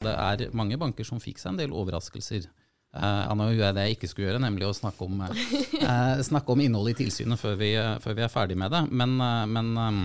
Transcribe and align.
Det 0.00 0.12
er 0.16 0.48
mange 0.56 0.78
banker 0.80 1.04
som 1.04 1.18
fikk 1.20 1.36
seg 1.36 1.50
en 1.52 1.58
del 1.58 1.72
overraskelser. 1.76 2.46
Uh, 2.96 3.28
Anna 3.28 3.50
gjør 3.50 3.66
jeg 3.66 3.76
det 3.76 3.82
jeg 3.84 3.96
ikke 3.98 4.08
skulle 4.08 4.30
gjøre, 4.30 4.40
nemlig 4.40 4.64
å 4.64 4.72
snakke 4.72 5.04
om, 5.04 5.20
uh, 5.20 6.22
snakke 6.30 6.54
om 6.54 6.62
innholdet 6.64 6.96
i 6.96 7.04
tilsynet 7.04 7.36
før 7.42 7.60
vi, 7.60 7.74
uh, 7.76 8.00
før 8.00 8.16
vi, 8.16 8.24
er 8.24 8.32
ferdig 8.32 8.56
med 8.56 8.72
det. 8.72 8.80
Men, 8.96 9.20
men 9.52 9.76
um 9.76 10.00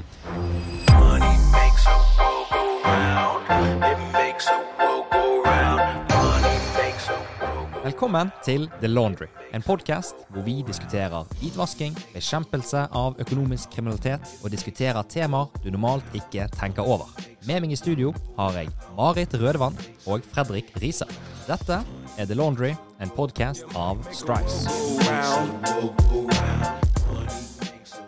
Velkommen 7.85 8.31
til 8.41 8.63
The 8.81 8.89
Laundry, 8.89 9.27
en 9.53 9.61
podkast 9.61 10.23
hvor 10.33 10.41
vi 10.41 10.55
diskuterer 10.65 11.27
hvitvasking, 11.37 11.93
bekjempelse 12.15 12.87
av 12.89 13.19
økonomisk 13.21 13.75
kriminalitet 13.75 14.25
og 14.41 14.49
diskuterer 14.49 15.05
temaer 15.05 15.51
du 15.61 15.69
normalt 15.69 16.17
ikke 16.17 16.47
tenker 16.57 16.81
over. 16.81 17.11
Med 17.45 17.61
meg 17.61 17.75
i 17.75 17.77
studio 17.77 18.09
har 18.39 18.57
jeg 18.57 18.73
Marit 18.97 19.37
Rødevann 19.37 19.77
og 20.09 20.25
Fredrik 20.33 20.73
Riise. 20.81 21.05
Dette 21.45 21.77
er 22.17 22.25
The 22.25 22.33
Laundry, 22.33 22.73
en 22.97 23.13
podkast 23.13 23.69
av 23.77 24.01
Strice. 24.09 24.65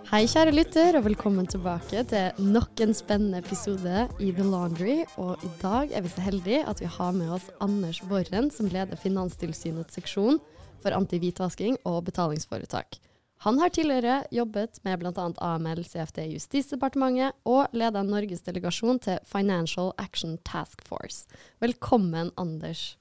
Hei, 0.08 0.22
kjære 0.24 0.54
lytter, 0.54 0.96
og 0.96 1.04
velkommen 1.04 1.50
tilbake 1.52 2.00
til 2.08 2.38
nok 2.40 2.80
en 2.80 2.94
spennende 2.96 3.42
episode 3.44 4.06
i 4.24 4.30
The 4.32 4.46
Laundry. 4.48 5.02
Og 5.20 5.42
i 5.44 5.50
dag 5.60 5.92
er 5.92 6.06
vi 6.06 6.12
så 6.14 6.22
heldige 6.24 6.62
at 6.64 6.80
vi 6.80 6.88
har 6.88 7.10
med 7.12 7.34
oss 7.36 7.50
Anders 7.60 8.00
Borren, 8.08 8.48
som 8.48 8.70
leder 8.72 8.96
Finanstilsynets 8.96 9.98
seksjon 9.98 10.40
for 10.80 10.96
antihvitvasking 10.96 11.76
og 11.84 12.06
betalingsforetak. 12.08 13.02
Han 13.44 13.60
har 13.60 13.74
tidligere 13.76 14.22
jobbet 14.32 14.80
med 14.88 15.04
bl.a. 15.04 15.26
AML, 15.50 15.84
CFD, 15.84 16.24
Justisdepartementet 16.38 17.36
og 17.44 17.76
leda 17.76 18.06
Norges 18.08 18.48
delegasjon 18.48 19.04
til 19.04 19.20
Financial 19.28 19.92
Action 20.00 20.38
Task 20.48 20.88
Force. 20.88 21.28
Velkommen, 21.60 22.32
Anders. 22.40 22.94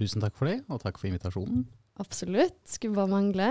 Tusen 0.00 0.24
takk 0.24 0.40
for 0.40 0.48
det, 0.48 0.62
og 0.72 0.80
takk 0.80 0.96
for 0.96 1.12
invitasjonen. 1.12 1.68
Absolutt, 2.00 2.56
skulle 2.64 2.96
bare 2.96 3.12
mangle. 3.12 3.50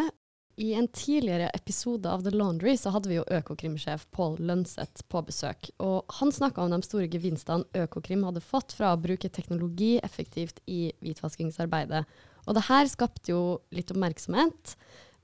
I 0.62 0.74
en 0.74 0.88
tidligere 0.88 1.50
episode 1.50 2.10
av 2.12 2.22
The 2.22 2.30
Laundry 2.30 2.76
så 2.78 2.92
hadde 2.94 3.10
vi 3.10 3.16
jo 3.16 3.24
Økokrim-sjef 3.34 4.04
Pål 4.14 4.36
Lønseth 4.46 5.02
på 5.10 5.24
besøk. 5.26 5.72
Og 5.82 6.12
han 6.20 6.30
snakka 6.30 6.62
om 6.62 6.70
de 6.70 6.78
store 6.86 7.08
gevinstene 7.10 7.66
Økokrim 7.82 8.22
hadde 8.28 8.44
fått 8.46 8.76
fra 8.78 8.92
å 8.94 9.00
bruke 9.02 9.32
teknologi 9.34 9.96
effektivt 10.06 10.62
i 10.70 10.92
hvitvaskingsarbeidet. 11.02 12.04
Og 12.46 12.54
det 12.54 12.66
her 12.68 12.92
skapte 12.92 13.34
jo 13.34 13.40
litt 13.74 13.90
oppmerksomhet. 13.90 14.76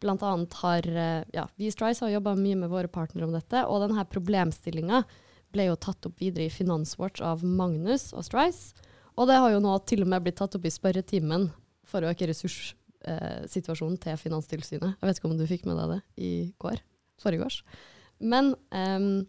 Blant 0.01 0.25
annet 0.25 0.57
har 0.63 0.89
ja, 1.35 1.45
vi 1.53 1.69
i 1.69 1.75
Strice 1.75 2.01
har 2.01 2.15
jobba 2.15 2.33
mye 2.39 2.57
med 2.63 2.73
våre 2.73 2.89
partnere 2.89 3.29
om 3.29 3.37
dette, 3.37 3.61
og 3.69 3.85
denne 3.85 4.07
problemstillinga 4.09 5.03
ble 5.53 5.69
jo 5.69 5.77
tatt 5.77 6.09
opp 6.09 6.17
videre 6.17 6.47
i 6.47 6.55
Finanswatch 6.57 7.21
av 7.21 7.45
Magnus 7.45 8.09
og 8.17 8.25
Strice. 8.25 8.73
Og 9.13 9.29
det 9.29 9.37
har 9.37 9.53
jo 9.53 9.61
nå 9.61 9.77
til 9.85 10.01
og 10.01 10.09
med 10.15 10.25
blitt 10.25 10.41
tatt 10.41 10.57
opp 10.57 10.65
i 10.65 10.73
spørretimen 10.73 11.51
for 11.85 12.01
å 12.01 12.09
øke 12.09 12.33
ressurs 12.33 12.73
eh, 13.07 13.47
situasjonen 13.49 13.97
til 14.03 14.19
Finanstilsynet. 14.19 14.97
Jeg 14.97 15.09
vet 15.09 15.19
ikke 15.19 15.29
om 15.31 15.37
du 15.39 15.47
fikk 15.49 15.65
med 15.69 15.79
deg 15.79 15.95
det 15.95 16.27
i 16.27 16.31
går? 16.61 16.83
Forrige 17.21 17.49
Men 18.19 18.53
um, 18.71 19.25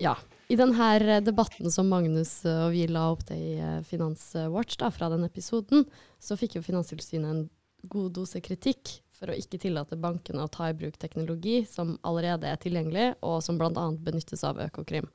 ja. 0.00 0.14
I 0.52 0.58
denne 0.60 1.20
debatten 1.24 1.72
som 1.72 1.88
Magnus 1.88 2.42
og 2.44 2.74
vi 2.74 2.84
la 2.90 3.06
opp 3.10 3.24
til 3.26 3.40
i 3.40 3.54
uh, 3.58 3.80
Finanswatch 3.86 4.76
da, 4.82 4.90
fra 4.92 5.08
den 5.12 5.24
episoden, 5.24 5.86
så 6.20 6.36
fikk 6.36 6.58
jo 6.58 6.66
Finanstilsynet 6.66 7.30
en 7.30 7.46
god 7.88 8.12
dose 8.16 8.40
kritikk 8.44 8.98
for 9.14 9.30
å 9.30 9.38
ikke 9.38 9.60
tillate 9.62 9.98
bankene 10.00 10.44
å 10.44 10.50
ta 10.52 10.68
i 10.68 10.76
bruk 10.76 10.98
teknologi 11.00 11.62
som 11.68 11.94
allerede 12.06 12.50
er 12.50 12.60
tilgjengelig, 12.60 13.14
og 13.24 13.40
som 13.44 13.58
bl.a. 13.60 13.86
benyttes 14.04 14.44
av 14.46 14.60
Økokrim. 14.66 15.06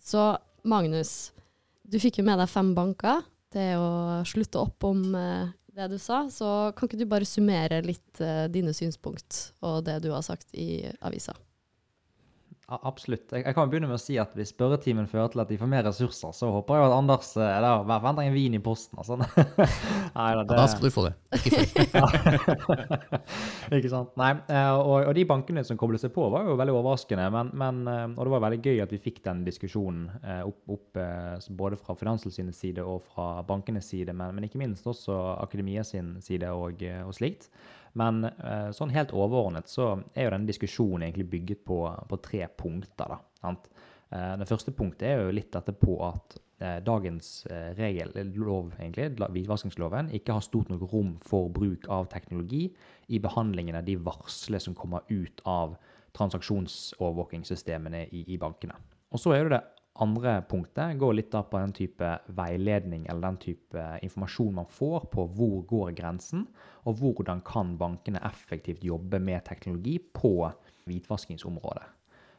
Så 0.00 0.32
Magnus, 0.66 1.32
du 1.84 1.98
fikk 2.00 2.18
jo 2.20 2.26
med 2.26 2.40
deg 2.40 2.50
fem 2.50 2.72
banker 2.76 3.22
til 3.54 3.78
å 3.78 4.22
slutte 4.26 4.62
opp 4.62 4.86
om 4.88 5.04
uh, 5.14 5.52
det 5.74 5.88
du 5.92 5.98
sa. 5.98 6.24
Så 6.30 6.48
kan 6.76 6.88
ikke 6.88 7.00
du 7.00 7.08
bare 7.10 7.28
summere 7.28 7.82
litt 7.84 8.22
uh, 8.22 8.46
dine 8.52 8.74
synspunkt 8.76 9.50
og 9.64 9.82
det 9.88 10.00
du 10.04 10.10
har 10.14 10.24
sagt 10.26 10.54
i 10.54 10.84
avisa? 11.04 11.34
Absolutt. 12.64 13.28
Jeg, 13.28 13.44
jeg, 13.44 13.54
kan 13.56 13.68
begynne 13.68 13.88
med 13.90 13.98
å 13.98 14.00
si 14.00 14.14
at 14.20 14.32
hvis 14.36 14.54
spørretimen 14.54 15.04
fører 15.10 15.32
til 15.34 15.42
at 15.42 15.50
de 15.52 15.58
får 15.60 15.68
mer 15.68 15.84
ressurser, 15.84 16.32
så 16.32 16.48
håper 16.54 16.78
jeg 16.78 16.86
at 16.86 16.94
Anders 16.96 17.32
eller, 17.36 17.82
der, 17.84 18.00
venter 18.06 18.24
en 18.24 18.36
vin 18.36 18.56
i 18.56 18.60
posten 18.64 19.02
og 19.02 19.08
sånn. 19.08 19.24
Nei, 20.16 20.30
da, 20.38 20.46
det... 20.48 20.56
ja, 20.56 20.62
da 20.62 20.64
skal 20.72 20.88
du 20.88 20.94
få 20.94 21.04
det. 21.04 21.12
Ikke 21.36 21.60
Ikke 23.78 23.92
sant. 23.92 24.14
Nei, 24.20 24.30
eh, 24.48 24.70
og, 24.78 24.94
og, 25.02 25.12
de 25.18 25.26
bankene 25.28 25.66
som 25.68 25.80
koblet 25.80 26.00
seg 26.00 26.14
på, 26.16 26.24
var 26.32 26.48
jo 26.48 26.56
veldig 26.60 26.76
overraskende. 26.78 27.28
Men, 27.36 27.52
men, 27.60 27.84
eh, 27.90 28.06
og 28.14 28.22
det 28.24 28.34
var 28.38 28.46
veldig 28.46 28.62
gøy 28.64 28.82
at 28.86 28.96
vi 28.96 29.02
fikk 29.10 29.20
den 29.28 29.44
diskusjonen 29.44 30.08
opp, 30.44 30.60
opp 30.72 30.98
både 31.60 31.76
fra 31.80 31.96
Finanstilsynets 31.98 32.64
side 32.64 32.84
og 32.84 33.04
fra 33.12 33.42
bankenes 33.46 33.92
side, 33.92 34.14
men, 34.16 34.32
men, 34.36 34.48
ikke 34.48 34.60
minst 34.62 34.86
også 34.88 35.14
akademia 35.36 35.84
sin 35.84 36.14
side 36.24 36.48
og, 36.48 36.80
og 37.04 37.12
slikt. 37.16 37.50
Men 37.98 38.24
eh, 38.26 38.70
sånn 38.74 38.92
helt 38.94 39.12
overordnet 39.14 39.70
så 39.70 39.92
er 40.14 40.26
jo 40.26 40.32
denne 40.34 40.50
diskusjonen 40.50 41.06
egentlig 41.06 41.28
bygget 41.30 41.64
på, 41.66 41.78
på 42.10 42.18
tre 42.24 42.48
punkter. 42.58 43.14
da, 43.14 43.20
sant? 43.42 43.68
Eh, 44.10 44.32
det 44.40 44.48
første 44.50 44.74
punktet 44.74 45.08
er 45.08 45.22
jo 45.22 45.34
litt 45.34 45.52
dette 45.54 45.74
på 45.78 45.94
at 46.06 46.36
eh, 46.58 46.80
dagens 46.84 47.46
regel, 47.78 48.10
lov 48.34 48.72
egentlig, 48.80 49.14
hvitvaskingsloven, 49.20 50.10
ikke 50.18 50.34
har 50.38 50.46
stort 50.46 50.72
nok 50.72 50.88
rom 50.90 51.14
for 51.22 51.52
bruk 51.54 51.86
av 51.92 52.10
teknologi 52.12 52.66
i 53.14 53.22
behandlingen 53.22 53.78
av 53.78 53.86
de 53.86 53.96
varsler 54.02 54.62
som 54.62 54.74
kommer 54.78 55.06
ut 55.12 55.44
av 55.46 55.76
transaksjonsovervåkingssystemene 56.18 58.08
i, 58.10 58.26
i 58.34 58.36
bankene. 58.38 58.74
Og 59.14 59.22
så 59.22 59.36
er 59.36 59.46
det 59.46 59.54
det 59.54 59.62
andre 60.02 60.40
punktet 60.50 60.98
går 60.98 61.14
litt 61.14 61.30
da 61.30 61.44
på 61.46 61.60
den 61.62 61.72
type 61.76 62.08
veiledning 62.34 63.06
eller 63.06 63.28
den 63.28 63.40
type 63.42 63.82
informasjon 64.02 64.56
man 64.56 64.70
får 64.70 65.06
på 65.12 65.26
hvor 65.36 65.60
går 65.70 65.92
grensen, 66.00 66.48
og 66.84 66.98
hvordan 66.98 67.42
kan 67.46 67.76
bankene 67.78 68.22
effektivt 68.26 68.82
jobbe 68.84 69.20
med 69.22 69.44
teknologi 69.46 69.98
på 69.98 70.50
hvitvaskingsområdet. 70.88 71.86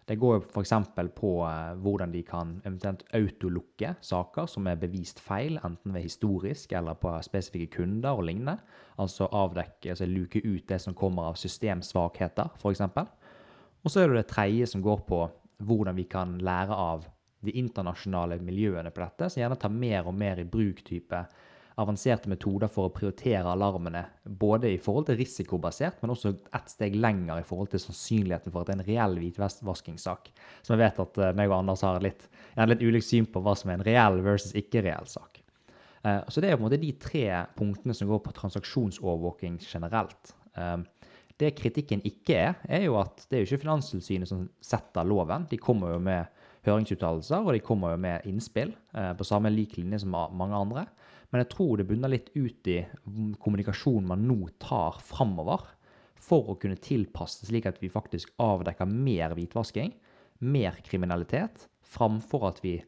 Det 0.05 0.19
går 0.21 0.43
f.eks. 0.51 0.73
på 1.17 1.29
eh, 1.47 1.71
hvordan 1.81 2.11
de 2.13 2.21
kan 2.27 2.51
eventuelt 2.61 3.01
autolukke 3.17 3.95
saker 4.05 4.45
som 4.45 4.67
er 4.69 4.77
bevist 4.77 5.17
feil, 5.19 5.57
enten 5.65 5.95
ved 5.95 6.05
historisk 6.05 6.75
eller 6.77 6.93
på 6.93 7.15
spesifikke 7.25 7.79
kunder 7.79 8.11
og 8.13 8.27
lignende. 8.27 8.59
Altså 9.01 9.25
avdekke, 9.25 9.95
altså 9.95 10.05
luke 10.05 10.43
ut 10.45 10.67
det 10.69 10.77
som 10.83 10.93
kommer 10.93 11.31
av 11.31 11.39
systemsvakheter, 11.41 12.53
f.eks. 12.61 12.85
Og 12.85 13.89
så 13.89 14.03
er 14.03 14.11
det 14.11 14.21
det 14.21 14.29
tredje 14.29 14.69
som 14.69 14.85
går 14.85 15.01
på 15.09 15.25
hvordan 15.65 15.97
vi 15.97 16.05
kan 16.11 16.37
lære 16.37 16.75
av 16.75 17.09
de 17.47 17.57
internasjonale 17.59 18.39
miljøene 18.43 18.91
på 18.93 19.03
dette, 19.03 19.29
som 19.29 19.41
gjerne 19.41 19.57
tar 19.59 19.73
mer 19.73 20.07
og 20.09 20.17
mer 20.17 20.41
i 20.41 20.47
bruk 20.47 20.83
type 20.87 21.25
avanserte 21.81 22.29
metoder 22.31 22.69
for 22.71 22.87
å 22.87 22.93
prioritere 22.95 23.51
alarmene, 23.51 24.05
både 24.23 24.71
i 24.71 24.77
forhold 24.81 25.09
til 25.09 25.17
risikobasert, 25.19 25.99
men 26.01 26.13
også 26.13 26.31
ett 26.55 26.71
steg 26.71 26.95
lenger 26.95 27.41
i 27.41 27.47
forhold 27.47 27.73
til 27.73 27.83
sannsynligheten 27.83 28.53
for 28.53 28.63
at 28.63 28.69
det 28.69 28.75
er 28.75 28.79
en 28.79 28.87
reell 28.87 29.17
hvitvaskingssak. 29.19 30.31
Som 30.63 30.75
jeg 30.75 30.83
vet 30.85 31.01
at 31.03 31.19
uh, 31.19 31.31
meg 31.35 31.51
og 31.51 31.57
Anders 31.59 31.83
har 31.83 31.99
litt, 32.03 32.29
litt 32.55 32.85
ulikt 32.85 33.09
syn 33.09 33.27
på 33.27 33.43
hva 33.43 33.57
som 33.59 33.71
er 33.71 33.79
en 33.79 33.87
reell 33.87 34.21
versus 34.23 34.55
ikke-reell 34.55 35.09
sak. 35.11 35.41
Uh, 36.05 36.21
så 36.31 36.39
det 36.39 36.51
er 36.51 36.55
på 36.55 36.63
en 36.63 36.69
måte 36.69 36.79
de 36.79 36.93
tre 37.01 37.27
punktene 37.59 37.97
som 37.97 38.07
går 38.07 38.23
på 38.23 38.35
transaksjonsovervåking 38.39 39.59
generelt. 39.67 40.35
Uh, 40.55 40.79
det 41.41 41.51
kritikken 41.57 41.99
ikke 42.07 42.39
er, 42.39 42.59
er 42.71 42.85
jo 42.87 42.95
at 43.01 43.25
det 43.27 43.35
er 43.35 43.43
jo 43.43 43.49
ikke 43.49 43.65
Finanstilsynet 43.65 44.31
som 44.31 44.47
setter 44.63 45.03
loven. 45.03 45.49
De 45.51 45.59
kommer 45.59 45.91
jo 45.91 45.99
med 46.07 46.34
høringsuttalelser, 46.67 47.45
og 47.45 47.55
de 47.55 47.63
kommer 47.63 47.93
jo 47.93 48.01
med 48.05 48.25
innspill 48.29 48.73
eh, 48.95 49.11
på 49.17 49.27
samme 49.27 49.51
lik 49.53 49.77
linje 49.79 50.01
som 50.03 50.15
mange 50.15 50.57
andre. 50.57 50.85
Men 51.31 51.43
jeg 51.43 51.51
tror 51.53 51.77
det 51.77 51.87
bunner 51.89 52.11
litt 52.11 52.29
ut 52.35 52.69
i 52.71 52.79
kommunikasjonen 53.41 54.09
man 54.11 54.25
nå 54.27 54.39
tar 54.61 55.01
framover, 55.03 55.65
for 56.25 56.53
å 56.53 56.57
kunne 56.57 56.79
tilpasse 56.81 57.45
slik 57.45 57.67
at 57.69 57.77
vi 57.83 57.91
faktisk 57.91 58.31
avdekker 58.41 58.89
mer 58.89 59.35
hvitvasking, 59.37 59.91
mer 60.47 60.79
kriminalitet, 60.85 61.67
framfor 61.85 62.47
at 62.49 62.61
vi 62.63 62.79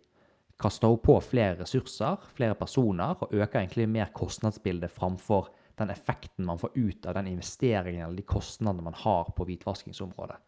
kaster 0.58 0.96
på 1.04 1.20
flere 1.22 1.60
ressurser, 1.60 2.18
flere 2.34 2.58
personer, 2.58 3.20
og 3.22 3.34
øker 3.34 3.62
egentlig 3.62 3.86
mer 3.92 4.10
kostnadsbildet 4.16 4.94
framfor 4.94 5.52
den 5.78 5.92
effekten 5.94 6.48
man 6.48 6.58
får 6.58 6.74
ut 6.74 7.06
av 7.06 7.20
den 7.20 7.30
investeringen 7.36 8.08
eller 8.08 8.18
de 8.18 8.26
kostnadene 8.26 8.88
man 8.88 8.98
har 8.98 9.30
på 9.38 9.46
hvitvaskingsområdet. 9.46 10.40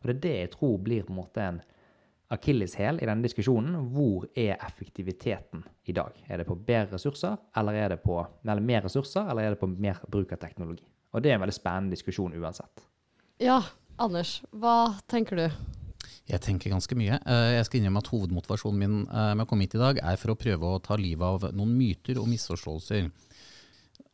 Og 0.00 0.08
Det 0.08 0.14
er 0.14 0.22
det 0.24 0.36
jeg 0.38 0.52
tror 0.54 0.78
blir 0.80 1.04
på 1.04 1.12
en 1.12 1.20
måte 1.20 1.44
en 1.44 1.60
akilleshæl 2.30 3.00
i 3.02 3.08
denne 3.08 3.26
diskusjonen. 3.26 3.74
Hvor 3.94 4.28
er 4.38 4.60
effektiviteten 4.66 5.64
i 5.90 5.94
dag? 5.96 6.14
Er 6.28 6.40
det 6.40 6.46
på 6.48 6.54
bedre 6.54 6.94
ressurser, 6.94 7.36
eller 7.56 7.78
er 7.78 7.94
det 7.94 8.00
på 8.04 8.20
eller 8.44 8.62
mer 8.62 8.84
ressurser, 8.86 9.28
eller 9.30 9.42
er 9.42 9.56
det 9.56 9.62
på 9.62 9.70
mer 9.70 10.00
bruk 10.10 10.32
av 10.32 10.40
teknologi? 10.42 10.86
Og 11.12 11.22
det 11.22 11.32
er 11.32 11.38
en 11.38 11.44
veldig 11.44 11.56
spennende 11.56 11.96
diskusjon 11.96 12.34
uansett. 12.38 12.86
Ja, 13.40 13.62
Anders, 14.00 14.40
hva 14.52 14.94
tenker 15.10 15.36
du? 15.36 15.46
Jeg 16.30 16.40
tenker 16.44 16.70
ganske 16.70 16.94
mye. 16.94 17.18
Eh, 17.18 17.56
jeg 17.56 17.66
skal 17.66 17.80
innrømme 17.80 18.02
at 18.04 18.10
hovedmotivasjonen 18.12 18.78
min 18.78 19.00
eh, 19.08 19.32
med 19.34 19.44
å 19.44 19.48
komme 19.50 19.66
hit 19.66 19.74
i 19.74 19.82
dag 19.82 19.98
er 19.98 20.20
for 20.20 20.32
å 20.32 20.38
prøve 20.38 20.68
å 20.68 20.80
ta 20.84 20.98
livet 21.00 21.26
av 21.26 21.56
noen 21.56 21.72
myter 21.74 22.20
og 22.20 22.28
misforståelser. 22.30 23.10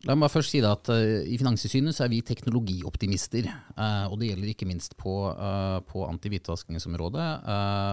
La 0.04 0.12
meg 0.12 0.28
først 0.28 0.52
si 0.52 0.60
at 0.60 0.90
uh, 0.92 1.24
I 1.24 1.38
Finanstilsynet 1.40 1.96
er 2.04 2.10
vi 2.12 2.20
teknologioptimister. 2.26 3.48
Uh, 3.78 4.04
og 4.10 4.18
Det 4.20 4.28
gjelder 4.28 4.52
ikke 4.52 4.68
minst 4.68 4.92
på, 5.00 5.14
uh, 5.32 5.80
på 5.88 6.04
antihvitvaskingsområdet. 6.04 7.28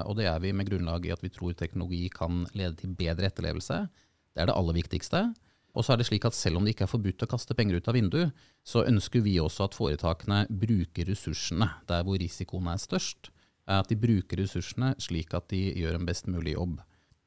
og 0.09 0.17
det 0.19 0.27
er 0.27 0.41
vi 0.44 0.51
med 0.51 0.67
grunnlag 0.67 1.07
i 1.07 1.13
at 1.15 1.23
vi 1.23 1.31
tror 1.31 1.55
teknologi 1.55 2.09
kan 2.11 2.44
lede 2.53 2.75
til 2.81 2.95
bedre 2.95 3.31
etterlevelse, 3.31 3.88
Det 4.35 4.41
er 4.41 4.47
det 4.47 4.55
aller 4.57 4.73
viktigste. 4.73 5.33
Og 5.73 5.85
så 5.85 5.94
er 5.94 5.97
det 5.97 6.05
slik 6.05 6.25
at 6.25 6.35
selv 6.38 6.57
om 6.57 6.65
det 6.65 6.75
ikke 6.75 6.85
er 6.85 6.91
forbudt 6.91 7.23
å 7.23 7.29
kaste 7.29 7.55
penger 7.57 7.77
ut 7.77 7.88
av 7.88 7.95
vinduet, 7.97 8.31
så 8.63 8.85
ønsker 8.85 9.21
vi 9.21 9.39
også 9.41 9.65
at 9.65 9.77
foretakene 9.77 10.45
bruker 10.50 11.07
ressursene 11.09 11.69
der 11.89 12.03
hvor 12.03 12.19
risikoen 12.21 12.67
er 12.67 12.81
størst. 12.81 13.31
At 13.65 13.89
de 13.89 13.97
bruker 13.97 14.38
ressursene 14.38 14.94
slik 15.01 15.33
at 15.33 15.47
de 15.50 15.71
gjør 15.79 15.97
en 15.97 16.05
best 16.05 16.27
mulig 16.27 16.53
jobb. 16.53 16.81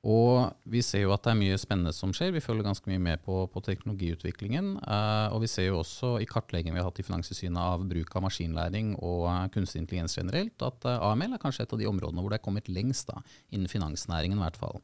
Og 0.07 0.53
vi 0.71 0.85
ser 0.87 1.03
jo 1.03 1.11
at 1.11 1.25
det 1.25 1.33
er 1.33 1.39
mye 1.41 1.57
spennende 1.59 1.91
som 1.95 2.13
skjer. 2.15 2.31
Vi 2.37 2.43
følger 2.43 2.69
ganske 2.69 2.87
mye 2.87 3.01
med 3.03 3.23
på, 3.25 3.41
på 3.51 3.63
teknologiutviklingen. 3.67 4.77
Uh, 4.79 5.35
og 5.35 5.41
vi 5.43 5.49
ser 5.51 5.67
jo 5.67 5.81
også 5.81 6.13
i 6.23 6.29
kartleggingen 6.31 6.77
vi 6.77 6.83
har 6.83 6.87
hatt 6.87 7.01
i 7.03 7.07
Finanstilsynet 7.07 7.59
av 7.59 7.83
bruk 7.91 8.15
av 8.15 8.23
maskinlæring 8.29 8.93
og 9.01 9.25
uh, 9.27 9.41
kunstig 9.55 9.83
intelligens 9.83 10.15
generelt, 10.15 10.63
at 10.63 10.87
eh, 10.87 11.03
AML 11.09 11.35
er 11.35 11.43
kanskje 11.43 11.67
et 11.67 11.75
av 11.75 11.81
de 11.83 11.89
områdene 11.91 12.23
hvor 12.23 12.31
det 12.31 12.39
er 12.39 12.45
kommet 12.45 12.71
lengst, 12.71 13.11
da, 13.11 13.19
innen 13.51 13.71
finansnæringen 13.71 14.39
i 14.39 14.45
hvert 14.45 14.61
fall. 14.61 14.79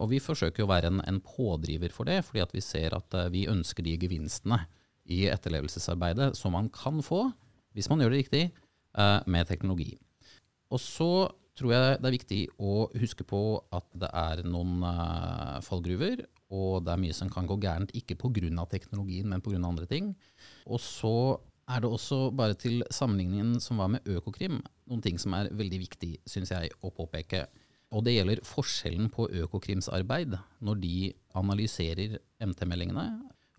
Og 0.00 0.08
vi 0.08 0.22
forsøker 0.24 0.64
å 0.64 0.70
være 0.70 0.88
en, 0.88 1.02
en 1.04 1.20
pådriver 1.20 1.92
for 1.92 2.08
det, 2.08 2.22
fordi 2.24 2.46
vi 2.56 2.64
ser 2.64 2.96
at 2.96 3.16
vi 3.34 3.44
ønsker 3.52 3.84
de 3.84 3.98
gevinstene 4.00 4.62
i 5.12 5.26
etterlevelsesarbeidet 5.28 6.32
som 6.38 6.56
man 6.56 6.72
kan 6.72 7.04
få, 7.04 7.26
hvis 7.76 7.90
man 7.92 8.00
gjør 8.00 8.14
det 8.14 8.22
riktig, 8.22 8.42
med 9.28 9.48
teknologi. 9.48 9.94
Og 10.72 10.80
så 10.80 11.12
tror 11.58 11.74
jeg 11.74 11.96
det 12.00 12.08
er 12.08 12.16
viktig 12.16 12.40
å 12.62 12.74
huske 12.96 13.26
på 13.28 13.42
at 13.74 13.86
det 13.98 14.08
er 14.08 14.42
noen 14.48 14.84
uh, 14.84 15.60
fallgruver, 15.64 16.24
og 16.52 16.84
det 16.84 16.92
er 16.92 17.00
mye 17.00 17.16
som 17.16 17.30
kan 17.32 17.48
gå 17.48 17.56
gærent, 17.60 17.94
ikke 17.96 18.18
pga. 18.20 18.66
teknologien, 18.70 19.28
men 19.28 19.40
pga. 19.40 19.56
andre 19.60 19.86
ting. 19.86 20.14
Og 20.66 20.80
så 20.80 21.40
er 21.68 21.80
det 21.80 21.90
også, 21.90 22.30
bare 22.34 22.54
til 22.54 22.82
sammenligningen 22.90 23.60
som 23.60 23.78
var 23.78 23.88
med 23.88 24.06
Økokrim, 24.06 24.60
noen 24.90 25.02
ting 25.02 25.18
som 25.18 25.34
er 25.34 25.52
veldig 25.52 25.78
viktig, 25.86 26.18
syns 26.26 26.50
jeg, 26.50 26.72
å 26.82 26.90
påpeke. 26.90 27.46
Og 27.92 28.04
det 28.04 28.16
gjelder 28.16 28.42
forskjellen 28.44 29.10
på 29.12 29.28
Økokrims 29.44 29.88
arbeid 29.92 30.34
når 30.64 30.80
de 30.80 30.96
analyserer 31.38 32.18
MT-meldingene, 32.40 33.06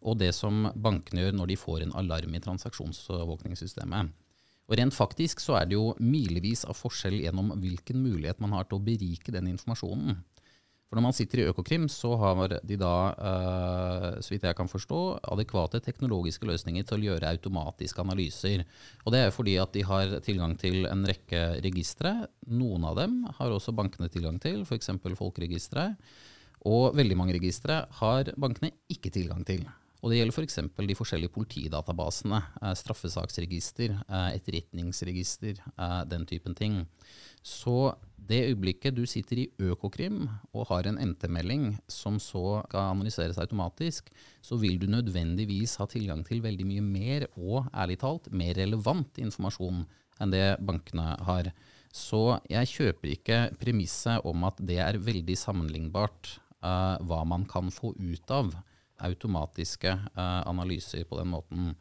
og 0.03 0.19
det 0.19 0.33
som 0.35 0.67
bankene 0.75 1.23
gjør 1.23 1.37
når 1.37 1.53
de 1.53 1.57
får 1.61 1.85
en 1.85 1.95
alarm 2.01 2.33
i 2.35 2.41
transaksjonsovervåkningssystemet. 2.43 4.11
Og 4.69 4.77
Rent 4.79 4.95
faktisk 4.95 5.41
så 5.43 5.57
er 5.59 5.67
det 5.67 5.75
jo 5.75 5.91
milevis 5.99 6.63
av 6.69 6.77
forskjell 6.79 7.19
gjennom 7.25 7.51
hvilken 7.59 7.99
mulighet 7.99 8.39
man 8.43 8.55
har 8.55 8.69
til 8.69 8.79
å 8.79 8.85
berike 8.85 9.33
den 9.35 9.51
informasjonen. 9.51 10.21
For 10.93 10.99
Når 10.99 11.07
man 11.07 11.15
sitter 11.17 11.39
i 11.41 11.45
Økokrim, 11.49 11.87
så 11.89 12.11
har 12.21 12.51
de 12.53 12.75
da, 12.77 12.95
uh, 13.17 14.07
så 14.21 14.29
vidt 14.29 14.43
jeg 14.45 14.53
kan 14.59 14.69
forstå, 14.69 14.99
adekvate 15.33 15.81
teknologiske 15.81 16.45
løsninger 16.45 16.85
til 16.85 16.99
å 17.01 17.07
gjøre 17.07 17.31
automatiske 17.33 18.03
analyser. 18.03 18.61
Og 19.01 19.15
Det 19.15 19.23
er 19.23 19.33
fordi 19.33 19.57
at 19.57 19.73
de 19.73 19.81
har 19.89 20.13
tilgang 20.21 20.53
til 20.61 20.85
en 20.85 21.01
rekke 21.09 21.41
registre. 21.65 22.13
Noen 22.45 22.85
av 22.85 23.01
dem 23.01 23.23
har 23.39 23.49
også 23.49 23.73
bankene 23.73 24.11
tilgang 24.13 24.37
til, 24.37 24.67
f.eks. 24.69 24.93
Folkeregisteret. 25.17 25.97
Og 26.69 26.93
veldig 26.93 27.17
mange 27.17 27.39
registre 27.41 27.87
har 27.97 28.29
bankene 28.37 28.75
ikke 28.93 29.09
tilgang 29.17 29.41
til. 29.49 29.65
Og 30.03 30.11
det 30.11 30.17
gjelder 30.19 30.35
f.eks. 30.35 30.57
For 30.75 30.89
de 30.89 30.95
forskjellige 30.99 31.31
politidatabasene. 31.31 32.41
Eh, 32.59 32.73
straffesaksregister, 32.75 33.93
eh, 34.03 34.31
etterretningsregister, 34.35 35.61
eh, 35.77 36.01
den 36.11 36.25
typen 36.27 36.55
ting. 36.59 36.81
Så 37.41 37.95
det 38.17 38.41
øyeblikket 38.49 38.95
du 38.95 39.05
sitter 39.07 39.39
i 39.43 39.49
Økokrim 39.59 40.27
og 40.53 40.67
har 40.67 40.87
en 40.87 40.99
MT-melding 40.99 41.77
som 41.87 42.19
så 42.19 42.63
skal 42.67 42.91
analyseres 42.91 43.39
automatisk, 43.39 44.11
så 44.41 44.59
vil 44.59 44.77
du 44.79 44.87
nødvendigvis 44.87 45.77
ha 45.79 45.87
tilgang 45.87 46.23
til 46.27 46.43
veldig 46.43 46.67
mye 46.67 46.83
mer 46.83 47.27
og 47.35 47.67
ærlig 47.73 47.99
talt 47.99 48.31
mer 48.31 48.55
relevant 48.55 49.19
informasjon 49.19 49.85
enn 50.21 50.31
det 50.31 50.57
bankene 50.63 51.17
har. 51.27 51.51
Så 51.91 52.39
jeg 52.49 52.71
kjøper 52.71 53.11
ikke 53.11 53.39
premisset 53.59 54.23
om 54.25 54.43
at 54.47 54.59
det 54.59 54.79
er 54.79 54.97
veldig 55.03 55.35
sammenlignbart 55.37 56.39
uh, 56.63 56.95
hva 57.03 57.21
man 57.27 57.43
kan 57.45 57.69
få 57.69 57.91
ut 57.99 58.31
av 58.31 58.55
automatiske 59.03 59.95
uh, 60.17 60.41
analyser 60.49 61.07
på 61.09 61.19
den 61.19 61.31
måten. 61.33 61.73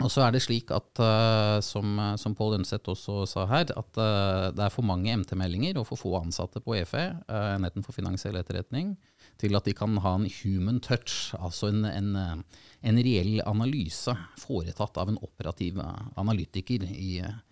Og 0.00 0.08
så 0.08 0.22
er 0.24 0.32
det 0.32 0.40
slik 0.40 0.70
at, 0.72 0.88
uh, 1.02 1.58
som, 1.64 1.98
som 2.20 2.34
Pål 2.36 2.54
Lønseth 2.54 2.88
også 2.88 3.26
sa 3.28 3.44
her, 3.50 3.68
at 3.68 4.00
uh, 4.00 4.48
det 4.56 4.64
er 4.64 4.72
for 4.72 4.86
mange 4.86 5.12
MT-meldinger 5.20 5.80
og 5.80 5.88
for 5.90 6.00
få 6.00 6.14
ansatte 6.22 6.62
på 6.64 6.78
EFE, 6.78 7.04
uh, 7.28 7.52
enheten 7.58 7.84
for 7.84 7.96
finansiell 7.96 8.40
etterretning, 8.40 8.94
til 9.40 9.56
at 9.56 9.68
de 9.68 9.76
kan 9.76 10.00
ha 10.00 10.14
en 10.16 10.28
human 10.40 10.80
touch, 10.84 11.34
altså 11.36 11.68
en, 11.68 11.84
en, 11.84 12.42
en 12.80 13.04
reell 13.04 13.42
analyse 13.48 14.16
foretatt 14.40 15.00
av 15.00 15.12
en 15.12 15.20
operativ 15.24 15.80
analytiker 16.20 16.84
i, 16.88 17.20
Eh, 17.20 17.49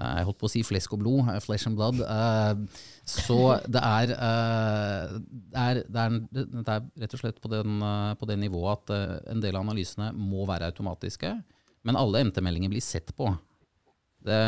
jeg 0.00 0.26
holdt 0.28 0.38
på 0.40 0.48
å 0.48 0.52
si 0.52 0.62
flesk 0.66 0.94
og 0.96 1.02
blod, 1.02 1.28
eh, 1.32 1.40
flesh 1.44 1.68
and 1.68 1.78
blood. 1.78 2.00
Eh, 2.00 2.82
så 3.10 3.38
det 3.66 3.82
er, 3.82 4.14
det 4.14 5.62
er, 5.64 5.82
det 5.84 6.02
er, 6.04 6.18
det 6.30 6.74
er 6.74 6.88
rett 7.02 7.16
og 7.16 7.22
slett 7.22 7.40
på, 7.42 7.50
den, 7.52 7.82
på 8.20 8.28
det 8.30 8.38
nivået 8.38 8.92
at 8.92 9.30
en 9.34 9.42
del 9.42 9.58
av 9.58 9.64
analysene 9.66 10.12
må 10.14 10.46
være 10.48 10.70
automatiske. 10.70 11.32
Men 11.88 11.98
alle 11.98 12.22
MT-meldinger 12.28 12.70
blir 12.70 12.84
sett 12.84 13.10
på. 13.16 13.32
Det 14.20 14.40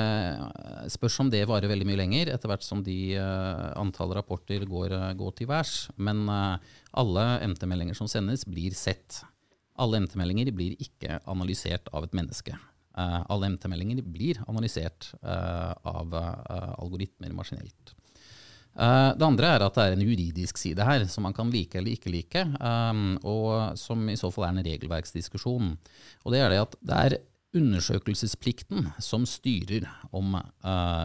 spørs 0.92 1.16
om 1.24 1.30
det 1.32 1.46
varer 1.48 1.70
veldig 1.70 1.88
mye 1.88 1.98
lenger, 2.02 2.30
etter 2.34 2.50
hvert 2.50 2.62
som 2.62 2.84
de 2.84 3.16
antall 3.80 4.12
rapporter 4.14 4.66
går, 4.68 4.94
går 5.18 5.36
til 5.38 5.48
værs. 5.50 5.88
Men 5.96 6.26
alle 6.28 7.26
MT-meldinger 7.48 7.98
som 7.98 8.10
sendes, 8.10 8.44
blir 8.46 8.76
sett. 8.78 9.24
Alle 9.80 10.04
MT-meldinger 10.04 10.52
blir 10.54 10.76
ikke 10.78 11.18
analysert 11.26 11.90
av 11.90 12.06
et 12.06 12.14
menneske. 12.14 12.54
Uh, 12.92 13.22
alle 13.32 13.48
MT-meldinger 13.54 14.02
blir 14.04 14.42
analysert 14.44 15.14
uh, 15.24 15.72
av 15.88 16.12
uh, 16.12 16.74
algoritmer 16.76 17.32
maskinelt. 17.32 17.96
det 18.72 19.24
andre 19.26 19.48
er 19.52 19.62
at 19.66 19.74
det 19.76 19.82
er 19.84 19.94
en 19.94 20.02
juridisk 20.02 20.56
side 20.56 20.84
her, 20.88 21.02
som 21.04 21.26
man 21.26 21.34
kan 21.36 21.50
like 21.52 21.76
eller 21.76 21.92
ikke 21.92 22.08
like, 22.08 22.40
og 23.28 23.76
som 23.76 24.06
i 24.08 24.16
så 24.16 24.30
fall 24.32 24.46
er 24.46 24.54
en 24.54 24.64
regelverksdiskusjon. 24.64 25.74
Og 26.24 26.32
det 26.32 26.40
er 26.40 26.48
det 26.48 26.60
at 26.62 26.76
det 26.80 27.00
er 27.02 27.16
undersøkelsesplikten 27.52 28.88
som 28.96 29.26
styrer 29.28 29.84
om 30.16 30.38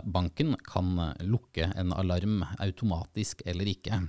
banken 0.07 0.55
kan 0.63 0.95
lukke 1.27 1.67
en 1.75 1.91
alarm 1.91 2.45
automatisk 2.55 3.43
eller 3.43 3.67
ikke. 3.73 3.99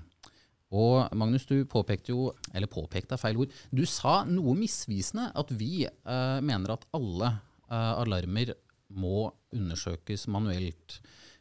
Og 0.71 1.11
Magnus, 1.19 1.51
du 1.51 1.67
påpekte 1.67 2.15
jo, 2.15 2.31
eller 2.55 2.71
påpekte 2.71 3.19
er 3.19 3.25
feil 3.25 3.43
ord, 3.43 3.59
du 3.75 3.83
sa 3.91 4.21
noe 4.31 4.55
misvisende 4.55 5.33
at 5.35 5.51
vi 5.51 5.83
mener 6.07 6.79
at 6.79 6.87
alle 6.95 7.35
alarmer 7.75 8.55
må 8.89 9.29
undersøkes 9.55 10.27
manuelt. 10.33 10.99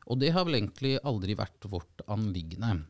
Og 0.07 0.19
det 0.21 0.31
har 0.35 0.47
vel 0.47 0.59
egentlig 0.61 0.97
aldri 1.07 1.35
vært 1.37 1.67
vårt 1.71 2.03
anliggende. 2.11 2.85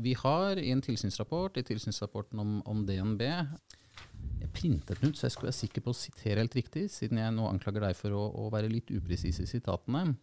Vi 0.00 0.14
har 0.16 0.58
i 0.58 0.70
en 0.72 0.82
tilsynsrapport, 0.82 1.58
i 1.60 1.66
tilsynsrapporten 1.66 2.40
om, 2.40 2.60
om 2.64 2.86
DNB 2.88 3.22
Jeg 3.26 4.52
printet 4.56 5.00
den 5.00 5.12
ut, 5.12 5.18
så 5.18 5.26
jeg 5.26 5.34
skulle 5.34 5.50
være 5.50 5.60
sikker 5.60 5.84
på 5.84 5.92
å 5.92 5.98
sitere 5.98 6.40
helt 6.40 6.56
riktig, 6.56 6.86
siden 6.90 7.20
jeg 7.20 7.34
nå 7.36 7.44
anklager 7.48 7.84
deg 7.84 7.98
for 7.98 8.16
å, 8.16 8.22
å 8.40 8.48
være 8.52 8.70
litt 8.72 8.90
upresis 8.94 9.42
i 9.42 9.48
sitatene. 9.48 10.14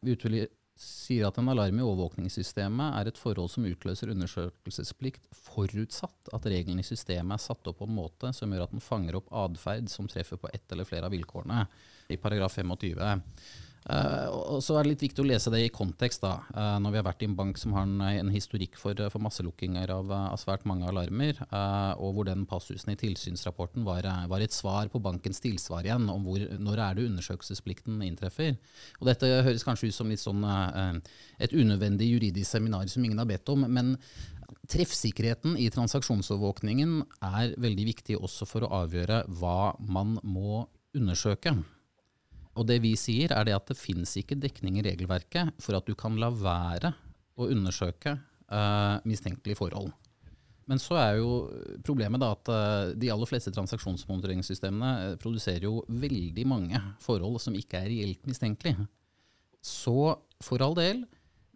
Vi 0.00 0.16
sier 0.76 1.26
at 1.28 1.38
en 1.40 1.48
alarm 1.48 1.78
i 1.80 1.84
overvåkningssystemet 1.84 2.98
er 3.00 3.08
et 3.08 3.20
forhold 3.20 3.48
som 3.52 3.64
utløser 3.68 4.10
undersøkelsesplikt, 4.12 5.24
forutsatt 5.32 6.30
at 6.36 6.48
reglene 6.52 6.84
i 6.84 6.86
systemet 6.86 7.38
er 7.38 7.44
satt 7.46 7.70
opp 7.70 7.80
på 7.80 7.88
en 7.88 7.96
måte 7.96 8.32
som 8.36 8.52
gjør 8.52 8.66
at 8.66 8.74
den 8.74 8.84
fanger 8.84 9.16
opp 9.20 9.32
atferd 9.44 9.88
som 9.92 10.10
treffer 10.10 10.40
på 10.40 10.50
ett 10.52 10.72
eller 10.72 10.88
flere 10.88 11.08
av 11.08 11.16
vilkårene 11.16 11.64
i 12.12 12.20
paragraf 12.20 12.58
25. 12.60 13.24
Uh, 13.86 14.56
og 14.56 14.62
så 14.66 14.74
er 14.74 14.82
det 14.82 14.90
litt 14.96 15.02
viktig 15.04 15.22
å 15.22 15.28
lese 15.28 15.50
det 15.52 15.60
i 15.62 15.70
kontekst, 15.70 16.24
da, 16.24 16.40
uh, 16.56 16.74
når 16.82 16.90
vi 16.90 16.98
har 16.98 17.06
vært 17.06 17.20
i 17.22 17.28
en 17.28 17.36
bank 17.38 17.58
som 17.60 17.74
har 17.76 17.86
en, 17.86 18.32
historikk 18.34 18.74
for, 18.80 18.98
for 19.12 19.22
masselukkinger 19.22 19.92
av, 19.94 20.10
av, 20.10 20.34
svært 20.42 20.66
mange 20.66 20.88
alarmer, 20.90 21.38
uh, 21.52 21.94
og 22.02 22.16
hvor 22.16 22.26
den 22.26 22.42
passusen 22.50 22.90
i 22.90 22.98
tilsynsrapporten 22.98 23.86
var, 23.86 24.08
var, 24.26 24.42
et 24.42 24.56
svar 24.56 24.90
på 24.90 25.02
bankens 25.02 25.38
tilsvar 25.44 25.86
igjen, 25.86 26.08
om 26.10 26.26
hvor, 26.26 26.42
når 26.58 26.82
er 26.82 26.98
det 26.98 27.06
undersøkelsesplikten 27.12 28.02
inntreffer. 28.08 28.58
Og 28.98 29.06
Dette 29.12 29.30
høres 29.46 29.66
kanskje 29.66 29.92
ut 29.92 29.98
som 29.98 30.10
litt 30.10 30.24
sånn, 30.24 30.42
et 31.38 31.54
unødvendig 31.54 32.10
juridisk 32.10 32.56
seminar 32.56 32.90
som 32.90 33.06
ingen 33.06 33.22
har 33.22 33.30
bedt 33.30 33.54
om, 33.54 33.68
men 33.70 33.94
Treffsikkerheten 34.70 35.56
i 35.58 35.66
transaksjonsovervåkningen 35.74 37.00
er 37.26 37.54
veldig 37.62 37.86
viktig 37.88 38.18
også 38.18 38.46
for 38.50 38.66
å 38.66 38.70
avgjøre 38.82 39.24
hva 39.38 39.74
man 39.82 40.18
må 40.26 40.64
undersøke. 40.96 41.54
Og 42.56 42.64
det 42.68 42.80
vi 42.84 42.94
sier, 42.98 43.32
er 43.36 43.46
det 43.46 43.54
at 43.56 43.68
det 43.68 43.78
finnes 43.78 44.14
ikke 44.16 44.38
dekning 44.40 44.78
i 44.80 44.86
regelverket 44.86 45.52
for 45.62 45.76
at 45.78 45.86
du 45.88 45.94
kan 45.98 46.16
la 46.20 46.30
være 46.32 46.94
å 47.36 47.48
undersøke 47.52 48.16
uh, 48.16 48.96
mistenkelige 49.04 49.58
forhold. 49.58 49.92
Men 50.66 50.80
så 50.82 50.96
er 50.98 51.18
jo 51.20 51.32
problemet 51.86 52.22
da 52.22 52.32
at 52.34 52.50
uh, 52.50 52.94
de 52.98 53.10
aller 53.12 53.28
fleste 53.28 53.52
transaksjonsmonitoreringssystemene 53.54 54.92
uh, 55.12 55.18
produserer 55.20 55.68
jo 55.68 55.82
veldig 55.86 56.46
mange 56.48 56.80
forhold 57.04 57.38
som 57.44 57.58
ikke 57.58 57.84
er 57.84 57.92
reelt 57.92 58.24
mistenkelige. 58.26 58.88
Så 59.62 60.16
for 60.42 60.64
all 60.64 60.74
del, 60.78 61.04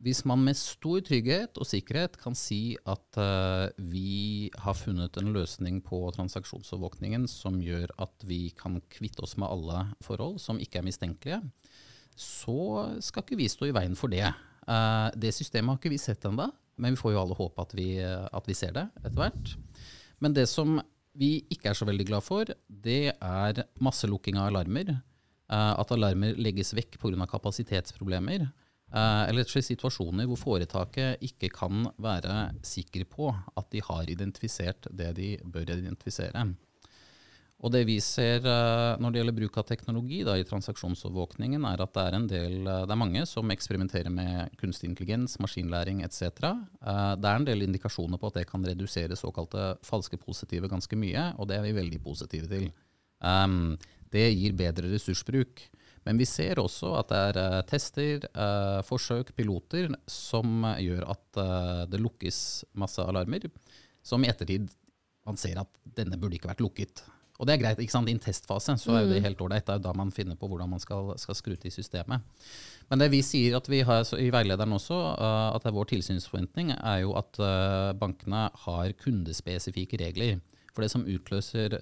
hvis 0.01 0.23
man 0.29 0.41
med 0.45 0.57
stor 0.57 1.03
trygghet 1.05 1.59
og 1.61 1.69
sikkerhet 1.69 2.17
kan 2.21 2.37
si 2.39 2.77
at 2.89 3.19
uh, 3.21 3.69
vi 3.77 4.49
har 4.63 4.77
funnet 4.79 5.17
en 5.21 5.33
løsning 5.35 5.83
på 5.85 6.03
transaksjonsovervåkningen 6.17 7.27
som 7.29 7.59
gjør 7.61 7.93
at 8.01 8.25
vi 8.25 8.47
kan 8.57 8.79
kvitte 8.93 9.25
oss 9.27 9.37
med 9.37 9.51
alle 9.51 9.83
forhold 10.05 10.39
som 10.41 10.61
ikke 10.63 10.81
er 10.81 10.87
mistenkelige, 10.89 11.41
så 12.17 12.89
skal 13.05 13.27
ikke 13.27 13.41
vi 13.41 13.51
stå 13.53 13.69
i 13.69 13.75
veien 13.77 13.97
for 13.99 14.13
det. 14.13 14.25
Uh, 14.65 15.13
det 15.21 15.35
systemet 15.37 15.75
har 15.75 15.83
ikke 15.83 15.93
vi 15.93 16.01
sett 16.01 16.25
ennå, 16.29 16.49
men 16.81 16.97
vi 16.97 17.03
får 17.03 17.15
jo 17.15 17.21
alle 17.21 17.37
håpe 17.37 17.67
at 17.69 17.77
vi, 17.77 17.91
at 18.01 18.49
vi 18.49 18.57
ser 18.57 18.73
det 18.73 18.87
etter 19.03 19.19
hvert. 19.21 19.53
Men 20.21 20.33
det 20.37 20.47
som 20.49 20.79
vi 21.21 21.43
ikke 21.53 21.73
er 21.73 21.77
så 21.77 21.85
veldig 21.89 22.07
glad 22.09 22.25
for, 22.25 22.49
det 22.69 23.13
er 23.13 23.63
masselukking 23.85 24.39
av 24.41 24.49
alarmer. 24.49 24.95
Uh, 25.51 25.75
at 25.75 25.93
alarmer 25.93 26.39
legges 26.39 26.73
vekk 26.77 26.97
pga. 27.03 27.27
kapasitetsproblemer. 27.29 28.47
Eh, 28.91 29.25
eller 29.31 29.47
situasjoner 29.47 30.27
hvor 30.27 30.41
foretaket 30.41 31.23
ikke 31.23 31.53
kan 31.55 31.87
være 32.03 32.57
sikker 32.67 33.07
på 33.11 33.29
at 33.31 33.71
de 33.71 33.85
har 33.87 34.11
identifisert 34.11 34.91
det 34.91 35.13
de 35.19 35.37
bør 35.45 35.71
identifisere. 35.77 36.49
Og 37.61 37.69
det 37.75 37.83
vi 37.85 37.99
ser 38.01 38.41
uh, 38.41 38.97
når 38.97 39.13
det 39.13 39.19
gjelder 39.21 39.35
bruk 39.37 39.57
av 39.61 39.67
teknologi 39.69 40.23
da, 40.25 40.33
i 40.41 40.47
transaksjonsovervåkningen, 40.49 41.67
er 41.69 41.83
at 41.85 41.91
det 41.93 42.05
er, 42.09 42.15
del, 42.31 42.55
uh, 42.65 42.87
det 42.89 42.95
er 42.95 43.01
mange 43.03 43.25
som 43.29 43.53
eksperimenterer 43.53 44.09
med 44.09 44.55
kunstig 44.57 44.89
intelligens, 44.89 45.35
maskinlæring 45.45 46.01
etc. 46.07 46.41
Det 46.41 47.29
er 47.29 47.35
en 47.35 47.45
del 47.45 47.67
indikasjoner 47.67 48.17
på 48.17 48.31
at 48.31 48.39
det 48.41 48.47
kan 48.49 48.65
redusere 48.65 49.19
såkalte 49.19 49.75
falske 49.85 50.17
positive 50.25 50.73
ganske 50.73 50.97
mye, 50.97 51.35
og 51.37 51.51
det 51.53 51.59
er 51.59 51.69
vi 51.69 51.77
veldig 51.77 52.01
positive 52.01 52.49
til. 52.49 52.71
Um, 53.21 53.77
det 54.09 54.31
gir 54.33 54.57
bedre 54.57 54.95
ressursbruk. 54.95 55.61
Men 56.09 56.21
vi 56.21 56.27
ser 56.29 56.59
også 56.63 56.95
at 56.97 57.11
det 57.13 57.45
er 57.45 57.65
tester, 57.69 58.25
forsøk, 58.89 59.35
piloter, 59.37 59.91
som 60.09 60.65
gjør 60.81 61.05
at 61.13 61.41
det 61.93 62.01
lukkes 62.01 62.39
masse 62.81 63.05
alarmer, 63.05 63.45
som 64.03 64.25
i 64.25 64.31
ettertid 64.33 64.71
man 65.29 65.37
ser 65.41 65.61
at 65.61 65.81
denne 65.85 66.17
burde 66.17 66.39
ikke 66.39 66.51
vært 66.51 66.63
lukket. 66.65 67.03
Og 67.41 67.49
det 67.49 67.55
er 67.55 67.63
greit. 67.63 67.79
ikke 67.81 67.95
sant? 67.95 68.09
I 68.11 68.13
en 68.13 68.21
testfase 68.21 68.75
så 68.77 68.93
er 68.93 69.05
jo 69.07 69.13
det 69.15 69.23
mm. 69.23 69.25
helt 69.25 69.43
ålreit. 69.47 69.65
Det 69.65 69.73
er 69.73 69.79
jo 69.79 69.87
da 69.87 69.95
man 69.97 70.13
finner 70.13 70.37
på 70.37 70.49
hvordan 70.51 70.69
man 70.75 70.83
skal, 70.83 71.15
skal 71.21 71.39
skru 71.39 71.55
til 71.57 71.73
systemet. 71.73 72.21
Men 72.93 73.01
det 73.01 73.09
vi 73.15 73.23
sier 73.25 73.57
at 73.57 73.69
vi 73.71 73.81
har 73.87 74.05
i 74.21 74.29
veilederen 74.35 74.77
også, 74.77 74.99
at 75.57 75.65
det 75.65 75.71
er 75.71 75.77
vår 75.79 75.89
tilsynsforventning, 75.95 76.75
er 76.77 76.99
jo 77.07 77.15
at 77.17 77.41
bankene 78.01 78.49
har 78.67 78.93
kundespesifikke 79.01 80.03
regler. 80.03 80.43
For 80.75 80.85
det 80.85 80.93
som 80.93 81.07
utløser 81.09 81.79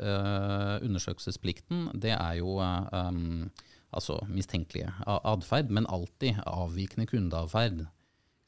undersøkelsesplikten, 0.87 1.89
det 2.07 2.15
er 2.15 2.39
jo 2.39 2.61
um, 2.63 3.51
altså 3.95 4.19
mistenkelige 4.29 4.91
atferd, 5.07 5.71
men 5.75 5.89
alltid 5.89 6.43
avvikende 6.47 7.09
kundeatferd. 7.09 7.87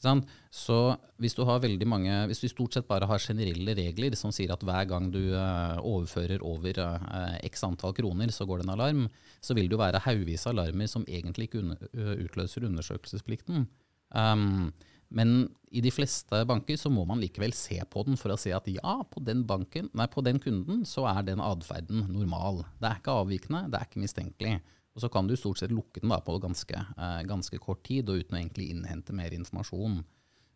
Så 0.01 0.77
hvis 1.21 1.35
du 1.37 1.43
har 1.45 1.61
veldig 1.61 1.87
mange, 1.89 2.13
hvis 2.31 2.41
du 2.41 2.49
stort 2.49 2.73
sett 2.73 2.89
bare 2.89 3.09
har 3.09 3.21
generelle 3.21 3.75
regler 3.77 4.17
som 4.17 4.33
sier 4.33 4.53
at 4.55 4.63
hver 4.65 4.87
gang 4.89 5.11
du 5.13 5.21
uh, 5.35 5.77
overfører 5.85 6.41
over 6.41 6.81
uh, 6.81 7.37
x 7.45 7.65
antall 7.69 7.93
kroner, 7.97 8.33
så 8.33 8.47
går 8.49 8.61
det 8.61 8.69
en 8.69 8.77
alarm, 8.79 9.03
så 9.45 9.57
vil 9.57 9.69
det 9.69 9.77
jo 9.77 9.83
være 9.83 10.01
haugvis 10.07 10.47
alarmer 10.49 10.89
som 10.89 11.05
egentlig 11.05 11.51
ikke 11.51 11.67
utløser 12.25 12.65
undersøkelsesplikten. 12.71 13.69
Um, 14.17 14.73
men 15.11 15.51
i 15.75 15.83
de 15.83 15.91
fleste 15.93 16.45
banker 16.47 16.79
så 16.79 16.91
må 16.91 17.05
man 17.07 17.21
likevel 17.21 17.53
se 17.57 17.77
på 17.91 18.05
den 18.07 18.19
for 18.19 18.33
å 18.33 18.39
se 18.41 18.55
at 18.55 18.69
ja, 18.71 19.01
på 19.11 19.23
den, 19.27 19.43
banken, 19.47 19.91
nei, 19.99 20.07
på 20.11 20.23
den 20.25 20.39
kunden 20.43 20.85
så 20.89 21.05
er 21.11 21.25
den 21.27 21.43
atferden 21.43 22.07
normal. 22.09 22.63
Det 22.79 22.89
er 22.89 23.01
ikke 23.03 23.17
avvikende, 23.25 23.65
det 23.69 23.81
er 23.81 23.91
ikke 23.91 24.05
mistenkelig. 24.05 24.61
Og 24.95 25.05
så 25.05 25.11
kan 25.13 25.29
du 25.29 25.37
stort 25.39 25.61
sett 25.61 25.75
lukke 25.75 26.03
den 26.03 26.11
da 26.11 26.19
på 26.25 26.35
ganske, 26.43 26.75
eh, 26.75 27.21
ganske 27.29 27.61
kort 27.63 27.85
tid, 27.87 28.09
og 28.11 28.25
uten 28.25 28.37
å 28.37 28.41
egentlig 28.41 28.71
innhente 28.73 29.15
mer 29.15 29.35
informasjon. 29.37 30.01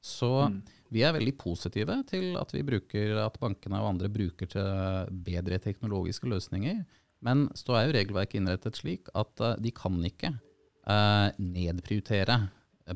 Så 0.04 0.30
mm. 0.50 0.58
vi 0.92 1.04
er 1.06 1.14
veldig 1.16 1.36
positive 1.40 1.96
til 2.10 2.34
at, 2.36 2.50
vi 2.52 2.64
bruker, 2.66 3.14
at 3.22 3.38
bankene 3.40 3.80
og 3.80 3.94
andre 3.94 4.10
bruker 4.12 4.50
til 4.52 5.14
bedre 5.24 5.60
teknologiske 5.62 6.28
løsninger. 6.28 6.82
Men 7.24 7.46
så 7.56 7.78
er 7.78 7.86
jo 7.86 7.96
regelverket 7.96 8.42
innrettet 8.42 8.76
slik 8.76 9.08
at 9.16 9.40
uh, 9.40 9.54
de 9.56 9.72
kan 9.72 9.96
ikke 10.04 10.34
uh, 10.34 11.30
nedprioritere, 11.40 12.36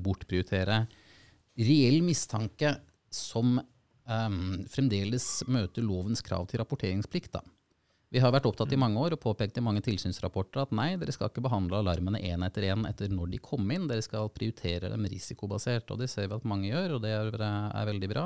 bortprioritere, 0.05 0.83
reell 1.59 2.03
mistanke 2.05 2.75
som 3.09 3.57
um, 3.57 4.43
fremdeles 4.69 5.47
møter 5.49 5.87
lovens 5.87 6.21
krav 6.25 6.45
til 6.51 6.61
rapporteringsplikt. 6.61 7.39
da. 7.39 7.43
Vi 8.09 8.21
har 8.25 8.33
vært 8.33 8.47
opptatt 8.49 8.71
i 8.73 8.79
mange 8.81 9.01
år 9.05 9.15
og 9.17 9.21
påpekt 9.21 9.59
i 9.61 9.65
mange 9.65 9.83
tilsynsrapporter 9.85 10.63
at 10.63 10.71
nei, 10.73 10.95
dere 10.97 11.13
skal 11.13 11.29
ikke 11.29 11.45
behandle 11.45 11.83
alarmene 11.83 12.23
én 12.25 12.45
etter 12.47 12.71
én 12.71 12.87
etter 12.89 13.13
når 13.13 13.35
de 13.35 13.41
kom 13.45 13.69
inn, 13.75 13.85
dere 13.91 14.05
skal 14.05 14.31
prioritere 14.33 14.89
dem 14.89 15.05
risikobasert. 15.13 15.93
Og 15.93 16.01
det 16.01 16.09
ser 16.09 16.31
vi 16.31 16.39
at 16.39 16.47
mange 16.49 16.71
gjør, 16.71 16.97
og 16.97 17.03
det 17.05 17.13
er, 17.13 17.37
er 17.37 17.91
veldig 17.91 18.11
bra. 18.15 18.25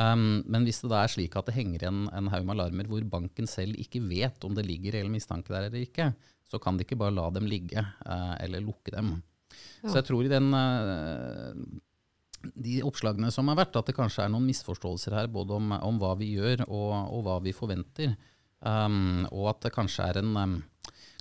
Um, 0.00 0.40
men 0.48 0.64
hvis 0.64 0.80
det 0.80 0.88
da 0.92 1.02
er 1.02 1.12
slik 1.12 1.34
at 1.36 1.50
det 1.50 1.56
henger 1.56 1.82
igjen 1.82 2.04
en 2.14 2.30
haug 2.30 2.44
med 2.46 2.54
alarmer 2.54 2.86
hvor 2.88 3.02
banken 3.10 3.48
selv 3.50 3.74
ikke 3.74 4.00
vet 4.06 4.44
om 4.46 4.54
det 4.54 4.62
ligger 4.62 4.94
reell 4.94 5.10
mistanke 5.10 5.50
der 5.50 5.66
eller 5.66 5.82
ikke, 5.82 6.12
så 6.46 6.60
kan 6.62 6.78
de 6.78 6.86
ikke 6.86 6.98
bare 7.00 7.16
la 7.16 7.26
dem 7.34 7.48
ligge 7.50 7.82
uh, 7.82 8.34
eller 8.40 8.64
lukke 8.64 8.94
dem. 8.94 9.16
Ja. 9.82 9.90
Så 9.90 9.98
jeg 9.98 10.08
tror 10.08 10.24
i 10.24 10.32
den 10.32 10.48
uh, 10.54 11.52
de 12.40 12.80
oppslagene 12.86 13.28
som 13.34 13.50
har 13.52 13.58
vært, 13.60 13.76
at 13.76 13.90
det 13.90 13.98
kanskje 13.98 14.24
er 14.24 14.32
noen 14.32 14.46
misforståelser 14.48 15.18
her, 15.18 15.28
både 15.32 15.58
om, 15.58 15.74
om 15.76 15.98
hva 16.00 16.14
vi 16.16 16.32
gjør 16.38 16.64
og, 16.70 16.92
og 17.12 17.26
hva 17.26 17.36
vi 17.44 17.52
forventer. 17.52 18.14
Um, 18.60 19.24
og 19.32 19.54
at 19.54 19.62
det 19.64 19.72
kanskje 19.72 20.04
er 20.04 20.18
en 20.20 20.34
um, 20.36 20.58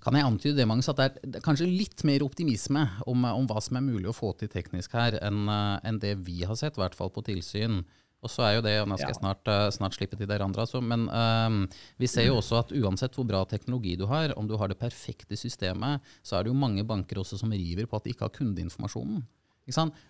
Kan 0.03 0.15
jeg 0.15 0.27
antyde 0.27 0.57
det, 0.57 0.65
Magnus, 0.67 0.89
at 0.91 0.99
det 0.99 1.37
er 1.39 1.43
kanskje 1.43 1.67
litt 1.67 2.03
mer 2.07 2.23
optimisme 2.23 2.85
om, 3.07 3.23
om 3.27 3.47
hva 3.47 3.61
som 3.63 3.79
er 3.79 3.83
mulig 3.83 4.07
å 4.11 4.15
få 4.15 4.33
til 4.39 4.51
teknisk 4.51 4.95
her, 4.95 5.17
enn 5.23 5.47
uh, 5.47 5.79
en 5.83 5.99
det 5.99 6.13
vi 6.23 6.41
har 6.47 6.55
sett, 6.59 6.77
i 6.79 6.83
hvert 6.83 6.95
fall 6.95 7.11
på 7.15 7.23
tilsyn. 7.27 7.81
Og 8.19 8.31
så 8.31 8.43
er 8.43 8.53
jo 8.57 8.63
det, 8.63 8.73
og 8.81 8.87
nå 8.91 8.97
skal 8.99 9.13
jeg 9.13 9.19
snart, 9.19 9.51
uh, 9.51 9.67
snart 9.71 9.95
slippe 9.95 10.19
til 10.19 10.27
dere 10.27 10.47
andre, 10.47 10.63
altså, 10.63 10.79
men 10.83 11.07
um, 11.11 11.61
vi 11.99 12.07
ser 12.11 12.27
jo 12.27 12.39
også 12.39 12.61
at 12.61 12.71
uansett 12.75 13.15
hvor 13.15 13.27
bra 13.27 13.45
teknologi 13.47 13.95
du 13.99 14.05
har, 14.11 14.35
om 14.39 14.47
du 14.47 14.55
har 14.59 14.71
det 14.71 14.79
perfekte 14.79 15.39
systemet, 15.39 16.03
så 16.23 16.39
er 16.39 16.47
det 16.47 16.53
jo 16.53 16.59
mange 16.59 16.87
banker 16.87 17.19
også 17.19 17.39
som 17.39 17.51
river 17.55 17.87
på 17.87 17.99
at 17.99 18.07
de 18.07 18.15
ikke 18.15 18.27
har 18.27 18.35
kundeinformasjonen. 18.35 19.23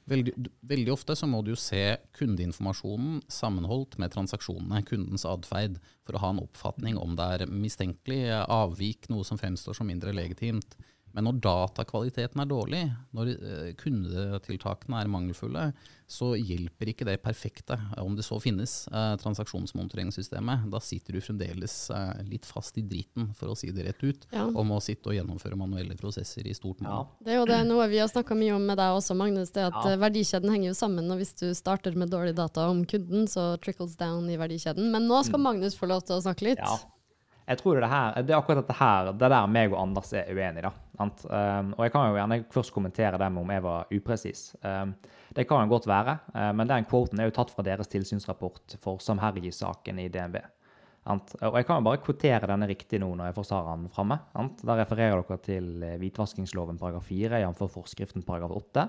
Veldig, 0.10 0.34
veldig, 0.62 0.92
ofte 0.94 1.16
så 1.18 1.28
må 1.30 1.42
du 1.44 1.52
jo 1.54 1.60
se 1.60 1.98
kundeinformasjonen 2.18 3.22
sammenholdt 3.32 3.98
med 4.02 4.14
transaksjonene, 4.14 4.84
kundens 4.88 5.26
atferd, 5.28 5.80
for 6.08 6.16
å 6.16 6.24
ha 6.24 6.32
en 6.34 6.44
oppfatning 6.44 7.00
om 7.00 7.18
det 7.20 7.28
er 7.36 7.52
mistenkelig 7.52 8.24
avvik, 8.46 9.10
noe 9.12 9.28
som 9.28 9.40
fremstår 9.42 9.78
som 9.78 9.90
mindre 9.90 10.16
legitimt. 10.16 10.78
Men 11.16 11.26
når 11.26 11.40
datakvaliteten 11.44 12.42
er 12.42 12.50
dårlig, 12.50 12.82
når 13.16 13.32
eh, 13.34 13.70
kundetiltakene 13.80 15.02
er 15.02 15.10
mangelfulle, 15.12 15.70
så 16.10 16.32
hjelper 16.34 16.90
ikke 16.90 17.06
det 17.06 17.20
perfekte, 17.22 17.78
om 18.02 18.16
det 18.18 18.26
så 18.26 18.40
finnes, 18.42 18.88
eh, 18.88 19.14
transaksjonsmonitoreringssystemet. 19.22 20.66
Da 20.74 20.82
sitter 20.82 21.18
du 21.18 21.22
fremdeles 21.22 21.76
eh, 21.94 22.22
litt 22.30 22.48
fast 22.50 22.78
i 22.82 22.86
driten, 22.86 23.30
for 23.38 23.54
å 23.54 23.58
si 23.58 23.70
det 23.74 23.86
rett 23.86 24.06
ut, 24.06 24.28
ja. 24.34 24.48
og 24.50 24.66
må 24.70 24.80
sitte 24.82 25.12
og 25.12 25.18
gjennomføre 25.18 25.58
manuelle 25.60 25.98
prosesser 26.00 26.50
i 26.50 26.56
stort 26.58 26.82
mål. 26.86 27.06
Ja. 27.06 27.26
Det 27.26 27.34
er 27.34 27.42
jo 27.42 27.48
det 27.50 27.60
noe 27.70 27.90
vi 27.92 28.02
har 28.02 28.10
snakka 28.12 28.38
mye 28.38 28.56
om 28.58 28.66
med 28.70 28.82
deg 28.82 28.98
også, 28.98 29.18
Magnus. 29.18 29.54
det 29.56 29.68
at 29.70 29.82
ja. 29.86 29.98
Verdikjeden 30.02 30.54
henger 30.54 30.72
jo 30.72 30.78
sammen. 30.78 31.10
og 31.14 31.22
Hvis 31.22 31.36
du 31.42 31.48
starter 31.58 31.98
med 31.98 32.14
dårlig 32.14 32.36
data 32.38 32.70
om 32.70 32.86
kunden, 32.90 33.28
så 33.30 33.52
trickles 33.62 33.98
down 34.00 34.30
i 34.30 34.38
verdikjeden. 34.40 34.90
Men 34.94 35.10
nå 35.10 35.24
skal 35.28 35.42
mm. 35.42 35.46
Magnus 35.50 35.78
få 35.78 35.90
lov 35.90 36.06
til 36.06 36.18
å 36.18 36.24
snakke 36.26 36.52
litt. 36.52 36.62
Ja. 36.62 36.78
Jeg 37.50 37.58
tror 37.64 37.80
det, 37.82 37.90
her, 37.90 38.18
det 38.22 38.34
er 38.34 38.38
akkurat 38.38 38.62
dette 38.62 38.78
her, 38.78 39.08
det 39.10 39.26
er 39.26 39.34
der 39.34 39.50
meg 39.50 39.72
og 39.74 39.80
Anders 39.82 40.12
er 40.14 40.28
uenige. 40.30 40.70
da. 40.70 40.89
Um, 41.00 41.74
og 41.78 41.86
jeg 41.86 41.94
kan 41.94 42.10
jo 42.10 42.18
gjerne 42.18 42.38
først 42.52 42.74
kommentere 42.76 43.20
det 43.22 43.30
med 43.32 43.44
om 43.44 43.52
jeg 43.54 43.64
var 43.64 43.92
upresis. 43.96 44.42
Um, 44.60 44.94
det 45.36 45.46
kan 45.48 45.64
jo 45.64 45.72
godt 45.72 45.88
være, 45.88 46.18
uh, 46.36 46.52
men 46.58 46.68
den 46.68 46.88
quoten 46.90 47.22
er 47.22 47.30
jo 47.30 47.36
tatt 47.38 47.54
fra 47.56 47.64
deres 47.64 47.92
tilsynsrapport 47.92 48.76
for 48.84 49.00
samherjisaken 49.04 50.02
i 50.04 50.10
DNB. 50.12 50.42
Ant? 51.10 51.32
Og 51.40 51.56
jeg 51.56 51.66
kan 51.66 51.80
jo 51.80 51.88
bare 51.88 52.02
kvotere 52.04 52.50
denne 52.52 52.68
riktig 52.70 53.00
nå 53.02 53.08
når 53.16 53.30
jeg 53.30 53.38
først 53.38 53.54
har 53.56 53.70
den 53.72 53.88
framme. 53.94 54.20
Da 54.62 54.76
refererer 54.78 55.24
dere 55.24 55.40
til 55.46 55.70
eh, 55.86 55.96
hvitvaskingsloven 56.02 56.78
paragraf 56.82 57.08
4, 57.08 57.40
jf. 57.46 57.64
forskriften 57.72 58.26
paragraf 58.28 58.52
8. 58.60 58.86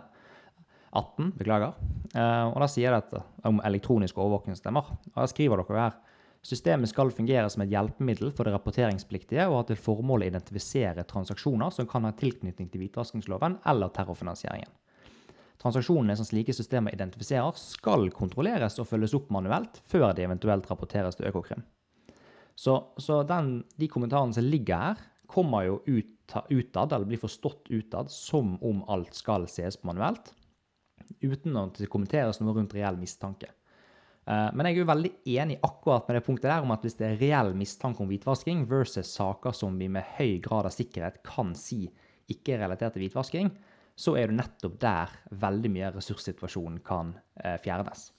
18, 0.99 1.31
beklager. 1.39 1.77
Uh, 2.11 2.51
og 2.51 2.59
da 2.65 2.67
sier 2.69 2.97
dere 2.97 3.23
om 3.47 3.63
elektroniske 3.65 4.19
overvåkingsstemmer. 4.19 4.91
Og 5.13 5.21
da 5.21 5.29
skriver 5.31 5.63
dere 5.63 5.85
her 5.85 5.99
Systemet 6.41 6.89
skal 6.89 7.13
fungere 7.13 7.51
som 7.53 7.63
et 7.63 7.73
hjelpemiddel 7.73 8.31
for 8.33 8.49
det 8.49 8.55
rapporteringspliktige 8.55 9.45
og 9.51 9.59
ha 9.59 9.65
til 9.69 9.81
formål 9.81 10.25
å 10.25 10.29
identifisere 10.31 11.05
transaksjoner 11.09 11.73
som 11.75 11.89
kan 11.89 12.07
ha 12.09 12.15
tilknytning 12.17 12.71
til 12.71 12.81
hvitvaskingsloven 12.81 13.59
eller 13.69 13.93
terrorfinansieringen. 13.93 14.73
Transaksjonene 15.61 16.17
som 16.17 16.25
slike 16.25 16.55
systemer 16.57 16.97
identifiserer, 16.97 17.53
skal 17.61 18.09
kontrolleres 18.17 18.79
og 18.81 18.89
følges 18.89 19.13
opp 19.19 19.29
manuelt 19.35 19.83
før 19.91 20.15
de 20.17 20.25
eventuelt 20.25 20.65
rapporteres 20.71 21.19
til 21.19 21.29
Økokrim. 21.29 21.61
Så, 22.57 22.79
så 22.97 23.21
den, 23.29 23.59
de 23.77 23.89
kommentarene 23.93 24.37
som 24.37 24.49
ligger 24.49 24.81
her, 24.81 25.05
kommer 25.31 25.69
jo 25.69 25.77
ut, 25.87 26.33
utad, 26.49 26.93
eller 26.93 27.07
blir 27.07 27.21
forstått 27.21 27.69
utad, 27.69 28.09
som 28.11 28.57
om 28.67 28.81
alt 28.91 29.13
skal 29.15 29.45
ses 29.53 29.77
på 29.79 29.91
manuelt, 29.93 30.33
uten 31.21 31.61
at 31.61 31.79
det 31.79 31.91
kommenteres 31.93 32.41
noe 32.41 32.57
rundt 32.57 32.75
reell 32.75 32.99
mistanke. 32.99 33.53
Eh, 34.27 34.49
men 34.55 34.69
jeg 34.69 34.77
er 34.77 34.83
jo 34.83 34.91
veldig 34.91 35.13
enig 35.39 35.59
akkurat 35.67 36.07
med 36.09 36.19
det 36.19 36.25
punktet 36.27 36.51
der 36.51 36.67
om 36.67 36.75
at 36.75 36.85
hvis 36.85 36.99
det 36.99 37.09
er 37.09 37.19
reell 37.21 37.53
mistanke 37.59 38.03
om 38.05 38.11
hvitvasking 38.11 38.67
versus 38.71 39.13
saker 39.17 39.57
som 39.57 39.79
vi 39.81 39.89
med 39.93 40.07
høy 40.19 40.39
grad 40.45 40.69
av 40.69 40.75
sikkerhet 40.75 41.23
kan 41.27 41.55
si 41.59 41.87
ikke 42.31 42.55
er 42.55 42.65
relatert 42.67 42.95
til 42.95 43.07
hvitvasking, 43.07 43.51
så 43.99 44.15
er 44.17 44.31
det 44.31 44.39
nettopp 44.39 44.79
der 44.81 45.13
veldig 45.43 45.71
mye 45.75 45.91
ressurssituasjonen 45.97 46.79
kan 46.87 47.13
eh, 47.43 47.59
fjernes. 47.61 48.11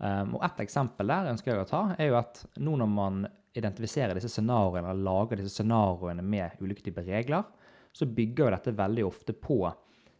Um, 0.00 0.38
og 0.38 0.44
Et 0.46 0.62
eksempel 0.64 1.10
der 1.12 1.28
ønsker 1.28 1.52
jeg 1.52 1.60
å 1.60 1.68
ta, 1.68 1.80
er 2.00 2.08
jo 2.08 2.16
at 2.16 2.38
nå 2.62 2.72
når 2.80 2.88
man 2.88 3.24
identifiserer 3.58 4.16
disse 4.16 4.30
scenarioene, 4.32 4.86
eller 4.86 5.04
lager 5.04 5.40
disse 5.40 5.58
scenarioene 5.58 6.24
med 6.24 6.62
ulike 6.62 6.86
typer 6.86 7.04
regler, 7.04 7.44
så 7.92 8.06
bygger 8.06 8.46
jo 8.46 8.54
dette 8.54 8.76
veldig 8.78 9.04
ofte 9.04 9.34
på 9.36 9.58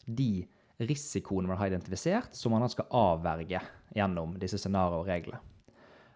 de 0.05 0.43
risikoene 0.81 1.51
man 1.51 1.59
har 1.61 1.71
identifisert, 1.71 2.35
som 2.37 2.55
man 2.55 2.69
skal 2.73 2.89
avverge 2.97 3.61
gjennom 3.97 4.37
disse 4.41 4.59
scenario 4.61 5.03
og 5.03 5.09
reglene. 5.11 5.41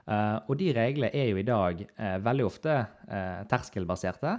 Uh, 0.05 0.37
og 0.53 0.59
de 0.61 0.67
reglene 0.77 1.09
er 1.17 1.31
jo 1.31 1.39
i 1.41 1.47
dag 1.49 1.79
uh, 1.81 2.19
veldig 2.21 2.45
ofte 2.45 2.73
uh, 2.77 3.41
terskelbaserte. 3.49 4.35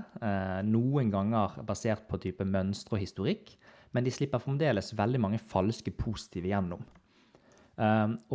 noen 0.67 1.10
ganger 1.10 1.55
basert 1.65 2.03
på 2.10 2.17
type 2.22 2.46
mønstre 2.46 2.96
og 2.98 3.01
historikk. 3.01 3.58
Men 3.96 4.03
de 4.05 4.12
slipper 4.12 4.39
fremdeles 4.44 4.98
veldig 4.98 5.20
mange 5.24 5.39
falske 5.39 5.91
positive 5.96 6.48
gjennom. 6.51 6.82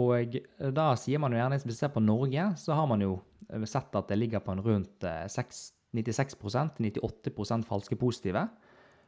og 0.01 0.37
da 0.73 0.97
sier 0.97 1.19
man 1.21 1.33
jo 1.33 1.39
gjerne, 1.39 1.57
hvis 1.59 1.69
vi 1.69 1.73
ser 1.77 1.89
på 1.93 2.01
Norge, 2.01 2.57
så 2.57 2.73
har 2.77 2.87
man 2.89 3.01
jo 3.05 3.21
sett 3.69 3.95
at 3.97 4.09
det 4.09 4.19
ligger 4.19 4.41
på 4.41 4.53
en 4.53 4.63
rundt 4.65 5.05
96-98% 5.05 7.65
falske 7.69 7.97
positive. 7.97 8.49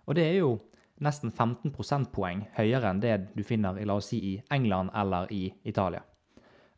Og 0.05 0.15
det 0.15 0.25
er 0.29 0.37
jo 0.43 0.59
nesten 1.03 1.33
15 1.33 1.73
prosentpoeng 1.75 2.47
høyere 2.57 2.91
enn 2.91 3.03
det 3.03 3.17
du 3.37 3.43
finner 3.47 3.79
i, 3.81 3.87
la 3.89 3.99
oss 3.99 4.11
si, 4.13 4.21
i 4.33 4.35
England 4.55 4.93
eller 4.99 5.31
i 5.35 5.45
Italia. 5.69 6.03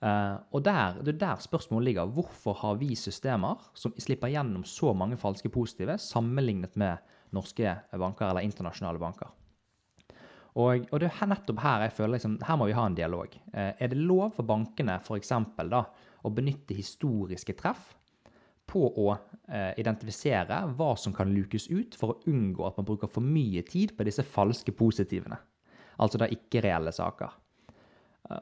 Uh, 0.04 0.36
og 0.52 0.64
der, 0.66 0.98
Det 1.00 1.14
er 1.14 1.20
der 1.20 1.40
spørsmålet 1.40 1.84
ligger. 1.84 2.10
Hvorfor 2.12 2.52
har 2.60 2.74
vi 2.76 2.94
systemer 2.94 3.56
som 3.74 3.94
slipper 3.98 4.28
gjennom 4.28 4.64
så 4.64 4.92
mange 4.92 5.16
falske 5.16 5.48
positive 5.48 5.96
sammenlignet 5.98 6.76
med 6.76 6.98
norske 7.32 7.78
banker 7.90 8.28
eller 8.28 8.44
internasjonale 8.44 8.98
banker? 8.98 9.32
Og, 10.54 10.84
og 10.92 11.00
det 11.00 11.08
er 11.08 11.26
nettopp 11.26 11.62
her 11.64 11.86
jeg 11.86 11.92
føler 11.96 12.12
liksom, 12.14 12.36
her 12.46 12.56
må 12.56 12.68
vi 12.68 12.76
ha 12.76 12.84
en 12.86 12.98
dialog. 12.98 13.32
Uh, 13.54 13.72
er 13.78 13.88
det 13.88 13.98
lov 13.98 14.34
for 14.36 14.44
bankene 14.44 15.00
for 15.02 15.16
eksempel, 15.16 15.72
da, 15.72 15.86
å 16.24 16.30
benytte 16.30 16.76
historiske 16.76 17.56
treff 17.56 17.94
på 18.70 18.86
å 18.88 19.08
uh, 19.14 19.72
identifisere 19.80 20.60
hva 20.76 20.92
som 21.00 21.14
kan 21.16 21.32
lukes 21.34 21.68
ut, 21.70 21.96
for 21.98 22.14
å 22.14 22.30
unngå 22.30 22.66
at 22.66 22.78
man 22.80 22.88
bruker 22.88 23.10
for 23.10 23.24
mye 23.24 23.64
tid 23.68 23.96
på 23.96 24.06
disse 24.06 24.24
falske 24.26 24.74
positivene? 24.76 25.38
Altså 26.02 26.18
da 26.20 26.30
ikke-reelle 26.32 26.92
saker. 26.94 27.40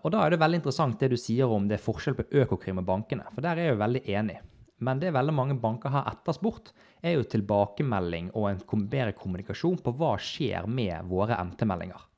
Og 0.07 0.13
da 0.15 0.23
er 0.23 0.33
det 0.33 0.39
veldig 0.39 0.61
interessant 0.61 1.01
det 1.01 1.11
du 1.11 1.19
sier 1.19 1.51
om 1.51 1.67
det 1.69 1.81
er 1.81 1.83
forskjell 1.85 2.15
på 2.19 2.29
Økokrim 2.45 2.79
og 2.81 2.87
bankene, 2.87 3.27
for 3.35 3.45
der 3.45 3.59
er 3.59 3.67
jeg 3.67 3.75
jo 3.75 3.83
veldig 3.83 4.03
enig. 4.15 4.39
Men 4.83 4.99
det 5.03 5.13
veldig 5.15 5.35
mange 5.35 5.57
banker 5.63 5.93
har 5.95 6.09
etterspurt, 6.11 6.73
er 7.03 7.17
jo 7.17 7.27
tilbakemelding 7.31 8.31
og 8.39 8.49
en 8.51 8.87
bedre 8.91 9.15
kommunikasjon 9.19 9.79
på 9.83 9.95
hva 9.99 10.15
skjer 10.23 10.67
med 10.71 11.11
våre 11.11 11.39
MT-meldinger. 11.51 12.09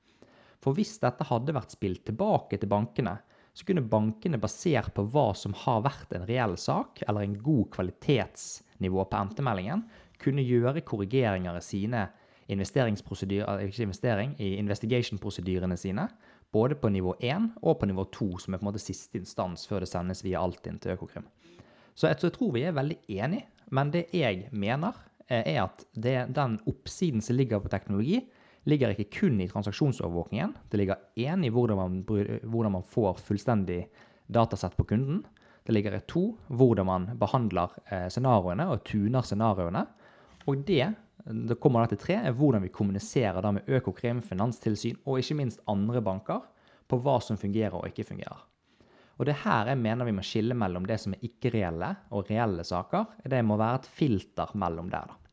For 0.65 0.77
hvis 0.77 0.97
dette 1.03 1.27
hadde 1.29 1.57
vært 1.57 1.75
spilt 1.77 2.05
tilbake 2.09 2.57
til 2.61 2.71
bankene, 2.73 3.19
så 3.55 3.67
kunne 3.69 3.87
bankene 3.87 4.41
basert 4.43 4.91
på 4.97 5.05
hva 5.15 5.29
som 5.39 5.55
har 5.65 5.85
vært 5.87 6.13
en 6.17 6.27
reell 6.27 6.57
sak, 6.59 7.05
eller 7.07 7.23
en 7.23 7.39
god 7.39 7.71
kvalitetsnivå 7.77 9.07
på 9.07 9.23
MT-meldingen, 9.31 9.85
kunne 10.19 10.43
gjøre 10.43 10.83
korrigeringer 10.87 11.59
i 11.59 11.65
sine 11.65 12.05
investeringsprosedyrer, 12.51 13.63
ikke 13.69 13.87
investering, 13.87 14.35
i 14.43 14.57
investigation-prosedyrene 14.59 15.79
sine, 15.81 16.09
både 16.55 16.77
på 16.79 16.91
nivå 16.93 17.15
1 17.21 17.55
og 17.63 17.79
på 17.81 17.89
nivå 17.91 18.05
2, 18.15 18.29
som 18.43 18.55
er 18.55 18.61
på 18.61 18.67
en 18.67 18.71
måte 18.73 18.83
siste 18.83 19.19
instans 19.19 19.67
før 19.71 19.85
det 19.85 19.91
sendes 19.91 20.23
via 20.27 20.43
Altinn 20.43 20.79
til 20.83 20.95
Økokrim. 20.95 21.27
Så 21.95 22.11
jeg 22.11 22.35
tror 22.35 22.53
vi 22.55 22.67
er 22.67 22.75
veldig 22.75 22.99
enige, 23.07 23.47
men 23.75 23.91
det 23.95 24.09
jeg 24.15 24.49
mener, 24.51 24.99
eh, 25.29 25.43
er 25.55 25.63
at 25.65 25.87
det, 25.95 26.35
den 26.35 26.59
oppsiden 26.67 27.23
som 27.23 27.39
ligger 27.39 27.63
på 27.63 27.71
teknologi, 27.71 28.25
ligger 28.65 28.95
ikke 28.95 29.21
kun 29.21 29.41
i 29.41 29.49
transaksjonsovervåkningen. 29.51 30.55
Det 30.71 30.81
ligger 30.81 31.01
én 31.21 31.45
i 31.45 31.53
hvordan 31.53 31.81
man, 31.81 32.03
hvordan 32.05 32.77
man, 32.79 32.87
får 32.89 33.21
fullstendig 33.25 33.85
datasett 34.27 34.77
på 34.77 34.87
kunden. 34.89 35.23
Det 35.65 35.73
ligger 35.73 35.97
i 35.97 36.05
to 36.09 36.27
hvordan 36.49 36.89
man 36.89 37.07
behandler 37.21 37.73
eh, 37.89 38.09
scenarioene 38.13 38.69
og 38.73 38.85
tuner 38.89 39.25
scenarioene. 39.25 39.87
Og 40.49 40.65
det 40.69 40.93
det 41.25 41.57
kommer 41.57 41.81
da 41.81 41.95
til 41.95 42.01
tre, 42.03 42.17
er 42.21 42.35
hvordan 42.37 42.67
vi 42.67 42.73
kommuniserer 42.75 43.41
da 43.41 43.53
med 43.57 43.69
Økokrim, 43.71 44.21
finanstilsyn 44.21 44.99
og 45.07 45.23
ikke 45.23 45.39
minst 45.39 45.63
andre 45.71 46.03
banker 46.05 46.43
på 46.91 46.99
hva 47.01 47.17
som 47.25 47.39
fungerer 47.41 47.79
og 47.79 47.89
ikke 47.89 48.05
fungerer. 48.11 48.43
Og 49.17 49.29
det 49.29 49.39
her 49.45 49.71
jeg 49.71 49.79
mener 49.81 50.09
vi 50.09 50.13
må 50.17 50.25
skille 50.27 50.57
mellom 50.59 50.85
det 50.89 50.99
som 51.01 51.15
er 51.15 51.25
ikke-reelle 51.25 51.91
og 52.13 52.29
reelle 52.29 52.65
saker. 52.67 53.07
Det 53.31 53.41
må 53.47 53.57
være 53.57 53.81
et 53.81 53.93
filter 54.01 54.53
mellom 54.59 54.91
der. 54.93 55.07
da. 55.09 55.24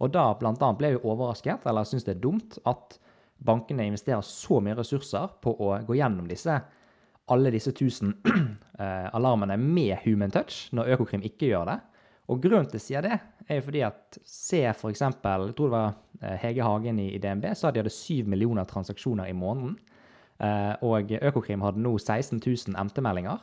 Og 0.00 0.12
da 0.14 0.30
bl.a. 0.38 0.72
ble 0.76 0.94
vi 0.94 1.00
overrasket, 1.04 1.66
eller 1.68 1.88
syns 1.88 2.06
det 2.06 2.16
er 2.16 2.22
dumt, 2.24 2.58
at 2.68 2.96
bankene 3.44 3.86
investerer 3.88 4.24
så 4.24 4.60
mye 4.64 4.76
ressurser 4.78 5.28
på 5.44 5.54
å 5.60 5.74
gå 5.86 5.96
gjennom 5.98 6.28
disse, 6.28 6.56
alle 7.30 7.52
disse 7.54 7.72
tusen 7.76 8.16
eh, 8.80 9.06
alarmene 9.14 9.56
med 9.60 10.00
human 10.04 10.32
touch, 10.34 10.66
når 10.76 10.96
Økokrim 10.96 11.24
ikke 11.26 11.52
gjør 11.52 11.68
det. 11.70 11.78
Og 12.30 12.40
grunnen 12.42 12.66
til 12.70 12.78
at 12.78 12.80
jeg 12.80 12.86
sier 12.86 13.06
det, 13.06 13.18
er 13.46 13.58
jo 13.58 13.66
fordi 13.66 13.84
at 13.86 14.18
se 14.26 14.62
f.eks. 14.70 15.02
Jeg 15.02 15.20
tror 15.20 15.54
det 15.54 15.74
var 15.74 15.92
eh, 16.22 16.36
Hege 16.42 16.66
Hagen 16.66 17.00
i, 17.02 17.12
DNB 17.22 17.48
sa 17.58 17.70
de 17.70 17.82
hadde 17.82 17.94
7 17.94 18.28
millioner 18.30 18.68
transaksjoner 18.70 19.30
i 19.30 19.36
måneden. 19.36 19.76
Eh, 20.40 20.74
og 20.86 21.12
Økokrim 21.20 21.64
hadde 21.66 21.82
nå 21.82 21.96
16 21.98 22.38
000 22.38 22.76
MT-meldinger. 22.88 23.42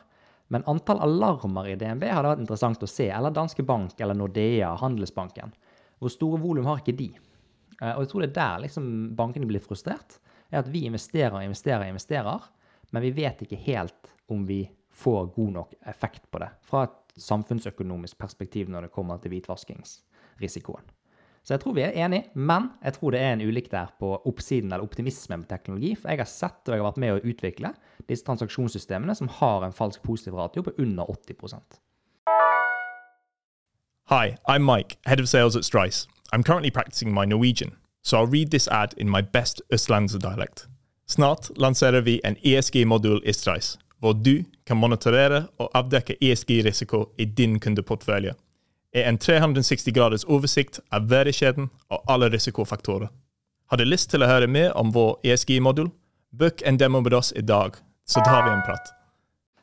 Men 0.53 0.63
antall 0.71 1.01
alarmer 1.03 1.67
i 1.67 1.75
DNB 1.79 2.07
hadde 2.07 2.31
vært 2.31 2.43
interessant 2.43 2.83
å 2.83 2.89
se. 2.89 3.09
Eller 3.11 3.35
Danske 3.35 3.65
Bank 3.67 3.99
eller 3.99 4.15
Nordea, 4.15 4.71
Handelsbanken. 4.79 5.51
Hvor 5.99 6.13
store 6.13 6.39
volum 6.41 6.67
har 6.69 6.81
ikke 6.81 6.97
de? 6.97 7.09
Eh, 7.81 7.93
og 7.93 8.03
jeg 8.03 8.11
tror 8.11 8.23
det 8.23 8.29
er 8.29 8.37
der 8.39 8.65
liksom 8.65 8.91
bankene 9.17 9.49
blir 9.49 9.63
frustrert. 9.63 10.19
er 10.51 10.59
At 10.59 10.71
vi 10.71 10.85
investerer 10.85 11.33
og 11.35 11.43
investerer 11.43 11.83
og 11.85 11.93
investerer, 11.95 12.51
men 12.91 13.03
vi 13.03 13.11
vet 13.11 13.41
ikke 13.41 13.59
helt 13.67 14.13
om 14.29 14.45
vi 14.47 14.67
får 14.91 15.33
god 15.35 15.51
nok 15.51 15.73
effekt 15.85 16.29
på 16.31 16.39
det. 16.39 16.49
Fra 16.61 16.83
et 16.87 17.17
samfunnsøkonomisk 17.21 18.17
perspektiv 18.17 18.69
når 18.69 18.87
det 18.87 18.93
kommer 18.93 19.17
til 19.17 19.33
hvitvaskingsrisikoen. 19.33 20.93
Så 21.47 21.53
jeg 21.53 21.61
tror 21.63 21.75
vi 21.77 21.83
er 21.85 21.95
enige, 21.95 22.27
men 22.35 22.71
jeg 22.83 22.97
tror 22.97 23.13
det 23.15 23.19
er 23.23 23.33
en 23.33 23.41
ulik 23.47 23.69
der 23.71 23.93
på 23.99 24.09
oppsiden 24.27 24.71
eller 24.71 24.83
optimisme 24.83 25.37
med 25.37 25.47
teknologi. 25.47 25.93
For 25.95 26.11
jeg 26.11 26.19
har 26.19 26.27
sett 26.27 26.67
og 26.67 26.75
jeg 26.75 26.81
har 26.81 26.89
vært 26.89 26.99
med 26.99 27.13
å 27.13 27.21
utvikle 27.23 27.71
disse 28.09 28.27
transaksjonssystemene 28.27 29.15
som 29.15 29.29
har 29.39 29.63
en 29.63 29.75
falsk 29.75 30.03
positiv 30.03 30.35
ratio 30.35 30.65
på 30.65 30.75
under 30.83 31.07
80 31.07 31.79
Hi, 34.09 34.37
I'm 34.47 34.63
Mike, 34.63 34.97
head 35.05 35.19
of 35.19 35.27
sales 35.27 35.57
at 35.57 35.65
Strice. 35.65 36.07
I'm 36.31 36.41
currently 36.41 36.71
practicing 36.71 37.13
my 37.13 37.25
Norwegian, 37.25 37.75
so 38.01 38.17
I'll 38.17 38.31
read 38.31 38.51
this 38.51 38.67
ad 38.69 38.93
in 38.97 39.09
my 39.09 39.21
best 39.21 39.61
Østlandse 39.69 40.17
dialect. 40.19 40.67
Snart 41.07 41.51
lanserer 41.57 42.01
vi 42.01 42.21
en 42.23 42.37
ESG-modul 42.43 43.21
i 43.25 43.33
Strice 43.33 43.77
hvor 43.99 44.13
du 44.13 44.43
kan 44.67 44.77
monitorere 44.77 45.47
og 45.57 45.71
avdekke 45.73 46.15
ESG-risiko 46.21 47.05
i 47.17 47.25
din 47.25 47.59
kundeportfølje. 47.59 48.33
Er 48.93 49.09
en 49.09 49.17
360 49.17 49.91
graders 49.91 50.23
oversikt 50.23 50.79
av 50.91 51.09
verdikjeden 51.09 51.67
og 51.89 52.03
alle 52.07 52.29
risikofaktorer. 52.31 53.07
Har 53.69 53.77
du 53.77 53.83
lyst 53.83 54.09
til 54.09 54.23
å 54.23 54.29
høre 54.31 54.47
mer 54.47 54.71
om 54.79 54.93
vår 54.95 55.17
ESG-modul? 55.23 55.91
Book 56.31 56.63
en 56.65 56.79
demo 56.79 57.01
med 57.01 57.13
oss 57.13 57.33
i 57.35 57.41
dag, 57.41 57.75
så 58.07 58.23
tar 58.23 58.45
vi 58.45 58.55
en 58.55 58.63
prat. 58.63 58.96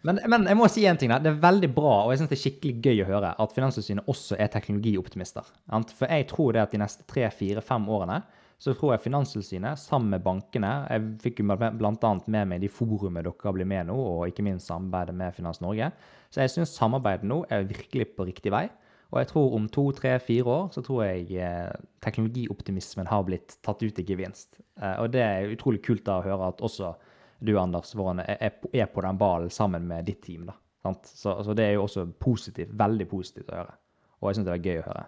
Men, 0.04 0.20
men, 0.28 0.44
jeg 0.50 0.58
må 0.60 0.68
si 0.68 0.84
en 0.84 0.98
ting. 1.00 1.12
Da. 1.12 1.18
Det 1.22 1.32
er 1.32 1.42
veldig 1.42 1.70
bra 1.74 1.94
og 2.04 2.12
jeg 2.12 2.20
synes 2.20 2.32
det 2.32 2.36
er 2.36 2.44
skikkelig 2.44 2.74
gøy 2.84 3.02
å 3.04 3.08
høre 3.08 3.34
at 3.40 3.54
Finanstilsynet 3.56 4.08
også 4.10 4.36
er 4.36 4.50
teknologioptimister. 4.52 5.48
For 5.96 6.12
jeg 6.12 6.26
tror 6.30 6.52
det 6.54 6.64
at 6.64 6.74
de 6.74 6.80
neste 6.82 7.06
tre, 7.08 7.24
fire, 7.32 7.64
fem 7.64 7.88
årene 7.88 8.20
så 8.62 8.72
tror 8.76 8.94
jeg 8.94 9.02
Finanstilsynet, 9.04 9.80
sammen 9.80 10.12
med 10.14 10.22
bankene 10.24 10.70
Jeg 10.88 11.08
fikk 11.24 11.42
jo 11.42 11.56
bl.a. 11.56 12.12
med 12.30 12.48
meg 12.48 12.62
de 12.62 12.70
forumene 12.72 13.24
dere 13.26 13.52
blir 13.56 13.68
med 13.68 13.90
nå, 13.90 13.96
og 13.96 14.30
ikke 14.30 14.44
minst 14.46 14.70
samarbeidet 14.70 15.16
med 15.18 15.34
Finans 15.36 15.60
Norge. 15.60 15.90
Så 16.32 16.44
jeg 16.44 16.52
syns 16.52 16.76
samarbeidet 16.78 17.28
nå 17.28 17.42
er 17.52 17.66
virkelig 17.68 18.12
på 18.14 18.28
riktig 18.28 18.52
vei. 18.54 18.68
Og 19.12 19.20
jeg 19.20 19.30
tror 19.30 19.56
om 19.58 19.66
to, 19.70 19.84
tre, 19.94 20.16
fire 20.22 20.50
år 20.50 20.70
så 20.74 20.82
tror 20.82 21.04
jeg 21.04 21.36
eh, 21.38 21.74
teknologioptimismen 22.02 23.10
har 23.10 23.26
blitt 23.26 23.58
tatt 23.62 23.82
ut 23.84 24.00
i 24.00 24.06
gevinst. 24.06 24.58
Eh, 24.80 24.96
og 25.02 25.12
det 25.14 25.22
er 25.22 25.52
utrolig 25.54 25.82
kult 25.84 26.02
da 26.06 26.18
å 26.18 26.24
høre 26.24 26.48
at 26.50 26.64
også 26.64 26.94
du, 27.44 27.54
Anders 27.60 27.94
Våren, 27.96 28.22
er, 28.24 28.58
er, 28.72 28.86
på 28.90 29.04
den 29.04 29.18
ballen 29.20 29.52
sammen 29.52 29.86
med 29.88 30.06
ditt 30.08 30.22
team. 30.24 30.46
da. 30.48 30.56
Så, 31.04 31.32
så, 31.44 31.54
det 31.56 31.68
er 31.68 31.76
jo 31.76 31.86
også 31.86 32.06
positivt, 32.20 32.72
veldig 32.76 33.06
positivt 33.08 33.52
å 33.52 33.60
høre. 33.62 33.76
Og 34.20 34.28
jeg 34.28 34.38
syns 34.38 34.48
det 34.48 34.56
er 34.56 34.66
gøy 34.68 34.80
å 34.82 34.88
høre. 34.88 35.04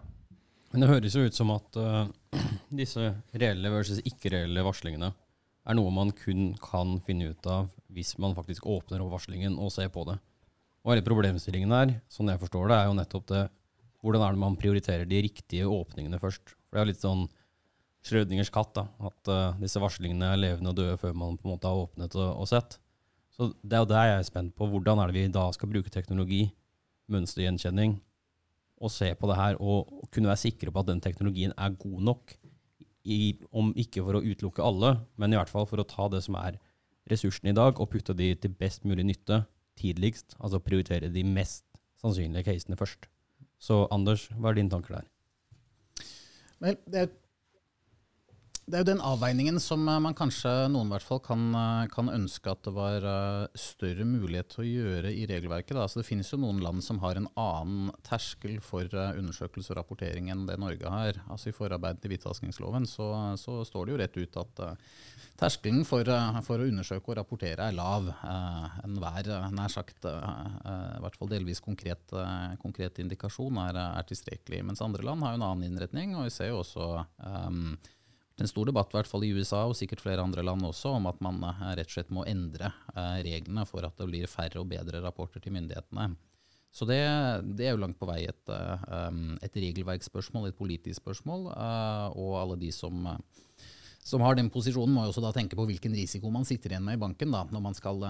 Men 0.72 0.82
det 0.82 0.90
høres 0.90 1.16
jo 1.16 1.24
ut 1.24 1.36
som 1.36 1.52
at 1.54 1.78
uh, 1.80 2.08
disse 2.80 3.10
reelle 3.32 3.72
versus 3.72 4.02
ikke-reelle 4.04 4.64
varslingene 4.66 5.12
er 5.66 5.76
noe 5.78 5.92
man 5.94 6.12
kun 6.14 6.52
kan 6.62 6.98
finne 7.06 7.32
ut 7.32 7.48
av 7.50 7.70
hvis 7.94 8.14
man 8.22 8.36
faktisk 8.36 8.66
åpner 8.68 9.02
opp 9.02 9.16
varslingen 9.16 9.56
og 9.58 9.72
ser 9.74 9.90
på 9.94 10.04
det. 10.08 10.18
Og 10.84 10.92
hele 10.92 11.06
problemstillingen 11.06 11.72
her, 11.74 11.96
sånn 12.12 12.30
jeg 12.30 12.42
forstår 12.42 12.68
det, 12.70 12.76
er 12.76 12.90
jo 12.90 12.98
nettopp 12.98 13.30
det 13.32 13.46
hvordan 14.04 14.22
er 14.22 14.36
det 14.36 14.42
man 14.42 14.58
prioriterer 14.60 15.08
de 15.08 15.22
riktige 15.24 15.66
åpningene 15.66 16.20
først. 16.22 16.52
For 16.52 16.78
det 16.78 16.82
er 16.82 16.90
litt 16.92 17.02
sånn 17.02 17.24
Schrødingers 18.06 18.52
katt, 18.54 18.70
da, 18.76 18.86
at 19.08 19.30
uh, 19.32 19.56
disse 19.58 19.80
varslingene 19.82 20.28
er 20.30 20.38
levende 20.38 20.70
og 20.70 20.78
døde 20.78 20.98
før 21.00 21.14
man 21.18 21.38
på 21.38 21.48
en 21.48 21.56
måte 21.56 21.70
har 21.70 21.80
åpnet 21.86 22.14
og, 22.14 22.28
og 22.44 22.50
sett. 22.50 22.78
Så 23.34 23.50
det 23.60 23.76
er 23.76 23.82
jo 23.82 23.90
der 23.90 24.10
jeg 24.10 24.20
er 24.20 24.28
spent 24.28 24.54
på. 24.56 24.68
Hvordan 24.70 25.02
er 25.02 25.10
det 25.10 25.18
vi 25.18 25.32
da 25.34 25.48
skal 25.52 25.70
bruke 25.72 25.92
teknologi, 25.92 26.44
mønstergjenkjenning, 27.12 27.98
og 28.76 28.92
se 28.92 29.08
på 29.16 29.28
det 29.30 29.38
her 29.38 29.58
og, 29.60 29.90
og 29.92 30.08
kunne 30.12 30.30
være 30.30 30.42
sikre 30.44 30.72
på 30.72 30.82
at 30.82 30.90
den 30.90 31.02
teknologien 31.04 31.54
er 31.56 31.76
god 31.80 32.00
nok. 32.10 32.36
I, 33.06 33.36
om 33.54 33.68
ikke 33.78 34.02
for 34.02 34.18
å 34.18 34.22
utelukke 34.24 34.64
alle, 34.66 34.96
men 35.14 35.30
i 35.30 35.36
hvert 35.38 35.50
fall 35.50 35.66
for 35.70 35.78
å 35.78 35.86
ta 35.86 36.08
det 36.10 36.24
som 36.24 36.34
er 36.40 36.56
ressursene 37.06 37.52
i 37.52 37.56
dag, 37.56 37.78
og 37.78 37.92
putte 37.92 38.16
de 38.18 38.32
til 38.34 38.54
best 38.58 38.82
mulig 38.82 39.04
nytte 39.06 39.44
tidligst. 39.78 40.34
Altså 40.40 40.58
prioritere 40.58 41.12
de 41.14 41.22
mest 41.22 41.62
sannsynlige 42.02 42.48
casene 42.48 42.78
først. 42.78 43.06
Så 43.62 43.84
Anders, 43.94 44.26
hva 44.34 44.50
er 44.50 44.58
dine 44.58 44.72
tanker 44.72 44.98
der? 44.98 45.06
Vel, 46.64 46.80
det 46.90 47.04
er 47.04 47.14
Det 48.66 48.74
er 48.74 48.82
jo 48.82 48.88
den 48.88 49.02
avveiningen 49.06 49.60
som 49.62 49.84
eh, 49.86 49.98
man 50.02 50.14
kanskje, 50.18 50.50
noen 50.74 50.88
hvert 50.90 51.06
fall, 51.06 51.20
kan, 51.22 51.42
eh, 51.54 51.84
kan 51.92 52.08
ønske 52.10 52.50
at 52.50 52.64
det 52.66 52.72
var 52.74 53.04
eh, 53.06 53.60
større 53.62 54.02
mulighet 54.02 54.50
til 54.50 54.64
å 54.64 54.66
gjøre 54.66 55.12
i 55.14 55.22
regelverket. 55.30 55.76
Da. 55.78 55.84
Så 55.86 56.00
det 56.00 56.08
finnes 56.08 56.32
jo 56.32 56.40
noen 56.42 56.58
land 56.64 56.82
som 56.82 56.98
har 57.04 57.14
en 57.14 57.28
annen 57.38 57.92
terskel 58.02 58.58
for 58.58 58.90
undersøkelse 58.90 59.70
og 59.70 59.78
rapportering 59.78 60.32
enn 60.34 60.48
det 60.50 60.58
Norge 60.58 60.90
har. 60.90 61.22
Altså 61.30 61.52
I 61.52 61.54
forarbeidet 61.54 62.02
til 62.02 62.16
hvitvaskingsloven 62.16 62.90
så, 62.90 63.08
så, 63.38 63.60
står 63.70 63.86
det 63.86 63.94
jo 63.94 64.02
rett 64.02 64.18
ut 64.18 64.42
at 64.42 64.66
terskelen 65.38 65.86
for, 65.86 66.10
for, 66.42 66.58
å 66.58 66.66
undersøke 66.66 67.12
og 67.12 67.20
rapportere 67.20 67.70
er 67.70 67.76
lav. 67.76 68.10
Uh, 68.24 68.78
Enhver 68.86 69.28
nær 69.54 69.70
sagt, 69.70 70.06
i 70.08 71.02
hvert 71.04 71.18
fall 71.20 71.30
delvis 71.30 71.62
konkret, 71.62 72.14
konkret 72.62 72.98
indikasjon 73.04 73.60
er, 73.68 73.78
er, 73.92 74.06
tilstrekkelig. 74.08 74.64
Mens 74.66 74.82
andre 74.82 75.06
land 75.06 75.22
har 75.22 75.36
jo 75.36 75.44
en 75.44 75.50
annen 75.52 75.68
innretning, 75.70 76.16
og 76.16 76.26
vi 76.26 76.34
ser 76.34 76.50
jo 76.50 76.64
også 76.64 76.88
um, 77.20 77.76
en 78.36 78.48
stor 78.48 78.68
debatt 78.68 78.92
i 78.92 78.98
hvert 78.98 79.08
fall 79.08 79.24
i 79.24 79.32
USA 79.32 79.62
og 79.64 79.76
sikkert 79.78 80.02
flere 80.04 80.24
andre 80.24 80.44
land 80.44 80.64
også 80.68 80.96
om 80.98 81.08
at 81.08 81.20
man 81.24 81.40
eh, 81.46 81.66
rett 81.78 81.88
og 81.88 81.96
slett 81.96 82.12
må 82.12 82.26
endre 82.28 82.68
eh, 82.92 83.20
reglene 83.24 83.64
for 83.68 83.86
at 83.86 83.96
det 83.96 84.08
blir 84.10 84.30
færre 84.30 84.60
og 84.60 84.68
bedre 84.72 85.00
rapporter 85.04 85.42
til 85.42 85.56
myndighetene. 85.56 86.10
Så 86.76 86.84
det, 86.84 87.00
det 87.56 87.64
er 87.64 87.72
jo 87.72 87.80
langt 87.80 87.96
på 87.96 88.08
vei 88.08 88.26
et, 88.28 88.52
eh, 88.52 89.16
et 89.46 89.58
regelverksspørsmål, 89.64 90.50
et 90.50 90.58
politisk 90.58 91.00
spørsmål. 91.00 91.48
Og 92.20 92.34
alle 92.36 92.58
de 92.60 92.68
som, 92.74 93.08
som, 94.04 94.20
har 94.20 94.36
den 94.36 94.52
posisjonen, 94.52 94.92
må 94.92 95.06
jo 95.06 95.14
også 95.14 95.24
da 95.24 95.32
tenke 95.32 95.56
på 95.56 95.64
hvilken 95.70 95.96
risiko 95.96 96.28
man 96.34 96.44
sitter 96.44 96.74
igjen 96.74 96.84
med 96.84 96.98
i 96.98 97.00
banken 97.00 97.32
da, 97.32 97.46
når 97.48 97.64
man 97.70 97.78
skal 97.78 98.04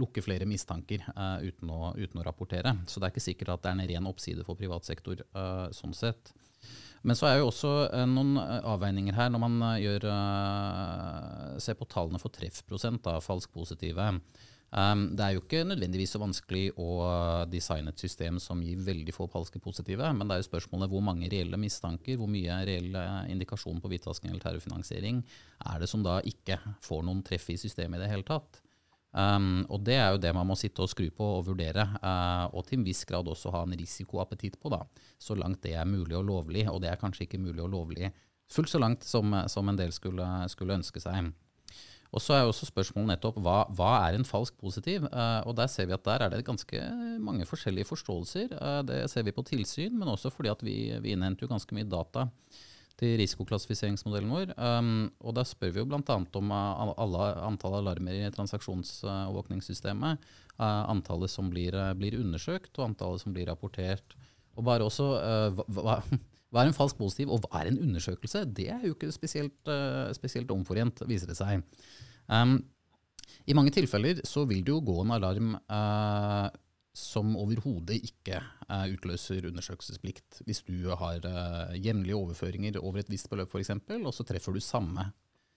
lukke 0.00 0.24
flere 0.24 0.48
mistanker 0.48 1.04
uten 1.44 1.68
å, 1.68 1.92
uten, 2.00 2.22
å, 2.22 2.24
rapportere. 2.24 2.78
Så 2.88 2.96
det 2.96 3.10
er 3.10 3.12
ikke 3.12 3.28
sikkert 3.28 3.52
at 3.58 3.66
det 3.66 3.74
er 3.74 3.76
en 3.76 3.90
ren 3.92 4.08
oppside 4.14 4.48
for 4.48 4.56
privat 4.56 4.88
sektor 4.88 5.20
sånn 5.76 5.92
sett. 5.92 6.32
Men 7.06 7.16
så 7.16 7.30
er 7.30 7.38
jo 7.40 7.48
også 7.48 7.70
uh, 7.88 8.04
noen 8.08 8.36
eh, 8.42 8.60
avveininger 8.68 9.16
her 9.16 9.30
når 9.32 9.40
man 9.46 9.56
uh, 9.64 9.80
gjør, 9.80 10.06
ser 11.62 11.78
på 11.78 11.88
tallene 11.88 12.20
for 12.20 12.32
treffprosent 12.34 13.08
av 13.08 13.24
falskpositive. 13.24 14.12
Um, 14.70 15.06
det 15.18 15.24
er 15.24 15.34
jo 15.34 15.40
ikke 15.42 15.64
nødvendigvis 15.66 16.12
så 16.14 16.20
vanskelig 16.22 16.68
å 16.78 16.90
designe 17.50 17.90
et 17.90 18.04
system 18.04 18.36
som 18.38 18.60
gir 18.62 18.84
veldig 18.86 19.14
få 19.16 19.26
falske 19.32 19.58
positive, 19.64 20.12
men 20.14 20.28
det 20.28 20.36
er 20.36 20.44
jo 20.44 20.50
spørsmålet 20.50 20.92
hvor 20.92 21.02
mange 21.02 21.30
reelle 21.32 21.58
mistanker, 21.58 22.20
hvor 22.20 22.30
mye 22.30 22.60
reell 22.68 22.94
indikasjon 23.32 23.82
på 23.82 23.90
hvitvasking 23.90 24.30
eller 24.30 24.44
terrorfinansiering 24.44 25.24
er 25.72 25.82
det 25.82 25.90
som 25.90 26.06
da 26.06 26.20
ikke 26.22 26.60
får 26.86 27.02
noen 27.08 27.24
treff 27.26 27.48
i 27.50 27.58
systemet 27.58 27.98
i 27.98 28.04
det 28.04 28.12
hele 28.12 28.28
tatt. 28.28 28.62
Um, 29.10 29.64
og 29.66 29.82
det 29.82 29.96
er 29.98 30.12
jo 30.14 30.20
det 30.22 30.30
man 30.36 30.46
må 30.46 30.54
sitte 30.58 30.84
og 30.84 30.90
skru 30.92 31.08
på 31.10 31.26
og 31.40 31.46
vurdere, 31.48 31.82
uh, 31.98 32.46
og 32.54 32.62
til 32.68 32.78
en 32.78 32.86
viss 32.86 33.02
grad 33.08 33.26
også 33.26 33.50
ha 33.54 33.64
en 33.66 33.74
risikoappetitt 33.74 34.60
på, 34.62 34.70
da, 34.70 34.84
så 35.18 35.34
langt 35.38 35.64
det 35.66 35.74
er 35.74 35.88
mulig 35.88 36.14
og 36.18 36.28
lovlig. 36.28 36.68
Og 36.70 36.78
det 36.84 36.92
er 36.92 37.00
kanskje 37.00 37.26
ikke 37.26 37.42
mulig 37.42 37.64
og 37.64 37.72
lovlig 37.74 38.12
fullt 38.50 38.72
så 38.72 38.80
langt 38.82 39.06
som, 39.06 39.34
som 39.50 39.68
en 39.70 39.78
del 39.78 39.92
skulle, 39.94 40.26
skulle, 40.50 40.76
ønske 40.80 41.02
seg. 41.02 41.30
Og 42.10 42.22
så 42.22 42.34
er 42.34 42.40
jo 42.42 42.50
også 42.50 42.66
spørsmålet 42.66 43.12
nettopp 43.12 43.36
hva, 43.38 43.60
hva 43.78 43.90
er 44.08 44.16
en 44.18 44.26
falsk 44.26 44.56
positiv? 44.58 45.04
Uh, 45.12 45.46
og 45.46 45.54
der 45.58 45.70
ser 45.70 45.86
vi 45.86 45.94
at 45.94 46.06
der 46.06 46.24
er 46.26 46.32
det 46.32 46.46
ganske 46.46 46.80
mange 47.22 47.46
forskjellige 47.46 47.86
forståelser. 47.86 48.56
Uh, 48.58 48.80
det 48.86 49.04
ser 49.12 49.26
vi 49.26 49.34
på 49.34 49.46
tilsyn, 49.46 49.94
men 49.98 50.10
også 50.10 50.32
fordi 50.34 50.50
at 50.50 50.64
vi, 50.66 50.76
vi 51.02 51.14
innhenter 51.14 51.46
jo 51.46 51.52
ganske 51.52 51.76
mye 51.76 51.86
data 51.86 52.26
til 53.00 53.16
risikoklassifiseringsmodellen 53.20 54.32
vår. 54.32 54.52
Um, 54.56 55.08
og 55.24 55.34
da 55.38 55.44
spør 55.48 55.72
vi 55.74 55.82
jo 55.82 55.88
bl.a. 55.88 56.16
om 56.40 56.52
uh, 56.52 56.92
alle 57.00 57.28
antall 57.48 57.78
alarmer 57.80 58.18
i 58.18 58.32
transaksjonsovervåkningssystemet. 58.34 60.26
Uh, 60.60 60.82
antallet 60.92 61.32
som 61.32 61.48
blir, 61.52 61.76
uh, 61.76 61.92
blir, 61.96 62.18
undersøkt, 62.20 62.72
og 62.78 62.90
antallet 62.90 63.24
som 63.24 63.36
blir 63.36 63.48
rapportert. 63.50 64.16
Og 64.58 64.66
bare 64.66 64.86
også 64.86 65.06
uh, 65.16 65.62
hva, 65.72 66.00
hva, 66.50 66.62
er 66.62 66.68
en 66.68 66.76
falsk 66.76 67.00
positiv, 67.00 67.32
og 67.32 67.46
hva 67.46 67.62
er 67.62 67.72
en 67.72 67.80
undersøkelse? 67.88 68.44
Det 68.56 68.68
er 68.74 68.84
jo 68.84 68.96
ikke 68.96 69.12
spesielt, 69.16 69.58
uh, 69.70 70.10
spesielt 70.16 70.52
omforent, 70.54 71.04
viser 71.08 71.32
det 71.32 71.38
seg. 71.40 71.64
Um, 72.30 72.58
I 73.48 73.56
mange 73.56 73.72
tilfeller 73.74 74.20
så 74.28 74.44
vil 74.48 74.60
det 74.66 74.74
jo 74.74 74.84
gå 74.84 75.00
en 75.02 75.16
alarm 75.16 75.54
som 77.00 77.32
overhodet 77.40 77.98
ikke 78.04 78.40
uh, 78.68 78.86
utløser 78.92 79.48
undersøkelsesplikt. 79.48 80.42
Hvis 80.46 80.62
du 80.66 80.90
har 80.92 81.24
uh, 81.24 81.72
jevnlige 81.74 82.18
overføringer 82.18 82.78
over 82.82 83.02
et 83.02 83.10
visst 83.10 83.30
beløp 83.32 83.52
f.eks., 83.54 83.72
og 83.98 84.12
så 84.14 84.26
treffer 84.28 84.54
du 84.54 84.62
samme 84.64 85.08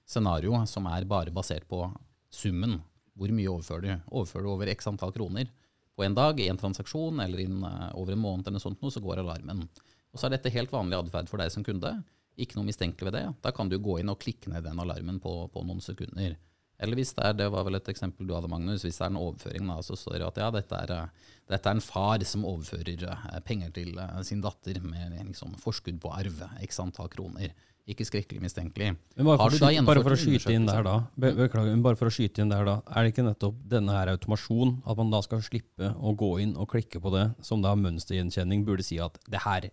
scenario 0.07 0.57
som 0.69 0.87
er 0.91 1.07
bare 1.09 1.33
basert 1.35 1.67
på 1.69 1.85
summen. 2.33 2.79
Hvor 3.13 3.31
mye 3.35 3.51
overfører 3.51 3.85
du? 3.85 4.07
Overfører 4.15 4.47
du 4.47 4.53
over 4.55 4.71
x 4.73 4.89
antall 4.89 5.13
kroner 5.15 5.51
på 5.93 6.05
en 6.07 6.15
dag 6.17 6.39
i 6.41 6.47
en 6.49 6.57
transaksjon 6.57 7.21
eller 7.21 7.43
inn, 7.43 7.59
uh, 7.61 7.91
over 7.99 8.15
en 8.15 8.23
måned, 8.23 8.47
eller 8.47 8.63
sånt, 8.63 8.81
så 8.81 9.03
går 9.03 9.21
alarmen. 9.21 9.67
Og 10.13 10.19
så 10.19 10.27
er 10.27 10.37
dette 10.37 10.53
helt 10.53 10.73
vanlig 10.73 10.97
atferd 10.97 11.29
for 11.29 11.41
deg 11.41 11.53
som 11.53 11.65
kunde. 11.65 11.91
Ikke 12.39 12.57
noe 12.57 12.65
mistenkelig 12.65 13.11
ved 13.11 13.15
det. 13.19 13.27
Da 13.45 13.51
kan 13.53 13.69
du 13.69 13.77
gå 13.81 13.99
inn 14.01 14.09
og 14.09 14.21
klikke 14.21 14.49
ned 14.49 14.65
den 14.65 14.81
alarmen 14.81 15.19
på, 15.21 15.35
på 15.53 15.65
noen 15.65 15.81
sekunder. 15.85 16.35
Eller 16.83 16.99
hvis 16.99 17.13
det 17.15 17.25
er, 17.25 17.35
det 17.39 17.49
var 17.53 17.65
vel 17.67 17.79
et 17.79 17.91
eksempel 17.93 18.27
du 18.27 18.33
hadde, 18.35 18.51
Magnus, 18.51 18.83
hvis 18.83 18.99
det 18.99 19.05
er 19.07 19.13
en 19.13 19.21
overføring, 19.21 19.69
da, 19.71 19.79
så 19.85 19.97
står 19.99 20.19
det 20.19 20.29
at 20.29 20.39
ja, 20.43 20.49
dette 20.53 20.79
er, 20.85 20.95
eh, 20.97 21.35
dette 21.53 21.69
er 21.69 21.77
en 21.77 21.83
far 21.83 22.23
som 22.27 22.47
overfører 22.49 23.05
eh, 23.09 23.37
penger 23.47 23.71
til 23.75 23.93
eh, 23.99 24.17
sin 24.27 24.43
datter 24.43 24.81
med 24.83 25.15
liksom, 25.21 25.55
forskudd 25.63 26.01
på 26.03 26.11
arv, 26.13 26.43
x 26.67 26.81
antall 26.83 27.11
kroner. 27.13 27.53
Ikke 27.89 28.05
skrekkelig 28.07 28.39
mistenkelig. 28.39 28.93
Men 29.17 29.27
bare 29.27 29.41
for, 29.41 29.57
sky, 29.59 29.79
bare 29.83 30.03
for 30.05 30.15
å 30.15 30.19
skyte 30.19 30.53
inn 30.55 30.67
der 30.69 30.85
da, 30.87 30.95
be, 31.19 31.33
beklager, 31.35 31.73
men 31.73 31.83
bare 31.83 31.99
for 31.99 32.07
å 32.07 32.13
skyte 32.15 32.43
inn 32.43 32.51
der 32.51 32.63
da, 32.67 32.77
er 32.87 33.03
det 33.03 33.11
ikke 33.11 33.25
nettopp 33.27 33.57
denne 33.73 33.95
her 33.97 34.13
automasjon, 34.13 34.77
at 34.87 34.99
man 35.01 35.11
da 35.11 35.19
skal 35.25 35.43
slippe 35.43 35.91
å 35.91 36.13
gå 36.19 36.37
inn 36.45 36.55
og 36.55 36.69
klikke 36.71 37.03
på 37.03 37.11
det, 37.15 37.25
som 37.43 37.63
da 37.63 37.75
mønstergjenkjenning 37.79 38.63
burde 38.67 38.87
si 38.87 39.01
at 39.03 39.19
det 39.27 39.43
her 39.43 39.67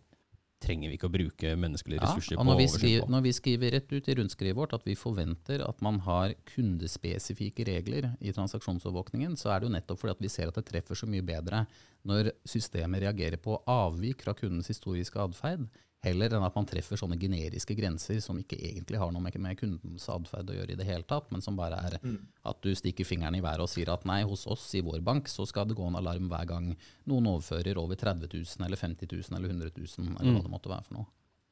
trenger 0.61 0.91
vi 0.91 0.99
ikke 0.99 1.09
å 1.09 1.13
bruke 1.13 1.53
menneskelige 1.57 2.03
ressurser 2.05 2.37
ja, 2.37 2.41
og 2.41 2.49
når 2.49 2.59
på. 2.59 2.61
Vi 2.61 2.69
skriver, 2.75 3.11
når 3.13 3.25
vi 3.25 3.33
skriver 3.37 3.75
rett 3.77 3.93
ut 3.93 4.09
i 4.09 4.17
rundskrivet 4.19 4.59
vårt 4.59 4.75
at 4.77 4.87
vi 4.87 4.97
forventer 4.99 5.65
at 5.65 5.81
man 5.85 6.01
har 6.05 6.35
kundespesifikke 6.53 7.67
regler 7.69 8.11
i 8.21 8.35
transaksjonsovervåkningen, 8.37 9.39
så 9.41 9.55
er 9.55 9.61
det 9.61 9.71
jo 9.71 9.75
nettopp 9.77 10.03
fordi 10.03 10.17
at 10.17 10.25
vi 10.27 10.33
ser 10.33 10.53
at 10.53 10.61
det 10.61 10.67
treffer 10.69 10.99
så 10.99 11.09
mye 11.11 11.25
bedre 11.25 11.65
når 12.09 12.33
systemet 12.49 13.05
reagerer 13.05 13.41
på 13.41 13.59
avvik 13.69 14.25
fra 14.25 14.37
kundens 14.37 14.71
historiske 14.73 15.21
atferd, 15.21 15.67
Heller 16.01 16.33
enn 16.33 16.45
at 16.47 16.55
man 16.57 16.65
treffer 16.65 16.97
sånne 16.97 17.19
generiske 17.21 17.75
grenser 17.77 18.23
som 18.25 18.39
ikke 18.41 18.57
egentlig 18.57 18.97
har 19.03 19.11
noe 19.13 19.21
med, 19.21 19.57
kundens 19.61 20.07
atferd 20.09 20.49
å 20.49 20.57
gjøre 20.57 20.73
i 20.73 20.79
det 20.79 20.87
hele 20.89 21.05
tatt, 21.05 21.29
men 21.29 21.45
som 21.45 21.59
bare 21.59 21.77
er 21.77 21.99
mm. 22.01 22.17
at 22.49 22.63
du 22.65 22.71
stikker 22.73 23.05
fingeren 23.05 23.37
i 23.37 23.43
været 23.45 23.67
og 23.67 23.69
sier 23.69 23.93
at 23.93 24.07
nei, 24.09 24.23
hos 24.25 24.47
oss 24.49 24.65
i 24.79 24.81
vår 24.87 25.05
bank 25.05 25.29
så 25.29 25.45
skal 25.49 25.69
det 25.69 25.77
gå 25.77 25.85
en 25.85 25.99
alarm 26.01 26.31
hver 26.33 26.49
gang 26.49 26.71
noen 27.11 27.29
overfører 27.35 27.83
over 27.83 28.01
30 28.01 28.33
000 28.33 28.65
eller 28.65 28.81
50 28.81 29.13
000 29.13 29.37
eller 29.37 29.53
100 29.53 29.75
000, 29.77 30.17
eller 30.17 30.31
mm. 30.31 30.39
hva 30.39 30.47
det 30.47 30.55
måtte 30.57 30.73
være 30.73 30.89
for 30.89 31.01
noe. 31.03 31.11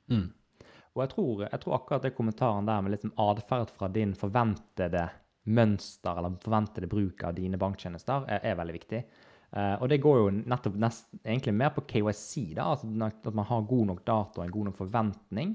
Mm. 0.09 0.29
Og 0.97 1.05
jeg 1.05 1.13
tror, 1.13 1.45
jeg 1.45 1.63
tror, 1.63 1.77
akkurat 1.77 2.09
det 2.09 2.17
kommentaren 2.17 2.69
der 2.73 2.85
med 2.85 3.03
sånn 3.03 3.17
atferd 3.21 3.77
fra 3.77 3.93
din 3.93 4.17
forventede 4.17 5.05
mønster 5.49 6.19
eller 6.19 6.41
forventede 6.43 6.89
bruk 6.91 7.23
av 7.25 7.37
dine 7.37 7.61
banktjenester 7.61 8.25
er, 8.33 8.41
er 8.49 8.57
veldig 8.59 8.77
viktig. 8.81 9.03
Uh, 9.49 9.81
og 9.81 9.89
det 9.89 10.01
går 10.05 10.19
jo 10.21 10.31
nettopp 10.37 10.75
nest, 10.81 11.07
egentlig 11.23 11.55
mer 11.57 11.73
på 11.73 11.87
KYC, 11.89 12.55
da, 12.59 12.73
at, 12.75 12.85
at 12.85 13.29
man 13.33 13.49
har 13.49 13.69
god 13.69 13.87
nok 13.93 14.03
data 14.05 14.43
og 14.43 14.45
en 14.45 14.53
god 14.53 14.69
nok 14.69 14.81
forventning 14.83 15.55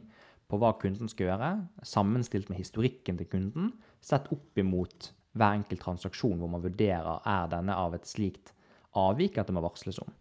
på 0.50 0.60
hva 0.62 0.74
kunden 0.82 1.10
skal 1.12 1.30
gjøre, 1.30 1.52
sammenstilt 1.86 2.50
med 2.50 2.60
historikken 2.62 3.20
til 3.20 3.30
kunden, 3.30 3.70
sett 4.04 4.28
opp 4.34 4.58
imot 4.60 5.12
hver 5.34 5.60
enkelt 5.60 5.82
transaksjon 5.82 6.42
hvor 6.42 6.52
man 6.52 6.64
vurderer 6.64 7.24
er 7.30 7.48
denne 7.54 7.78
av 7.78 7.96
et 7.98 8.10
slikt 8.10 8.54
avvik 9.00 9.40
at 9.42 9.50
det 9.50 9.56
må 9.56 9.64
varsles 9.66 10.02
om. 10.04 10.12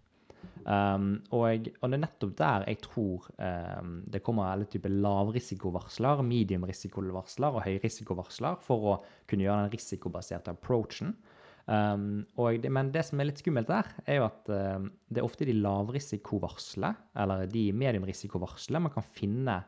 Um, 0.62 1.16
og, 1.34 1.66
og, 1.80 1.88
det 1.90 1.96
er 1.96 2.02
nettopp 2.04 2.32
der 2.38 2.64
jeg 2.70 2.78
tror 2.84 3.24
um, 3.34 3.96
det 4.06 4.20
kommer 4.22 4.52
alle 4.52 4.68
typer 4.70 4.92
lavrisikovarsler, 4.94 6.22
medium 6.26 6.66
risikovarsler 6.68 7.58
og 7.58 7.64
høyrisikovarsler 7.66 8.60
for 8.62 8.86
å 8.92 8.94
kunne 9.30 9.48
gjøre 9.48 9.64
den 9.66 9.72
risikobaserte 9.74 10.54
approachen. 10.54 11.16
Um, 11.66 12.24
det, 12.58 12.70
men 12.74 12.90
det 12.90 13.04
som 13.06 13.20
er 13.22 13.28
litt 13.28 13.38
skummelt 13.42 13.68
der, 13.70 13.86
er 14.10 14.18
jo 14.18 14.24
at 14.26 14.50
uh, 14.50 14.82
det 15.12 15.22
er 15.22 15.26
ofte 15.26 15.46
de 15.46 15.54
lavrisikovarslene, 15.54 16.90
eller 17.22 17.46
de 17.50 17.68
mediumrisikovarslene, 17.76 18.82
man 18.88 18.94
kan 18.94 19.06
finne 19.06 19.60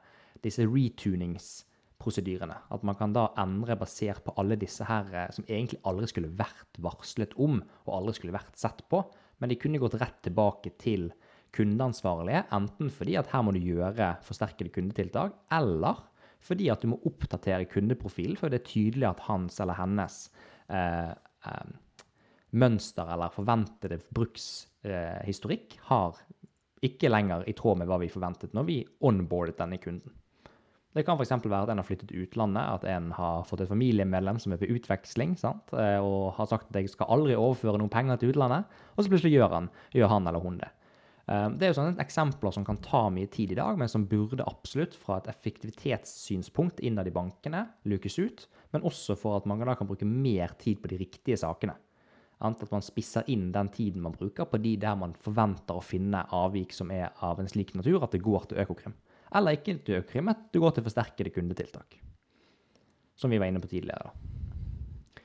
disse 0.44 0.66
retuningsprosedyrene. 0.66 2.56
At 2.74 2.84
man 2.86 2.98
kan 2.98 3.14
da 3.16 3.28
endre 3.40 3.78
basert 3.80 4.24
på 4.26 4.34
alle 4.40 4.58
disse 4.60 4.86
her 4.88 5.12
eh, 5.14 5.30
som 5.32 5.46
egentlig 5.48 5.80
aldri 5.88 6.10
skulle 6.10 6.32
vært 6.36 6.80
varslet 6.84 7.36
om, 7.40 7.62
og 7.86 7.94
aldri 7.96 8.18
skulle 8.18 8.36
vært 8.36 8.58
sett 8.60 8.82
på. 8.92 9.00
Men 9.40 9.52
de 9.52 9.58
kunne 9.60 9.80
gått 9.82 9.96
rett 10.00 10.18
tilbake 10.26 10.74
til 10.82 11.08
kundeansvarlige, 11.54 12.42
enten 12.54 12.90
fordi 12.90 13.14
at 13.20 13.30
her 13.30 13.44
må 13.46 13.54
du 13.54 13.62
gjøre 13.62 14.16
forsterkede 14.26 14.72
kundetiltak, 14.74 15.36
eller 15.54 16.02
fordi 16.44 16.68
at 16.72 16.82
du 16.82 16.90
må 16.92 16.98
oppdatere 17.08 17.68
kundeprofilen, 17.70 18.36
for 18.36 18.52
det 18.52 18.60
er 18.60 18.68
tydelig 18.68 19.08
at 19.08 19.22
hans 19.28 19.60
eller 19.62 19.78
hennes 19.78 20.18
eh, 20.68 21.12
eh, 21.14 21.74
mønster 22.54 23.08
eller 23.14 23.34
forventede 23.34 24.00
brukshistorikk 24.14 25.78
har 25.90 26.20
ikke 26.84 27.10
lenger 27.10 27.46
i 27.48 27.54
tråd 27.56 27.80
med 27.80 27.88
hva 27.88 27.98
vi 28.02 28.12
forventet 28.12 28.54
når 28.56 28.68
vi 28.68 28.82
onboardet 29.04 29.58
denne 29.58 29.80
kunden. 29.82 30.12
Det 30.94 31.02
kan 31.02 31.18
f.eks. 31.18 31.32
være 31.42 31.64
at 31.64 31.72
en 31.72 31.80
har 31.80 31.86
flyttet 31.88 32.12
utlandet, 32.14 32.62
at 32.62 32.84
en 32.86 33.08
har 33.16 33.42
fått 33.48 33.64
et 33.64 33.70
familiemedlem 33.70 34.38
som 34.38 34.54
er 34.54 34.60
på 34.60 34.68
utveksling 34.76 35.34
sant? 35.40 35.72
Eh, 35.74 35.98
og 35.98 36.36
har 36.36 36.46
sagt 36.46 36.70
at 36.70 36.78
jeg 36.78 36.92
skal 36.92 37.10
aldri 37.10 37.34
overføre 37.34 37.80
noen 37.80 37.90
penger 37.90 38.20
til 38.20 38.30
utlandet, 38.30 38.70
og 38.94 39.02
så 39.02 39.10
plutselig 39.10 39.34
gjør 39.34 39.56
han, 39.56 39.70
gjør 39.96 40.12
han 40.12 40.30
eller 40.30 40.44
hun 40.44 40.60
det. 40.60 40.70
Eh, 41.26 41.48
Det 41.50 41.66
er 41.66 41.72
jo 41.72 41.78
sånne 41.80 42.04
eksempler 42.04 42.54
som 42.54 42.66
kan 42.68 42.78
ta 42.84 43.08
mye 43.10 43.26
tid 43.26 43.56
i 43.56 43.58
dag, 43.58 43.74
men 43.80 43.90
som 43.90 44.06
burde 44.06 44.46
absolutt 44.46 44.94
fra 44.94 45.18
et 45.18 45.32
effektivitetssynspunkt 45.34 46.78
innad 46.78 47.10
i 47.10 47.16
bankene 47.16 47.64
lukes 47.90 48.20
ut, 48.22 48.46
men 48.70 48.86
også 48.86 49.18
for 49.18 49.40
at 49.40 49.50
mange 49.50 49.66
da 49.66 49.74
kan 49.74 49.90
bruke 49.90 50.06
mer 50.06 50.54
tid 50.62 50.78
på 50.78 50.94
de 50.94 51.00
riktige 51.02 51.40
sakene. 51.42 51.74
At 52.44 52.60
man 52.70 52.84
spisser 52.84 53.24
inn 53.32 53.48
den 53.54 53.70
tiden 53.72 54.02
man 54.04 54.12
bruker 54.12 54.44
på 54.44 54.60
de 54.60 54.74
der 54.80 54.98
man 55.00 55.14
forventer 55.16 55.78
å 55.78 55.84
finne 55.84 56.26
avvik 56.36 56.74
som 56.76 56.90
er 56.92 57.14
av 57.24 57.40
en 57.40 57.48
slik 57.48 57.72
natur 57.78 58.04
at 58.04 58.12
det 58.12 58.20
går 58.24 58.50
til 58.50 58.60
Økokrim. 58.60 58.96
Eller 59.34 59.56
ikke 59.56 59.78
til 59.80 60.02
Økokrim, 60.02 60.28
men 60.28 60.46
det 60.52 60.60
går 60.60 60.76
til 60.76 60.84
forsterkede 60.84 61.32
kundetiltak. 61.32 61.96
Som 63.16 63.32
vi 63.32 63.40
var 63.40 63.48
inne 63.48 63.62
på 63.62 63.70
tidligere. 63.70 64.12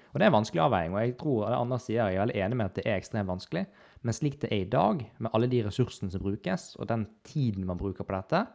Og 0.10 0.18
Det 0.18 0.26
er 0.26 0.32
en 0.32 0.40
vanskelig 0.40 0.64
avveining, 0.64 0.96
og 0.96 1.04
jeg 1.04 1.18
tror 1.20 1.44
det 1.46 1.58
andre 1.60 1.78
sier 1.84 2.00
jeg 2.00 2.16
er 2.18 2.24
veldig 2.24 2.40
enig 2.42 2.58
med 2.58 2.66
at 2.66 2.78
det 2.80 2.86
er 2.88 2.98
ekstremt 2.98 3.30
vanskelig. 3.30 3.66
Men 4.02 4.16
slik 4.16 4.40
det 4.42 4.50
er 4.50 4.64
i 4.64 4.72
dag, 4.72 5.04
med 5.20 5.32
alle 5.34 5.50
de 5.52 5.62
ressursene 5.68 6.10
som 6.10 6.24
brukes, 6.24 6.72
og 6.80 6.90
den 6.90 7.06
tiden 7.28 7.68
man 7.68 7.78
bruker 7.78 8.08
på 8.08 8.16
dette, 8.16 8.46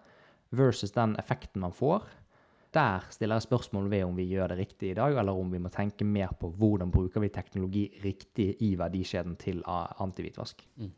versus 0.55 0.95
den 0.95 1.15
effekten 1.21 1.63
man 1.63 1.75
får, 1.75 2.09
der 2.75 3.07
stiller 3.15 3.39
jeg 3.39 3.47
spørsmål 3.47 3.87
ved 3.93 4.05
om 4.07 4.19
vi 4.19 4.27
gjør 4.33 4.53
det 4.53 4.59
riktig 4.59 4.91
i 4.91 4.99
dag, 4.99 5.15
eller 5.21 5.39
om 5.39 5.53
vi 5.55 5.63
må 5.63 5.71
tenke 5.73 6.07
mer 6.07 6.35
på 6.41 6.51
hvordan 6.59 6.91
bruker 6.95 7.23
vi 7.23 7.33
teknologi 7.33 7.87
riktig 8.05 8.51
i 8.67 8.75
verdikjeden 8.79 9.39
til 9.41 9.63
antihvitvask. 9.65 10.67
Mm. 10.83 10.93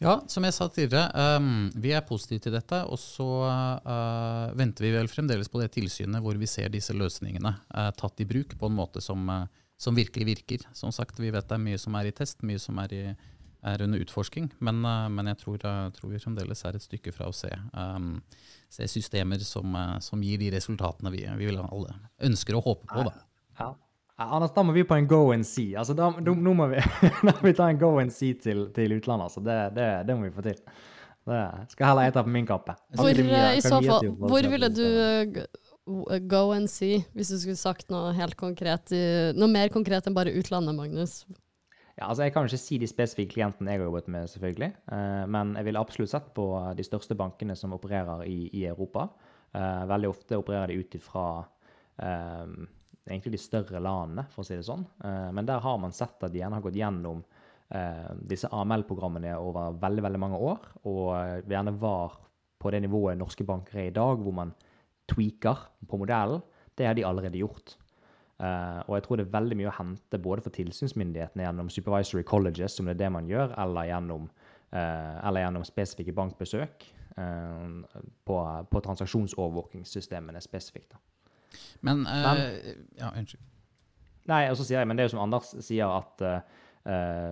Ja, 0.00 0.14
som 0.32 0.44
jeg 0.46 0.54
sa 0.56 0.66
tidligere, 0.72 1.36
um, 1.36 1.68
vi 1.76 1.92
er 1.92 2.04
positive 2.08 2.40
til 2.40 2.54
dette. 2.56 2.78
Og 2.88 2.98
så 3.00 3.28
uh, 3.84 4.52
venter 4.56 4.86
vi 4.86 4.94
vel 4.94 5.10
fremdeles 5.12 5.50
på 5.52 5.60
det 5.60 5.70
tilsynet 5.76 6.24
hvor 6.24 6.38
vi 6.40 6.48
ser 6.48 6.72
disse 6.72 6.96
løsningene 6.96 7.52
uh, 7.52 7.90
tatt 7.96 8.22
i 8.22 8.28
bruk 8.28 8.56
på 8.60 8.70
en 8.70 8.78
måte 8.78 9.02
som, 9.04 9.28
uh, 9.28 9.44
som 9.80 9.96
virkelig 9.96 10.28
virker. 10.30 10.64
Som 10.76 10.94
sagt, 10.94 11.20
vi 11.20 11.32
vet 11.32 11.48
det 11.48 11.58
er 11.58 11.66
mye 11.66 11.80
som 11.80 11.98
er 12.00 12.08
i 12.08 12.14
test, 12.16 12.40
mye 12.48 12.60
som 12.62 12.80
er, 12.80 12.96
i, 12.96 13.29
er 13.62 13.82
under 13.82 14.00
utforsking. 14.00 14.50
Men, 14.58 14.84
eh, 14.84 15.08
men 15.08 15.30
jeg 15.32 15.38
tror, 15.42 15.58
eh, 15.64 15.90
tror 15.96 16.12
vi 16.12 16.22
fremdeles 16.22 16.64
er 16.64 16.76
et 16.76 16.86
stykke 16.86 17.12
fra 17.14 17.28
å 17.28 17.34
se, 17.34 17.50
um, 17.74 18.22
se 18.68 18.88
systemer 18.88 19.40
som, 19.44 19.74
eh, 19.76 19.98
som 19.98 20.22
gir 20.22 20.38
de 20.38 20.50
resultatene 20.50 21.12
vi, 21.12 21.24
vi 21.38 21.50
vil 21.50 21.60
alle 21.60 21.94
ønsker 22.20 22.56
og 22.56 22.64
håper 22.64 22.86
på. 22.94 23.04
Da. 23.10 23.14
Ja. 23.60 23.74
Ja, 24.20 24.26
Anders, 24.36 24.52
da 24.52 24.62
må 24.62 24.74
vi 24.76 24.84
på 24.84 24.98
en 24.98 25.06
go 25.08 25.30
and 25.32 25.46
see. 25.46 25.72
Altså, 25.74 25.94
da, 25.96 26.10
da, 26.12 26.32
nå 26.36 26.52
må 26.52 26.66
vi, 26.68 26.76
da 27.26 27.32
må 27.32 27.40
vi 27.40 27.54
ta 27.56 27.70
en 27.72 27.78
go 27.80 27.94
and 27.98 28.12
see 28.12 28.34
til, 28.34 28.66
til 28.76 28.92
utlandet. 28.98 29.30
Altså. 29.30 29.40
Det, 29.40 29.74
det, 29.78 29.86
det 30.06 30.16
må 30.16 30.28
vi 30.28 30.34
få 30.34 30.44
til. 30.44 30.60
Det 31.30 31.40
skal 31.70 31.86
heller 31.86 32.08
jeg 32.08 32.14
ta 32.16 32.24
på 32.26 32.32
min 32.32 32.48
kappe. 32.48 32.74
Hvor, 32.96 33.08
i 33.08 33.62
så 33.64 33.78
fall, 33.84 34.10
hvor 34.18 34.48
ville 34.50 34.68
du 34.72 35.40
go 36.28 36.50
and 36.52 36.68
see, 36.68 37.00
hvis 37.16 37.32
du 37.32 37.38
skulle 37.38 37.60
sagt 37.60 37.88
noe 37.92 38.12
helt 38.16 38.36
konkret? 38.40 38.92
Noe 39.36 39.48
mer 39.48 39.72
konkret 39.72 40.08
enn 40.08 40.16
bare 40.16 40.34
utlandet, 40.36 40.76
Magnus? 40.76 41.22
Ja, 42.00 42.08
altså 42.08 42.24
Jeg 42.24 42.32
kan 42.32 42.46
jo 42.46 42.48
ikke 42.48 42.62
si 42.62 42.78
de 42.80 42.88
spesifikke 42.88 43.34
klientene 43.34 43.74
jeg 43.74 43.82
har 43.82 43.90
jobbet 43.90 44.06
med, 44.08 44.28
selvfølgelig. 44.32 44.70
Eh, 44.96 45.24
men 45.28 45.52
jeg 45.58 45.66
ville 45.68 45.80
absolutt 45.84 46.12
sett 46.14 46.30
på 46.36 46.46
de 46.76 46.86
største 46.86 47.16
bankene 47.18 47.56
som 47.58 47.76
opererer 47.76 48.24
i, 48.24 48.48
i 48.56 48.64
Europa. 48.70 49.10
Eh, 49.52 49.82
veldig 49.90 50.08
ofte 50.08 50.38
opererer 50.40 50.72
de 50.72 50.78
ut 50.80 50.96
ifra 50.96 51.24
eh, 52.00 52.54
egentlig 53.10 53.34
de 53.34 53.42
større 53.42 53.82
landene, 53.84 54.24
for 54.32 54.40
å 54.40 54.48
si 54.48 54.56
det 54.56 54.64
sånn. 54.64 54.86
Eh, 55.04 55.28
men 55.36 55.48
der 55.48 55.60
har 55.60 55.76
man 55.82 55.92
sett 55.92 56.24
at 56.24 56.32
de 56.32 56.40
gjerne 56.40 56.56
har 56.56 56.64
gått 56.64 56.78
gjennom 56.80 57.20
eh, 57.20 58.08
disse 58.32 58.48
AML-programmene 58.48 59.36
over 59.36 59.76
veldig 59.82 60.06
veldig 60.08 60.22
mange 60.24 60.40
år, 60.52 60.72
og 60.88 61.04
eh, 61.18 61.36
gjerne 61.52 61.76
var 61.84 62.16
på 62.60 62.72
det 62.72 62.82
nivået 62.84 63.20
norske 63.20 63.44
banker 63.48 63.80
er 63.80 63.90
i 63.90 63.96
dag, 63.96 64.24
hvor 64.24 64.36
man 64.40 64.54
tweaker 65.10 65.68
på 65.88 66.00
modellen. 66.00 66.40
Det 66.76 66.86
har 66.88 66.96
de 66.96 67.04
allerede 67.04 67.40
gjort. 67.40 67.76
Eh, 68.40 68.80
og 68.88 68.94
jeg 68.96 69.04
tror 69.04 69.20
det 69.20 69.26
er 69.26 69.34
veldig 69.34 69.56
mye 69.60 69.68
å 69.68 69.76
hente 69.76 70.20
både 70.22 70.44
for 70.46 70.56
tilsynsmyndighetene 70.56 71.44
gjennom 71.44 71.68
supervisory 71.72 72.22
colleges, 72.28 72.76
som 72.78 72.88
det 72.88 72.94
er 72.96 73.02
det 73.02 73.10
man 73.12 73.28
gjør, 73.28 73.52
eller 73.60 73.90
gjennom, 73.90 74.30
uh, 74.72 75.16
eller 75.28 75.44
gjennom 75.44 75.66
spesifikke 75.68 76.14
bankbesøk 76.16 76.86
uh, 77.18 77.98
på, 78.24 78.38
på 78.72 78.82
transaksjonsovervåkingssystemene 78.86 80.40
spesifikt. 80.44 80.94
Da. 80.94 81.02
Men, 81.84 82.06
men 82.06 82.42
ja, 82.96 83.12
unnskyld. 83.12 83.44
Nei, 84.30 84.44
og 84.48 84.56
så 84.56 84.64
sier 84.64 84.78
jeg, 84.78 84.88
men 84.88 84.96
det 84.96 85.04
er 85.04 85.10
jo 85.10 85.14
som 85.16 85.24
Anders 85.24 85.52
sier, 85.64 85.90
at 85.90 86.22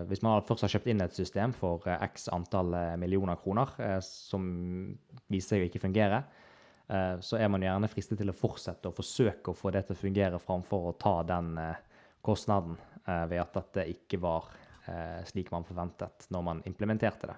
hvis 0.08 0.20
man 0.24 0.42
først 0.44 0.64
har 0.64 0.72
kjøpt 0.72 0.88
inn 0.90 1.00
et 1.04 1.14
system 1.14 1.52
for 1.56 1.84
x 1.86 2.26
antall 2.34 2.74
millioner 3.00 3.38
kroner, 3.40 3.70
som 4.04 4.42
viser 5.30 5.54
seg 5.54 5.62
å 5.62 5.68
ikke 5.68 5.82
fungere, 5.84 6.18
så 7.20 7.36
er 7.36 7.50
man 7.52 7.60
gjerne 7.60 7.88
fristet 7.92 8.16
til 8.16 8.30
å 8.32 8.36
fortsette 8.36 8.88
å 8.88 8.96
forsøke 8.96 9.52
å 9.52 9.56
få 9.56 9.72
det 9.74 9.82
til 9.88 9.96
å 9.96 10.00
fungere 10.00 10.38
framfor 10.40 10.86
å 10.88 10.94
ta 10.96 11.18
den 11.28 11.50
eh, 11.60 11.82
kostnaden 12.24 12.78
eh, 13.04 13.26
ved 13.28 13.42
at 13.42 13.58
dette 13.58 13.84
ikke 13.92 14.20
var 14.22 14.48
eh, 14.88 15.20
slik 15.28 15.52
man 15.52 15.66
forventet 15.68 16.28
når 16.32 16.46
man 16.46 16.62
implementerte 16.70 17.28
det. 17.28 17.36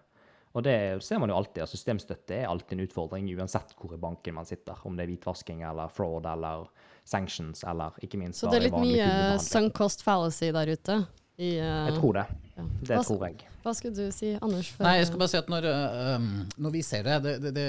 Og 0.51 0.65
det 0.67 0.77
ser 1.07 1.21
man 1.23 1.31
jo 1.31 1.37
alltid, 1.39 1.63
at 1.63 1.71
systemstøtte 1.71 2.41
er 2.41 2.49
alltid 2.51 2.75
en 2.75 2.87
utfordring, 2.89 3.29
uansett 3.39 3.71
hvor 3.79 3.95
i 3.95 4.01
banken 4.03 4.35
man 4.35 4.49
sitter. 4.49 4.81
Om 4.83 4.97
det 4.99 5.05
er 5.05 5.13
hvitvasking 5.13 5.63
eller 5.63 5.93
fraud 5.95 6.27
eller 6.27 6.67
sanctions 7.07 7.63
eller 7.71 7.95
ikke 8.03 8.19
minst 8.19 8.43
Så 8.43 8.51
det 8.51 8.59
er 8.59 8.67
litt 8.67 8.81
mye 8.83 9.39
sunk 9.43 9.77
cost 9.79 10.03
fallacy 10.03 10.51
der 10.55 10.75
ute? 10.75 10.97
I, 11.41 11.55
uh, 11.57 11.89
Jeg 11.89 11.97
tror 11.97 12.19
det. 12.19 12.27
ja. 12.59 12.65
Det 12.85 12.93
hva, 12.93 13.05
tror 13.07 13.23
jeg. 13.25 13.37
Hva 13.65 13.73
skulle 13.77 13.97
du 13.97 14.13
si, 14.13 14.35
Anders? 14.45 14.69
for- 14.75 14.85
Nei, 14.85 14.97
jeg 14.99 15.07
skal 15.09 15.21
bare 15.23 15.33
si 15.33 15.39
at 15.41 15.49
når, 15.49 15.67
øh, 15.71 16.17
um, 16.21 16.27
når 16.61 16.73
vi 16.75 16.83
ser 16.85 17.07
det, 17.07 17.15
det, 17.25 17.35
det, 17.47 17.53
det 17.57 17.69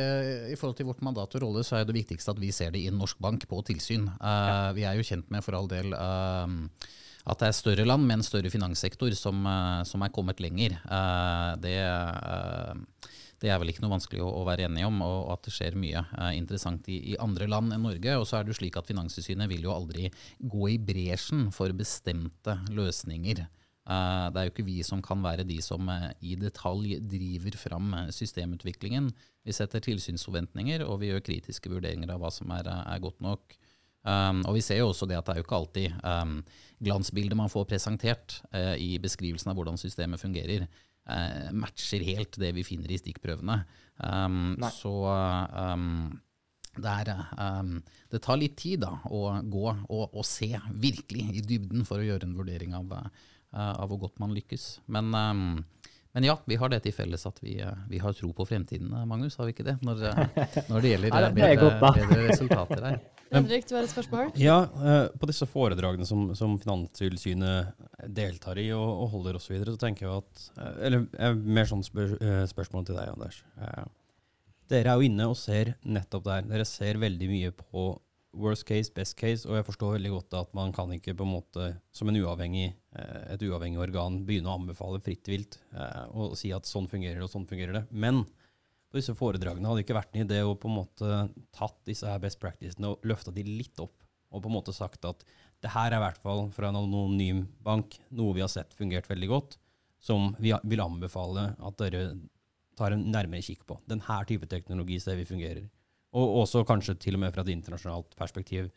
I 0.52 0.58
forhold 0.60 0.76
til 0.80 0.90
vårt 0.90 1.02
mandat 1.08 1.36
og 1.40 1.46
rolle, 1.46 1.64
så 1.64 1.78
er 1.80 1.86
det 1.88 1.96
viktigste 1.96 2.34
at 2.34 2.42
vi 2.42 2.50
ser 2.56 2.74
det 2.76 2.82
i 2.84 2.90
en 2.92 3.00
norsk 3.00 3.20
bank 3.24 3.46
på 3.48 3.62
tilsyn. 3.70 4.10
Uh, 4.20 4.72
Vi 4.76 4.84
er 4.84 5.00
jo 5.00 5.06
kjent 5.08 5.32
med 5.32 5.44
for 5.46 5.56
all 5.56 5.70
del 5.72 5.96
um, 5.96 6.58
at 7.32 7.38
det 7.40 7.48
er 7.48 7.56
større 7.56 7.86
land 7.88 8.04
med 8.08 8.18
en 8.20 8.26
større 8.26 8.50
finanssektor 8.52 9.14
som, 9.16 9.46
uh, 9.48 9.84
som 9.88 10.02
er 10.04 10.12
kommet 10.12 10.40
lenger. 10.44 10.76
Uh, 10.90 11.56
det, 11.64 11.78
uh, 11.86 12.74
det 13.40 13.52
er 13.54 13.60
vel 13.62 13.72
ikke 13.72 13.84
noe 13.86 13.94
vanskelig 13.96 14.20
å, 14.26 14.28
å 14.42 14.44
være 14.48 14.68
enig 14.68 14.84
om, 14.90 15.00
og, 15.06 15.16
og 15.30 15.32
at 15.38 15.48
det 15.48 15.54
skjer 15.56 15.80
mye 15.80 16.04
interessant 16.36 16.88
i, 16.92 17.00
i 17.14 17.18
andre 17.22 17.48
land 17.48 17.72
enn 17.76 17.88
Norge. 17.88 18.18
Og 18.20 18.28
så 18.28 18.38
er 18.40 18.44
det 18.44 18.52
jo 18.56 18.60
slik 18.60 18.76
at 18.82 18.92
Finanstilsynet 18.92 19.48
vil 19.50 19.64
jo 19.70 19.74
aldri 19.76 20.12
gå 20.44 20.68
i 20.74 20.78
bresjen 20.82 21.48
for 21.56 21.72
bestemte 21.78 22.60
løsninger. 22.76 23.46
Eh, 23.92 24.28
Det 24.32 24.40
er 24.40 24.48
jo 24.48 24.54
ikke 24.54 24.68
vi 24.68 24.80
som 24.88 25.02
kan 25.04 25.24
være 25.24 25.48
de 25.48 25.60
som 25.64 25.90
eh, 25.92 26.12
i 26.22 26.36
detalj 26.40 27.00
driver 27.12 27.58
fram 27.60 27.94
eh, 27.98 28.12
systemutviklingen. 28.16 29.12
Vi 29.44 29.56
setter 29.56 29.84
tilsynsforventninger, 29.84 30.86
og 30.86 31.02
vi 31.02 31.12
gjør 31.12 31.26
kritiske 31.26 31.72
vurderinger 31.72 32.14
av 32.14 32.22
hva 32.22 32.32
som 32.32 32.52
er, 32.56 32.70
er 32.70 33.04
godt 33.04 33.20
nok. 33.26 33.58
Um, 34.02 34.40
og 34.50 34.56
vi 34.56 34.64
ser 34.66 34.80
jo 34.80 34.88
også 34.90 35.06
det 35.06 35.14
at 35.14 35.28
det 35.28 35.34
er 35.36 35.42
jo 35.42 35.44
ikke 35.46 35.58
alltid 35.60 35.98
um, 36.02 36.40
glansbildet 36.82 37.38
man 37.38 37.52
får 37.54 37.68
presentert 37.70 38.40
uh, 38.50 38.74
i 38.74 38.96
beskrivelsen 38.98 39.52
av 39.52 39.60
hvordan 39.60 39.78
systemet 39.78 40.22
fungerer, 40.22 40.66
uh, 41.06 41.52
matcher 41.54 42.02
helt 42.08 42.40
det 42.42 42.50
vi 42.58 42.66
finner 42.66 42.90
i 42.90 42.98
stikkprøvene. 42.98 43.60
Um, 44.02 44.58
så 44.74 44.96
det, 46.80 46.92
er, 46.92 47.12
det 48.10 48.22
tar 48.24 48.40
litt 48.40 48.56
tid 48.58 48.82
da, 48.86 48.96
å 49.12 49.36
gå 49.44 49.66
og, 49.70 50.04
og 50.08 50.26
se 50.26 50.50
virkelig 50.72 51.28
i 51.36 51.44
dybden 51.46 51.86
for 51.88 52.00
å 52.02 52.08
gjøre 52.08 52.30
en 52.30 52.38
vurdering 52.38 52.76
av, 52.78 52.94
eh, 52.96 53.30
av 53.52 53.90
hvor 53.92 54.06
godt 54.06 54.20
man 54.22 54.32
lykkes. 54.36 54.82
Men, 54.92 55.10
um, 55.12 55.64
men 56.12 56.24
ja, 56.28 56.36
vi 56.46 56.58
har 56.60 56.72
det 56.72 56.82
til 56.84 56.94
felles 56.96 57.24
at 57.28 57.40
vi, 57.44 57.56
eh, 57.64 57.84
vi 57.90 58.00
har 58.04 58.14
tro 58.16 58.32
på 58.36 58.46
fremtiden, 58.48 58.92
eh, 58.92 59.08
Magnus, 59.08 59.38
har 59.40 59.48
vi 59.48 59.54
ikke 59.56 59.68
det? 59.68 59.78
Når, 59.86 60.04
eh, 60.10 60.42
når 60.72 60.84
det 60.84 60.92
gjelder 60.92 61.16
eh, 61.16 61.22
det 61.24 61.36
bedre, 61.38 61.56
godt, 61.62 61.86
bedre 62.02 62.26
resultater 62.28 62.84
her. 62.90 62.98
Henrik, 63.32 63.64
du 63.70 63.78
har 63.78 63.88
et 63.88 63.94
spørsmål? 63.94 64.34
Ja, 64.36 64.58
eh, 64.68 65.06
på 65.16 65.30
disse 65.30 65.48
foredragene 65.48 66.08
som, 66.08 66.34
som 66.36 66.58
Finanstilsynet 66.60 67.72
deltar 68.12 68.60
i 68.60 68.68
og, 68.76 68.84
og 69.06 69.16
holder 69.16 69.40
osv., 69.40 69.48
så, 69.48 69.56
videre, 69.56 69.78
så 69.78 69.84
tenker 69.86 70.08
jeg 70.08 70.20
at 70.20 70.46
eh, 70.58 70.78
Eller 70.90 71.08
eh, 71.16 71.40
mer 71.40 71.72
sånn 71.72 71.86
spør, 71.88 72.18
eh, 72.20 72.44
spørsmål 72.52 72.90
til 72.90 73.00
deg, 73.00 73.16
Anders. 73.16 73.42
Eh, 73.56 73.84
Dere 74.72 74.92
er 74.92 75.00
jo 75.00 75.08
inne 75.08 75.26
og 75.28 75.40
ser 75.40 75.74
nettopp 75.84 76.28
der. 76.28 76.46
Dere 76.48 76.68
ser 76.68 77.00
veldig 77.00 77.28
mye 77.28 77.56
på 77.56 77.90
worst 78.40 78.64
case, 78.68 78.92
best 78.96 79.18
case, 79.20 79.48
og 79.48 79.58
jeg 79.58 79.68
forstår 79.68 79.98
veldig 79.98 80.12
godt 80.14 80.38
at 80.40 80.54
man 80.56 80.72
kan 80.76 80.92
ikke 80.96 81.16
på 81.16 81.28
en 81.28 81.34
måte, 81.34 81.74
som 81.96 82.12
en 82.12 82.20
uavhengig, 82.20 82.70
eh, 82.72 82.81
et 82.92 83.44
uavhengig 83.48 83.80
organ 83.80 84.20
begynne 84.28 84.52
å 84.52 84.58
anbefale 84.60 85.00
fritt 85.04 85.30
vilt 85.32 85.58
eh, 85.72 86.04
og 86.12 86.36
si 86.40 86.52
at 86.56 86.68
sånn 86.68 86.90
fungerer 86.92 87.22
det, 87.22 87.28
og 87.28 87.32
sånn 87.32 87.48
fungerer 87.48 87.78
det. 87.80 87.84
Men 87.92 88.26
på 88.92 89.00
disse 89.00 89.16
foredragene 89.16 89.70
hadde 89.70 89.86
ikke 89.86 89.96
vært 89.96 90.16
en 90.16 90.26
idé 90.26 90.42
å 90.44 90.58
på 90.60 90.68
en 90.68 90.78
måte 90.82 91.22
tatt 91.56 91.78
disse 91.88 92.10
her 92.10 92.20
best 92.24 92.42
practicene 92.42 92.92
og 92.92 93.08
løfta 93.08 93.32
de 93.36 93.46
litt 93.48 93.80
opp, 93.80 93.96
og 94.32 94.44
på 94.44 94.52
en 94.52 94.58
måte 94.58 94.76
sagt 94.76 95.08
at 95.08 95.24
det 95.62 95.72
her 95.72 95.92
er 95.92 96.00
i 96.00 96.04
hvert 96.04 96.22
fall 96.24 96.48
fra 96.56 96.72
en 96.72 96.80
anonym 96.82 97.46
bank 97.64 97.96
noe 98.18 98.36
vi 98.36 98.44
har 98.44 98.52
sett 98.52 98.76
fungert 98.76 99.08
veldig 99.12 99.30
godt, 99.32 99.58
som 100.02 100.32
vi 100.42 100.54
vil 100.68 100.84
anbefale 100.84 101.52
at 101.62 101.78
dere 101.80 102.06
tar 102.80 102.96
en 102.96 103.04
nærmere 103.14 103.46
kikk 103.46 103.64
på. 103.70 103.78
Denne 103.88 104.20
type 104.28 104.48
teknologi 104.50 104.98
ser 105.04 105.20
vi 105.20 105.28
fungerer. 105.30 105.68
Og 106.18 106.42
også 106.42 106.66
kanskje 106.68 106.98
til 107.00 107.16
og 107.16 107.24
med 107.24 107.36
fra 107.36 107.46
et 107.46 107.54
internasjonalt 107.54 108.16
perspektiv 108.20 108.72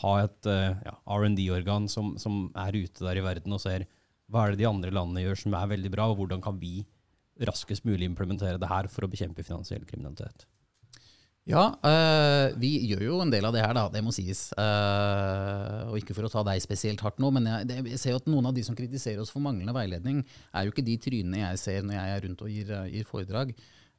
ha 0.00 0.12
et 0.22 0.48
eh, 0.48 0.78
ja, 0.86 0.94
R&D-organ 1.18 1.88
som, 1.92 2.14
som 2.20 2.46
er 2.56 2.78
ute 2.78 3.04
der 3.04 3.20
i 3.20 3.24
verden 3.24 3.52
og 3.52 3.60
ser 3.62 3.84
hva 4.32 4.46
er 4.46 4.54
det 4.54 4.62
de 4.62 4.70
andre 4.70 4.92
landene 4.94 5.26
gjør 5.26 5.42
som 5.44 5.56
er 5.58 5.68
veldig 5.74 5.92
bra, 5.92 6.08
og 6.08 6.22
hvordan 6.22 6.40
kan 6.44 6.56
vi 6.60 6.80
raskest 7.48 7.84
mulig 7.84 8.08
implementere 8.08 8.60
det 8.60 8.70
her 8.70 8.88
for 8.92 9.04
å 9.04 9.10
bekjempe 9.12 9.44
finansiell 9.44 9.84
kriminalitet. 9.88 10.46
Ja, 11.48 11.72
øh, 11.74 12.52
vi 12.62 12.70
gjør 12.86 13.02
jo 13.02 13.16
en 13.24 13.32
del 13.32 13.44
av 13.48 13.54
det 13.54 13.64
her, 13.64 13.74
da, 13.74 13.88
det 13.90 14.02
må 14.06 14.12
sies. 14.14 14.44
Uh, 14.54 15.90
og 15.90 15.96
ikke 15.98 16.14
for 16.14 16.28
å 16.28 16.30
ta 16.30 16.44
deg 16.46 16.62
spesielt 16.62 17.02
hardt 17.02 17.18
nå, 17.22 17.32
men 17.34 17.48
jeg, 17.50 17.82
jeg 17.90 17.98
ser 17.98 18.14
jo 18.14 18.20
at 18.20 18.28
noen 18.30 18.46
av 18.46 18.54
de 18.54 18.62
som 18.62 18.76
kritiserer 18.78 19.18
oss 19.24 19.32
for 19.34 19.42
manglende 19.42 19.74
veiledning, 19.74 20.20
er 20.54 20.68
jo 20.68 20.74
ikke 20.74 20.86
de 20.86 20.94
trynene 21.02 21.42
jeg 21.42 21.62
ser 21.64 21.88
når 21.88 21.98
jeg 21.98 22.14
er 22.14 22.24
rundt 22.28 22.44
og 22.46 22.52
gir, 22.52 22.70
gir 22.94 23.08
foredrag. 23.10 23.50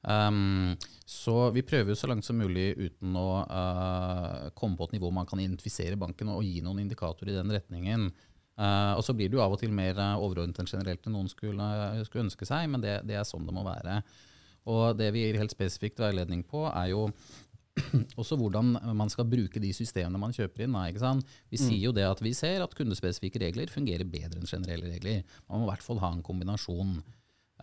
Um, 0.03 0.75
så 1.07 1.47
vi 1.55 1.63
prøver 1.63 1.93
jo 1.93 1.95
så 1.95 2.09
langt 2.11 2.27
som 2.27 2.35
mulig 2.39 2.73
uten 2.75 3.15
å 3.15 3.27
uh, 3.47 4.49
komme 4.57 4.75
på 4.79 4.89
et 4.89 4.97
nivå 4.97 5.11
man 5.15 5.27
kan 5.29 5.39
identifisere 5.39 5.99
banken 5.99 6.33
og 6.33 6.43
gi 6.43 6.59
noen 6.63 6.81
indikatorer 6.83 7.31
i 7.31 7.37
den 7.37 7.53
retningen. 7.55 8.09
Uh, 8.59 8.93
og 8.97 9.01
så 9.05 9.15
blir 9.17 9.31
det 9.31 9.39
jo 9.39 9.43
av 9.45 9.55
og 9.55 9.61
til 9.61 9.71
mer 9.73 9.97
uh, 9.97 10.19
overordnet 10.21 10.59
enn 10.61 10.69
generelt 10.69 11.07
enn 11.07 11.15
noen 11.15 11.31
skulle, 11.31 11.69
skulle 12.05 12.27
ønske 12.27 12.47
seg, 12.47 12.67
men 12.69 12.83
det, 12.83 12.99
det, 13.07 13.17
er 13.17 13.25
sånn 13.27 13.47
det 13.47 13.55
må 13.55 13.65
være. 13.65 14.01
Og 14.69 14.93
det 14.99 15.09
vi 15.15 15.25
gir 15.25 15.39
helt 15.41 15.55
spesifikt 15.55 16.03
veiledning 16.03 16.43
på, 16.47 16.67
er 16.69 16.91
jo 16.91 17.07
også 18.21 18.37
hvordan 18.37 18.75
man 18.95 19.09
skal 19.09 19.25
bruke 19.27 19.61
de 19.63 19.71
systemene 19.73 20.21
man 20.21 20.35
kjøper 20.35 20.67
inn. 20.67 20.77
Sant? 21.01 21.25
Vi 21.49 21.57
mm. 21.57 21.63
sier 21.63 21.87
jo 21.87 21.95
det 21.95 22.05
at 22.05 22.21
vi 22.21 22.35
ser 22.37 22.63
at 22.63 22.75
kundespesifikke 22.77 23.41
regler 23.41 23.71
fungerer 23.71 24.05
bedre 24.05 24.39
enn 24.39 24.49
generelle 24.49 24.91
regler. 24.93 25.23
Man 25.47 25.63
må 25.63 25.67
i 25.67 25.73
hvert 25.73 25.85
fall 25.85 26.03
ha 26.03 26.11
en 26.13 26.25
kombinasjon. 26.25 26.99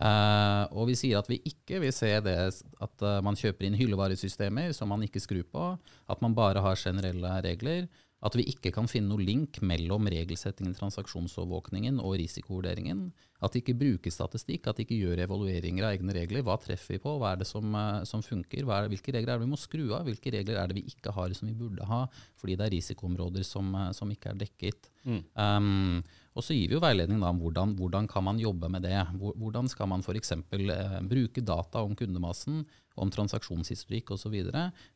Uh, 0.01 0.65
og 0.73 0.87
vi 0.89 0.95
sier 0.97 1.19
at 1.19 1.27
vi 1.29 1.37
ikke 1.45 1.77
vil 1.83 1.91
se 1.93 2.09
det 2.25 2.37
at 2.41 3.03
uh, 3.05 3.19
man 3.21 3.37
kjøper 3.37 3.67
inn 3.67 3.75
hyllevaresystemer 3.77 4.71
som 4.73 4.89
man 4.89 5.03
ikke 5.05 5.21
skrur 5.21 5.43
på, 5.45 5.65
at 6.09 6.23
man 6.25 6.33
bare 6.33 6.63
har 6.65 6.79
generelle 6.79 7.35
regler, 7.45 7.85
at 8.25 8.35
vi 8.37 8.45
ikke 8.49 8.71
kan 8.73 8.89
finne 8.89 9.09
noe 9.09 9.21
link 9.21 9.59
mellom 9.65 10.09
regelsettingen, 10.09 10.73
transaksjonsovervåkningen 10.77 11.99
og 12.01 12.15
risikovurderingen. 12.21 13.07
At 13.41 13.53
de 13.53 13.61
ikke 13.61 13.77
bruker 13.77 14.13
statistikk, 14.13 14.69
at 14.69 14.77
de 14.77 14.85
ikke 14.85 14.99
gjør 15.01 15.23
evalueringer 15.25 15.85
av 15.85 15.95
egne 15.97 16.17
regler. 16.17 16.45
Hva 16.45 16.57
treffer 16.61 16.97
vi 16.97 17.01
på, 17.01 17.15
hva 17.21 17.33
er 17.33 17.41
det 17.41 17.49
som, 17.49 17.69
uh, 17.77 18.01
som 18.09 18.25
funker, 18.25 18.65
det, 18.65 18.81
hvilke 18.95 19.13
regler 19.17 19.35
er 19.35 19.41
det 19.41 19.45
vi 19.45 19.51
må 19.53 19.61
skru 19.61 19.85
av, 19.89 20.09
hvilke 20.09 20.33
regler 20.33 20.57
er 20.61 20.69
det 20.69 20.79
vi 20.81 20.87
ikke 20.89 21.13
har 21.13 21.37
som 21.37 21.49
vi 21.49 21.57
burde 21.61 21.85
ha, 21.89 22.03
fordi 22.41 22.57
det 22.57 22.67
er 22.67 22.75
risikoområder 22.77 23.45
som, 23.45 23.69
som 23.97 24.13
ikke 24.13 24.33
er 24.33 24.43
dekket. 24.47 24.89
Mm. 25.05 25.23
Um, 25.37 26.20
og 26.31 26.45
så 26.45 26.55
gir 26.55 26.71
vi 26.71 26.77
jo 26.77 26.83
veiledning 26.83 27.19
da, 27.19 27.31
om 27.33 27.41
hvordan, 27.41 27.73
hvordan 27.75 28.07
kan 28.07 28.23
man 28.23 28.39
jobbe 28.39 28.69
med 28.71 28.85
det. 28.87 28.95
Hvordan 29.19 29.67
skal 29.71 29.89
man 29.91 30.03
f.eks. 30.05 30.31
Eh, 30.31 30.97
bruke 31.11 31.43
data 31.43 31.83
om 31.83 31.95
kundemassen, 31.99 32.63
om 32.95 33.11
transaksjonshistorikk 33.11 34.13
osv. 34.15 34.37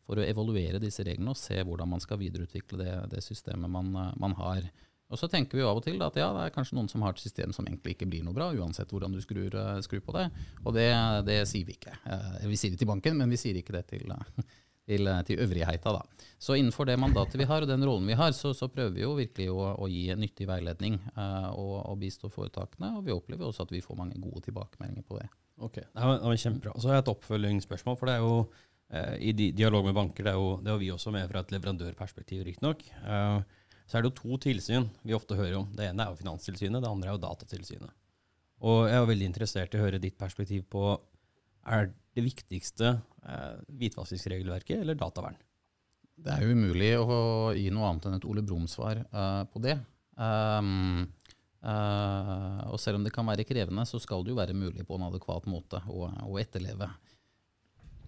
for 0.05 0.19
å 0.19 0.25
evaluere 0.25 0.79
disse 0.79 1.03
reglene 1.03 1.33
og 1.33 1.39
se 1.39 1.59
hvordan 1.59 1.91
man 1.91 2.03
skal 2.03 2.21
videreutvikle 2.21 2.79
det, 2.79 2.95
det 3.11 3.23
systemet 3.23 3.71
man, 3.71 3.91
eh, 3.95 4.13
man, 4.21 4.35
har. 4.39 4.69
Og 5.11 5.19
så 5.19 5.27
tenker 5.27 5.59
vi 5.59 5.61
jo 5.61 5.69
av 5.69 5.81
og 5.81 5.85
til 5.85 5.99
at 6.01 6.15
ja, 6.17 6.31
det 6.33 6.45
er 6.45 6.55
kanskje 6.55 6.79
noen 6.79 6.89
som 6.89 7.03
har 7.05 7.13
et 7.13 7.21
system 7.21 7.51
som 7.53 7.67
egentlig 7.67 7.97
ikke 7.97 8.07
blir 8.09 8.23
noe 8.25 8.35
bra, 8.35 8.49
uansett 8.55 8.89
hvordan 8.89 9.13
du 9.13 9.19
skrur, 9.21 9.51
eh, 9.51 9.81
skrur 9.83 10.05
på 10.07 10.15
det. 10.15 10.29
Og 10.63 10.71
det, 10.77 10.87
det, 11.27 11.41
sier 11.51 11.67
vi 11.67 11.75
ikke. 11.75 11.99
Eh, 12.07 12.45
vi 12.47 12.59
sier 12.59 12.71
det 12.71 12.79
til 12.79 12.89
banken, 12.89 13.19
men 13.19 13.31
vi 13.31 13.41
sier 13.41 13.59
ikke 13.59 13.75
det 13.75 13.89
til, 13.91 14.07
til, 14.89 15.07
eh, 15.07 15.21
til 15.27 15.41
øvrigheta. 15.43 15.93
Da. 15.95 16.27
Så 16.39 16.57
innenfor 16.59 16.87
det 16.89 16.97
mandatet 17.01 17.39
vi 17.39 17.47
har 17.49 17.65
og 17.65 17.69
den 17.69 17.85
rollen 17.87 18.07
vi 18.07 18.17
har, 18.17 18.31
så, 18.37 18.53
så 18.53 18.69
prøver 18.71 18.93
vi 18.95 19.05
jo 19.05 19.15
virkelig 19.17 19.49
å, 19.51 19.71
å 19.81 19.89
gi 19.89 20.07
nyttig 20.19 20.47
veiledning 20.49 20.99
uh, 21.15 21.49
og, 21.53 21.75
og, 21.81 21.97
bistå 22.01 22.29
foretakene. 22.33 22.93
Og 22.99 23.07
vi 23.07 23.15
opplever 23.15 23.47
også 23.47 23.65
at 23.65 23.73
vi 23.73 23.83
får 23.83 23.99
mange 23.99 24.21
gode 24.21 24.45
tilbakemeldinger 24.45 25.07
på 25.07 25.19
det. 25.19 25.27
Ok, 25.65 25.79
det 25.79 26.05
var 26.05 26.39
kjempebra. 26.39 26.75
Så 26.77 26.91
har 26.91 26.99
jeg 26.99 27.05
et 27.05 27.11
oppfølgingsspørsmål. 27.15 27.99
for 27.99 28.11
det 28.11 28.17
er 28.17 28.25
jo 28.25 28.39
uh, 28.45 29.15
i 29.17 29.35
di 29.37 29.51
dialog 29.55 29.87
med 29.87 29.97
banker, 29.97 30.27
det 30.27 30.33
er, 30.33 30.39
jo, 30.39 30.55
det 30.61 30.73
er 30.73 30.81
vi 30.81 30.93
også 30.93 31.13
med 31.15 31.29
fra 31.31 31.43
et 31.45 31.53
leverandørperspektiv, 31.55 32.43
riktignok. 32.49 32.83
Uh, 33.01 33.41
så 33.85 33.97
er 33.97 34.03
det 34.03 34.11
jo 34.11 34.19
to 34.21 34.39
tilsyn 34.41 34.89
vi 35.05 35.17
ofte 35.17 35.37
hører 35.37 35.59
om. 35.61 35.69
Det 35.77 35.91
ene 35.91 36.05
er 36.05 36.13
jo 36.13 36.19
Finanstilsynet, 36.19 36.81
det 36.81 36.89
andre 36.89 37.11
er 37.11 37.17
jo 37.17 37.21
Datatilsynet. 37.21 37.93
Og 38.65 38.87
jeg 38.89 38.97
er 38.97 39.09
veldig 39.09 39.27
interessert 39.29 39.75
i 39.75 39.79
å 39.79 39.83
høre 39.83 40.01
ditt 40.01 40.17
perspektiv 40.17 40.63
på 40.71 40.95
er 41.65 41.91
det 42.15 42.23
viktigste 42.23 42.95
eh, 43.27 43.57
hvitvaskingsregelverket 43.81 44.79
eller 44.79 44.97
datavern? 44.99 45.37
Det 46.15 46.31
er 46.31 46.45
jo 46.45 46.55
umulig 46.55 46.93
å 46.95 47.17
gi 47.55 47.67
noe 47.75 47.89
annet 47.89 48.07
enn 48.07 48.17
et 48.17 48.27
Ole 48.29 48.43
Brumm-svar 48.45 49.01
uh, 49.11 49.43
på 49.51 49.59
det. 49.65 49.75
Um, 50.15 51.01
uh, 51.59 52.61
og 52.71 52.79
selv 52.79 53.01
om 53.01 53.03
det 53.03 53.11
kan 53.15 53.27
være 53.27 53.43
krevende, 53.47 53.83
så 53.83 53.99
skal 53.99 54.23
det 54.23 54.31
jo 54.31 54.39
være 54.39 54.55
mulig 54.55 54.85
på 54.87 54.95
en 54.95 55.09
adekvat 55.09 55.49
måte 55.51 55.81
å, 55.91 56.07
å 56.07 56.39
etterleve 56.39 56.87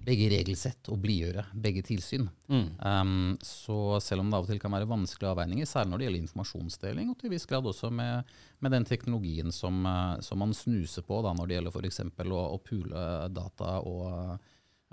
begge 0.07 0.27
regelsett 0.31 0.87
og 0.91 0.99
blidgjøre 1.03 1.43
begge 1.65 1.83
tilsyn. 1.85 2.27
Mm. 2.47 2.67
Um, 2.79 3.37
så 3.43 3.97
selv 4.03 4.23
om 4.23 4.29
det 4.31 4.37
av 4.37 4.45
og 4.45 4.51
til 4.51 4.61
kan 4.61 4.73
være 4.73 4.89
vanskelige 4.89 5.33
avveininger, 5.33 5.67
særlig 5.67 5.91
når 5.91 5.99
det 5.99 6.07
gjelder 6.07 6.23
informasjonsdeling, 6.23 7.09
og 7.11 7.17
til 7.19 7.33
viss 7.33 7.47
grad 7.49 7.67
også 7.67 7.91
med, 7.93 8.37
med 8.63 8.75
den 8.75 8.87
teknologien 8.87 9.51
som, 9.55 9.81
uh, 9.85 10.15
som, 10.23 10.39
man 10.43 10.55
snuser 10.55 11.03
på 11.07 11.19
da, 11.25 11.33
når 11.35 11.49
det 11.49 11.57
gjelder 11.57 11.75
f.eks. 11.75 12.01
Å, 12.07 12.43
å 12.45 12.61
pule 12.63 13.07
data 13.35 13.73
og 13.83 14.05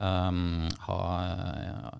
um, 0.03 0.67
ha 0.89 0.99
ja, 1.63 1.93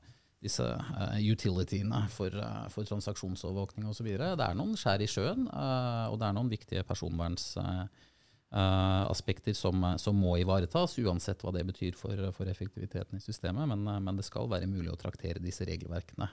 disse 0.45 0.67
uh, 0.67 1.19
utilityene 1.21 2.07
for, 2.13 2.35
uh, 2.35 2.65
for 2.73 2.89
transaksjonsovervåkning 2.89 3.87
osv. 3.91 4.11
Det 4.11 4.49
er 4.49 4.59
noen 4.59 4.75
skjær 4.81 5.05
i 5.05 5.11
sjøen, 5.11 5.47
uh, 5.53 6.11
og 6.11 6.19
det 6.19 6.29
er 6.31 6.37
noen 6.41 6.53
viktige 6.53 6.87
personverns... 6.89 7.55
Uh, 7.61 8.11
aspekter 8.55 9.57
som, 9.57 9.83
som, 9.99 10.17
må 10.19 10.37
ivaretas, 10.39 10.99
uansett 11.03 11.41
hva 11.43 11.51
det 11.57 11.65
betyr 11.67 11.97
for, 11.99 12.21
for 12.37 12.51
effektiviteten 12.51 13.19
i 13.19 13.25
systemet. 13.25 13.67
Men, 13.71 13.83
uh, 13.89 13.99
men, 13.99 14.21
det 14.21 14.27
skal 14.29 14.51
være 14.51 14.71
mulig 14.71 14.93
å 14.93 15.01
traktere 15.01 15.43
disse 15.43 15.67
regelverkene 15.67 16.29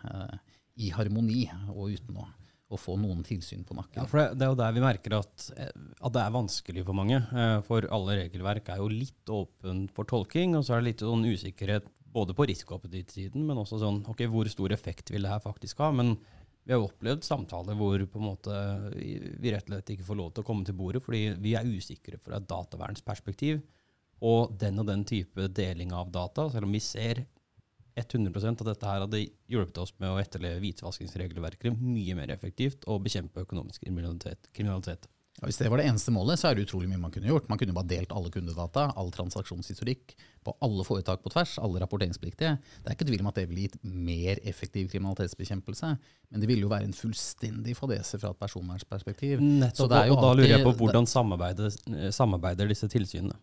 i 0.81 0.91
harmoni, 0.93 1.47
og 1.73 1.95
uten 1.95 2.19
å, 2.21 2.27
å, 2.71 2.79
få 2.79 2.95
noen 3.01 3.23
tilsyn 3.27 3.65
på 3.67 3.75
nakken. 3.75 4.03
Ja, 4.03 4.05
for 4.09 4.21
det, 4.21 4.27
det, 4.37 4.45
er 4.45 4.53
jo 4.53 4.59
der 4.61 4.75
vi 4.75 4.83
merker 4.85 5.17
at, 5.17 5.47
at 5.51 6.13
det 6.15 6.21
er 6.21 6.35
vanskelig 6.35 6.85
for 6.87 6.97
mange. 6.97 7.19
For 7.67 7.89
alle 7.91 8.19
regelverk 8.21 8.69
er 8.71 8.83
jo 8.83 8.91
litt 8.93 9.33
åpent 9.33 9.91
for 9.97 10.07
tolking, 10.09 10.55
og 10.59 10.67
så 10.67 10.77
er 10.77 10.83
det 10.83 10.91
litt 10.91 11.03
sånn 11.03 11.27
usikkerhet 11.27 11.89
både 12.11 12.35
på 12.35 12.45
risikoappetittsiden, 12.49 13.43
men 13.47 13.59
også 13.61 13.79
sånn 13.81 14.01
ok, 14.11 14.25
hvor 14.31 14.49
stor 14.51 14.73
effekt 14.75 15.11
vil 15.13 15.25
det 15.25 15.31
her 15.31 15.43
faktisk 15.43 15.81
ha. 15.83 15.91
men 15.95 16.15
vi 16.71 16.77
har 16.77 16.85
opplevd 16.87 17.25
samtaler 17.27 17.75
hvor 17.75 17.99
måte 18.23 18.55
vi 18.95 19.51
rett 19.51 19.65
og 19.67 19.73
slett 19.73 19.89
ikke 19.91 20.05
får 20.07 20.17
lov 20.21 20.29
til 20.31 20.45
å 20.45 20.47
komme 20.47 20.63
til 20.63 20.77
bordet 20.79 21.03
fordi 21.03 21.33
vi 21.43 21.51
er 21.59 21.67
usikre 21.67 22.19
fra 22.23 22.39
et 22.39 22.47
datavernsperspektiv. 22.47 23.59
Og 24.23 24.53
den 24.61 24.79
og 24.79 24.87
den 24.87 25.03
type 25.09 25.49
deling 25.51 25.91
av 25.97 26.13
data, 26.13 26.45
selv 26.53 26.69
om 26.69 26.75
vi 26.77 26.79
ser 26.85 27.25
100% 27.99 28.61
at 28.63 28.69
dette 28.69 28.87
her 28.87 29.03
hadde 29.03 29.23
hjulpet 29.51 29.81
oss 29.81 29.91
med 29.99 30.13
å 30.13 30.19
etterleve 30.21 30.61
hvitvaskingsregelverket 30.63 31.75
mye 31.81 32.15
mer 32.15 32.31
effektivt 32.31 32.87
og 32.87 33.03
bekjempe 33.03 33.43
økonomisk 33.43 33.83
kriminalitet. 33.83 34.47
kriminalitet. 34.55 35.09
Ja, 35.41 35.47
hvis 35.49 35.57
det 35.57 35.71
var 35.73 35.81
det 35.81 35.87
eneste 35.89 36.11
målet, 36.13 36.37
så 36.37 36.51
er 36.51 36.57
det 36.57 36.67
utrolig 36.67 36.85
mye 36.85 37.01
man 37.01 37.09
kunne 37.09 37.25
gjort. 37.25 37.47
Man 37.49 37.57
kunne 37.57 37.73
bare 37.73 37.89
delt 37.89 38.11
alle 38.13 38.29
kundedata, 38.29 38.83
all 38.93 39.07
transaksjonshistorikk 39.15 40.13
på 40.45 40.53
alle 40.61 40.85
foretak 40.85 41.23
på 41.23 41.31
tvers, 41.33 41.55
alle 41.57 41.81
rapporteringspliktige. 41.81 42.51
Det 42.61 42.91
er 42.91 42.93
ikke 42.93 43.07
tvil 43.09 43.23
om 43.23 43.31
at 43.31 43.39
det 43.39 43.47
ville 43.49 43.63
gitt 43.65 43.79
mer 43.81 44.37
effektiv 44.45 44.91
kriminalitetsbekjempelse, 44.93 45.89
men 46.29 46.43
det 46.43 46.49
ville 46.51 46.67
jo 46.67 46.69
være 46.69 46.85
en 46.85 46.93
fullstendig 46.93 47.73
fadese 47.79 48.21
fra 48.21 48.35
et 48.35 48.43
personvernsperspektiv. 48.43 49.41
Nettopp, 49.41 49.97
og 50.13 50.21
da 50.21 50.35
lurer 50.37 50.53
jeg 50.59 50.67
på 50.67 50.77
hvordan 50.77 51.09
samarbeider, 51.09 51.73
samarbeider 52.13 52.69
disse 52.69 52.91
tilsynene? 52.93 53.33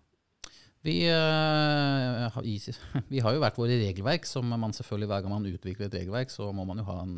Vi, 0.86 1.00
uh, 1.10 2.30
vi, 3.10 3.18
har 3.18 3.34
jo 3.34 3.42
hvert 3.42 3.58
våre 3.58 3.82
regelverk, 3.82 4.30
som 4.30 4.46
man 4.54 4.70
selvfølgelig 4.76 5.10
hver 5.10 5.26
gang 5.26 5.34
man 5.34 5.50
utvikler 5.50 5.90
et 5.90 5.98
regelverk, 5.98 6.30
så 6.30 6.52
må 6.54 6.62
man 6.68 6.78
jo 6.78 6.86
ha 6.86 7.00
en 7.02 7.16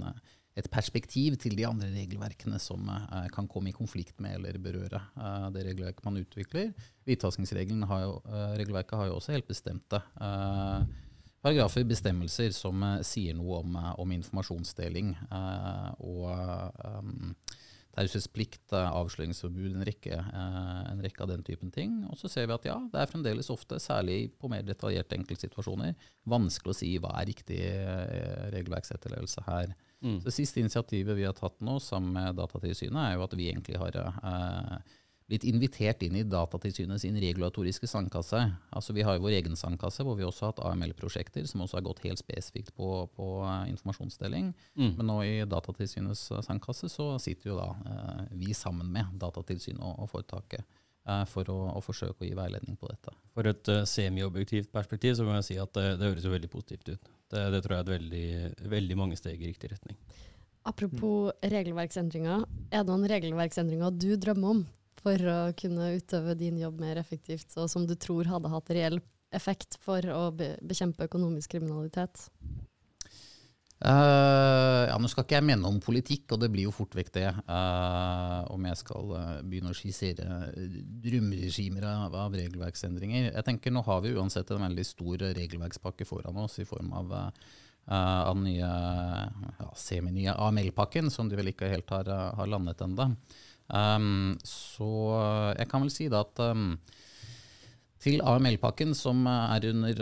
et 0.61 0.71
perspektiv 0.73 1.37
til 1.41 1.57
de 1.59 1.67
andre 1.69 1.91
regelverkene 1.95 2.59
som 2.63 2.89
uh, 2.89 3.27
kan 3.35 3.49
komme 3.51 3.73
i 3.73 3.77
konflikt 3.77 4.21
med 4.23 4.39
eller 4.39 4.59
berøre 4.63 5.01
uh, 5.17 5.49
det 5.55 5.67
regelverket 5.71 6.07
man 6.07 6.21
utvikler. 6.21 6.73
Hvitvaskingsregelverket 7.09 7.89
har, 7.91 9.01
har 9.01 9.09
jo 9.11 9.17
også 9.19 9.35
helt 9.37 9.49
bestemte 9.49 10.03
uh, 10.21 10.85
paragrafer, 11.41 11.87
bestemmelser, 11.89 12.53
som 12.53 12.85
sier 13.07 13.37
noe 13.39 13.63
om, 13.63 13.79
om 14.03 14.11
informasjonsdeling 14.13 15.15
og 16.05 16.27
um, 16.85 17.33
taushetsplikt, 17.97 18.75
avsløringsforbud, 18.77 19.71
en 19.73 19.87
rekke, 19.89 20.19
en 20.21 21.01
rekke 21.01 21.25
av 21.25 21.33
den 21.33 21.47
typen 21.47 21.73
ting. 21.73 21.97
Og 22.13 22.21
så 22.21 22.29
ser 22.29 22.45
vi 22.45 22.59
at 22.59 22.69
ja, 22.69 22.77
det 22.93 23.01
er 23.01 23.09
fremdeles 23.09 23.49
ofte, 23.51 23.81
særlig 23.81 24.35
på 24.37 24.53
mer 24.53 24.69
detaljerte 24.69 25.17
enkeltsituasjoner, 25.17 25.97
vanskelig 26.29 26.75
å 26.75 26.77
si 26.77 26.93
hva 27.01 27.17
er 27.23 27.31
riktig 27.33 27.63
regelverksetterlevelse 28.53 29.49
her. 29.49 29.73
Mm. 30.05 30.21
Det 30.25 30.33
siste 30.33 30.63
initiativet 30.63 31.17
vi 31.17 31.27
har 31.29 31.37
tatt 31.37 31.61
nå 31.65 31.77
sammen 31.83 32.15
med 32.17 32.39
Datatilsynet, 32.39 33.01
er 33.03 33.19
jo 33.19 33.27
at 33.27 33.37
vi 33.37 33.51
egentlig 33.51 33.81
har 33.81 33.97
eh, 34.01 34.97
blitt 35.31 35.45
invitert 35.47 36.03
inn 36.03 36.17
i 36.19 36.25
Datatilsynet 36.27 37.03
sin 37.03 37.19
regulatoriske 37.21 37.87
sandkasse. 37.87 38.41
Altså 38.75 38.95
Vi 38.97 39.05
har 39.07 39.17
jo 39.17 39.27
vår 39.27 39.37
egen 39.39 39.55
sandkasse, 39.57 40.03
hvor 40.07 40.17
vi 40.19 40.27
også 40.27 40.47
har 40.47 40.55
hatt 40.55 40.65
AML-prosjekter 40.73 41.47
som 41.47 41.63
også 41.63 41.79
har 41.79 41.87
gått 41.87 42.03
helt 42.07 42.19
spesifikt 42.19 42.75
på, 42.75 42.89
på 43.15 43.29
uh, 43.45 43.69
informasjonsdeling. 43.71 44.51
Mm. 44.75 44.91
Men 44.99 45.11
nå 45.13 45.21
i 45.29 45.37
Datatilsynets 45.47 46.27
sandkasse 46.49 46.91
så 46.91 47.13
sitter 47.23 47.53
jo 47.53 47.61
da 47.61 47.69
eh, 47.93 48.25
vi 48.43 48.57
sammen 48.57 48.91
med 48.91 49.15
Datatilsynet 49.23 49.85
og, 49.85 50.03
og 50.03 50.11
foretaket 50.17 50.67
uh, 51.07 51.23
for 51.31 51.47
å, 51.53 51.61
å, 51.77 51.85
forsøke 51.85 52.25
å 52.25 52.27
gi 52.27 52.35
veiledning 52.35 52.81
på 52.81 52.91
dette. 52.91 53.15
For 53.37 53.47
et 53.53 53.75
semiobjektivt 53.93 54.73
perspektiv 54.75 55.15
så 55.21 55.29
må 55.29 55.39
jeg 55.39 55.51
si 55.53 55.63
at 55.63 55.77
det, 55.79 55.87
det 56.01 56.11
høres 56.11 56.27
jo 56.27 56.35
veldig 56.35 56.51
positivt 56.51 56.97
ut. 56.97 57.17
Det, 57.31 57.45
det 57.55 57.63
tror 57.63 57.77
jeg 57.77 57.81
er 57.81 57.87
et 57.87 57.95
veldig, 57.95 58.71
veldig 58.73 58.99
mange 58.99 59.19
steg 59.19 59.41
i 59.41 59.53
riktig 59.53 59.71
retning. 59.73 59.99
Apropos 60.69 61.31
regelverksendringer, 61.41 62.45
er 62.69 62.83
det 62.83 62.91
noen 62.91 63.07
regelverksendringer 63.09 63.95
du 63.97 64.11
drømmer 64.21 64.57
om 64.57 64.65
for 65.01 65.31
å 65.33 65.39
kunne 65.57 65.95
utøve 65.97 66.35
din 66.37 66.59
jobb 66.61 66.83
mer 66.83 67.01
effektivt, 67.01 67.55
og 67.57 67.71
som 67.73 67.87
du 67.89 67.95
tror 67.97 68.29
hadde 68.29 68.51
hatt 68.53 68.73
reell 68.77 69.01
effekt 69.33 69.79
for 69.81 70.05
å 70.13 70.27
be 70.35 70.53
bekjempe 70.67 71.07
økonomisk 71.07 71.55
kriminalitet? 71.55 72.27
Uh, 73.81 74.85
ja, 74.91 74.97
Nå 75.01 75.09
skal 75.09 75.25
ikke 75.25 75.39
jeg 75.39 75.47
mene 75.49 75.65
om 75.65 75.79
politikk, 75.81 76.27
og 76.35 76.43
det 76.43 76.51
blir 76.53 76.67
jo 76.67 76.75
fort 76.75 76.93
vekk 76.99 77.15
det. 77.15 77.31
uh, 77.49 78.45
om 78.53 78.67
jeg 78.69 78.77
skal 78.77 79.15
uh, 79.15 79.39
begynne 79.41 79.73
å 79.73 79.77
skissere 79.77 80.51
drømmeregimer 81.01 81.87
av, 81.89 82.17
av 82.27 82.37
regelverksendringer. 82.37 83.31
Jeg 83.31 83.47
tenker 83.47 83.73
Nå 83.73 83.81
har 83.87 84.03
vi 84.05 84.13
uansett 84.13 84.53
en 84.53 84.67
veldig 84.69 84.85
stor 84.85 85.25
regelverkspakke 85.33 86.05
foran 86.09 86.43
oss 86.45 86.61
i 86.61 86.69
form 86.69 86.93
av 86.93 87.17
av 87.91 88.37
den 88.37 88.45
nye 88.45 88.67
ja, 89.59 89.69
seminye 89.75 90.35
AML-pakken, 90.39 91.09
som 91.11 91.27
de 91.27 91.35
vel 91.35 91.49
ikke 91.51 91.67
helt 91.73 91.89
har, 91.91 92.07
har 92.37 92.47
landet 92.47 92.85
ennå. 92.85 93.09
Um, 93.67 94.37
så 94.47 94.91
jeg 95.57 95.67
kan 95.73 95.83
vel 95.83 95.91
si 95.91 96.07
da 96.13 96.21
at 96.23 96.39
um, 96.45 96.77
til 98.01 98.23
AML-pakken, 98.25 98.95
som 98.97 99.27
er 99.29 99.67
under, 99.69 99.99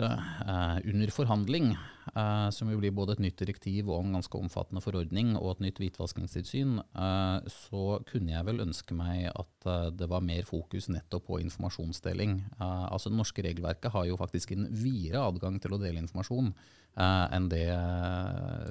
eh, 0.46 0.78
under 0.86 1.11
forhandling, 1.11 1.72
eh, 2.14 2.51
som 2.51 2.70
jo 2.70 2.78
blir 2.78 2.94
både 2.94 3.12
et 3.12 3.24
nytt 3.24 3.36
direktiv 3.36 3.88
og 3.88 4.05
en 4.05 4.12
ganske 4.12 4.38
omfattende 4.38 4.80
forordning, 4.80 5.36
og 5.36 5.57
et 5.57 5.66
nytt 5.66 5.78
hvitvaskingstilsyn, 5.82 6.78
eh, 6.78 7.40
så 7.49 7.99
kunne 8.07 8.30
jeg 8.30 8.44
vel 8.46 8.61
ønske 8.61 8.94
meg 8.94 9.32
at 9.34 9.96
det 9.99 10.09
var 10.09 10.20
mer 10.20 10.42
fokus 10.42 10.88
nettopp 10.88 11.26
på 11.26 11.40
informasjonsdeling. 11.42 12.44
Altså 12.59 13.11
Det 13.11 13.18
norske 13.18 13.42
regelverket 13.42 13.90
har 13.90 14.07
jo 14.07 14.16
faktisk 14.16 14.53
en 14.53 14.68
videre 14.70 15.26
adgang 15.26 15.61
til 15.61 15.72
å 15.72 15.80
dele 15.80 15.99
informasjon 15.99 16.55
enn 16.96 17.49
det 17.49 17.68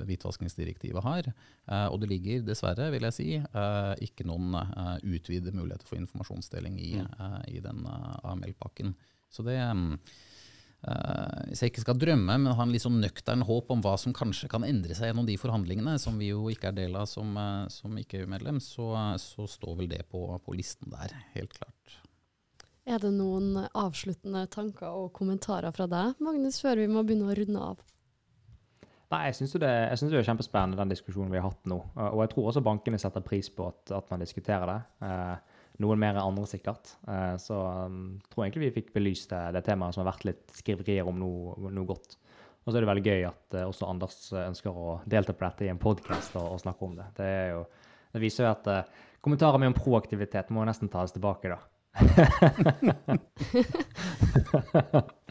hvitvaskingsdirektivet 0.07 1.03
har. 1.03 1.33
Og 1.91 1.99
det 2.01 2.09
ligger 2.09 2.41
dessverre, 2.41 2.89
vil 2.91 3.01
jeg 3.03 3.13
si, 3.13 3.29
ikke 4.01 4.25
noen 4.25 4.55
utvidede 5.03 5.53
muligheter 5.53 5.85
for 5.85 5.97
informasjonsdeling 5.97 6.79
i, 6.79 6.95
eh, 6.97 7.41
i 7.57 7.59
den 7.59 7.85
AML-pakken. 7.85 8.95
Så 9.33 9.43
det 9.45 9.57
eh, 9.59 11.43
Hvis 11.49 11.61
jeg 11.63 11.73
ikke 11.73 11.83
skal 11.83 11.99
drømme, 11.99 12.37
men 12.39 12.55
ha 12.55 12.65
en 12.65 12.73
litt 12.73 12.85
sånn 12.85 12.99
nøktern 13.01 13.45
håp 13.47 13.71
om 13.73 13.83
hva 13.83 13.95
som 13.99 14.15
kanskje 14.15 14.49
kan 14.51 14.65
endre 14.67 14.95
seg 14.97 15.11
gjennom 15.11 15.27
de 15.27 15.37
forhandlingene, 15.41 15.97
som 16.01 16.19
vi 16.21 16.31
jo 16.31 16.47
ikke 16.53 16.71
er 16.71 16.77
del 16.77 16.97
av 16.99 17.09
som, 17.11 17.33
uh, 17.35 17.65
som 17.73 17.97
ikke-EU-medlem, 17.99 18.61
så, 18.63 18.91
så 19.21 19.47
står 19.49 19.81
vel 19.81 19.91
det 19.91 20.03
på, 20.11 20.23
på 20.43 20.57
listen 20.57 20.93
der, 20.93 21.15
helt 21.35 21.57
klart. 21.57 21.97
Er 22.87 23.01
det 23.03 23.11
noen 23.17 23.65
avsluttende 23.75 24.45
tanker 24.47 24.95
og 24.95 25.11
kommentarer 25.17 25.73
fra 25.75 25.89
deg, 25.91 26.15
Magnus, 26.23 26.61
før 26.63 26.79
vi 26.79 26.87
må 26.87 27.03
begynne 27.03 27.27
å 27.27 27.35
runde 27.35 27.63
av? 27.73 27.83
Nei, 29.11 29.25
jeg 29.29 29.37
syns 29.37 29.53
det, 29.59 29.73
synes 29.99 30.11
det 30.11 30.19
er 30.21 30.27
kjempespennende, 30.27 30.79
den 30.79 30.91
diskusjonen 30.91 31.31
vi 31.31 31.39
har 31.39 31.49
hatt 31.49 31.67
nå. 31.67 31.81
Uh, 31.97 32.09
Og 32.13 32.23
jeg 32.23 32.31
tror 32.31 32.49
også 32.51 32.63
bankene 32.63 32.99
setter 33.01 33.23
pris 33.23 33.51
på 33.51 33.67
at, 33.71 33.91
at 33.97 34.07
man 34.13 34.23
diskuterer 34.23 34.71
det. 34.71 34.79
Uh, 35.03 35.56
noen 35.83 35.99
mer 36.01 36.13
enn 36.15 36.23
andre, 36.23 36.45
sikkert. 36.49 36.85
Uh, 37.07 37.35
Så 37.41 37.55
jeg 37.57 38.31
tror 38.31 38.41
egentlig 38.45 38.65
vi 38.67 38.75
fikk 38.79 38.89
belyst 38.95 39.29
det, 39.33 39.43
det 39.57 39.63
temaet 39.67 39.93
som 39.95 40.01
har 40.03 40.11
vært 40.13 40.27
litt 40.29 40.45
skriverier 40.57 41.05
om 41.09 41.17
noe, 41.21 41.41
noe 41.69 41.89
godt. 41.89 42.09
Og 42.65 42.69
så 42.71 42.75
er 42.77 42.81
det 42.83 42.91
veldig 42.91 43.07
gøy 43.07 43.21
at 43.29 43.45
uh, 43.59 43.67
også 43.67 43.89
Anders 43.89 44.17
ønsker 44.43 44.71
å 44.71 44.73
delta 45.09 45.33
på 45.35 45.45
dette 45.45 45.63
i 45.67 45.73
en 45.73 45.81
podkast 45.81 46.31
og, 46.39 46.47
og 46.55 46.61
snakke 46.63 46.81
om 46.87 46.93
det. 46.99 47.07
Det, 47.19 47.31
jo, 47.53 47.61
det 48.15 48.21
viser 48.23 48.41
jo 48.47 48.53
at 48.53 48.65
uh, 48.71 48.85
kommentarer 49.23 49.59
med 49.61 49.69
om 49.73 49.77
proaktivitet 49.77 50.47
må 50.55 50.59
nesten 50.67 50.89
tas 50.91 51.11
tilbake, 51.15 51.47
da. 51.53 51.59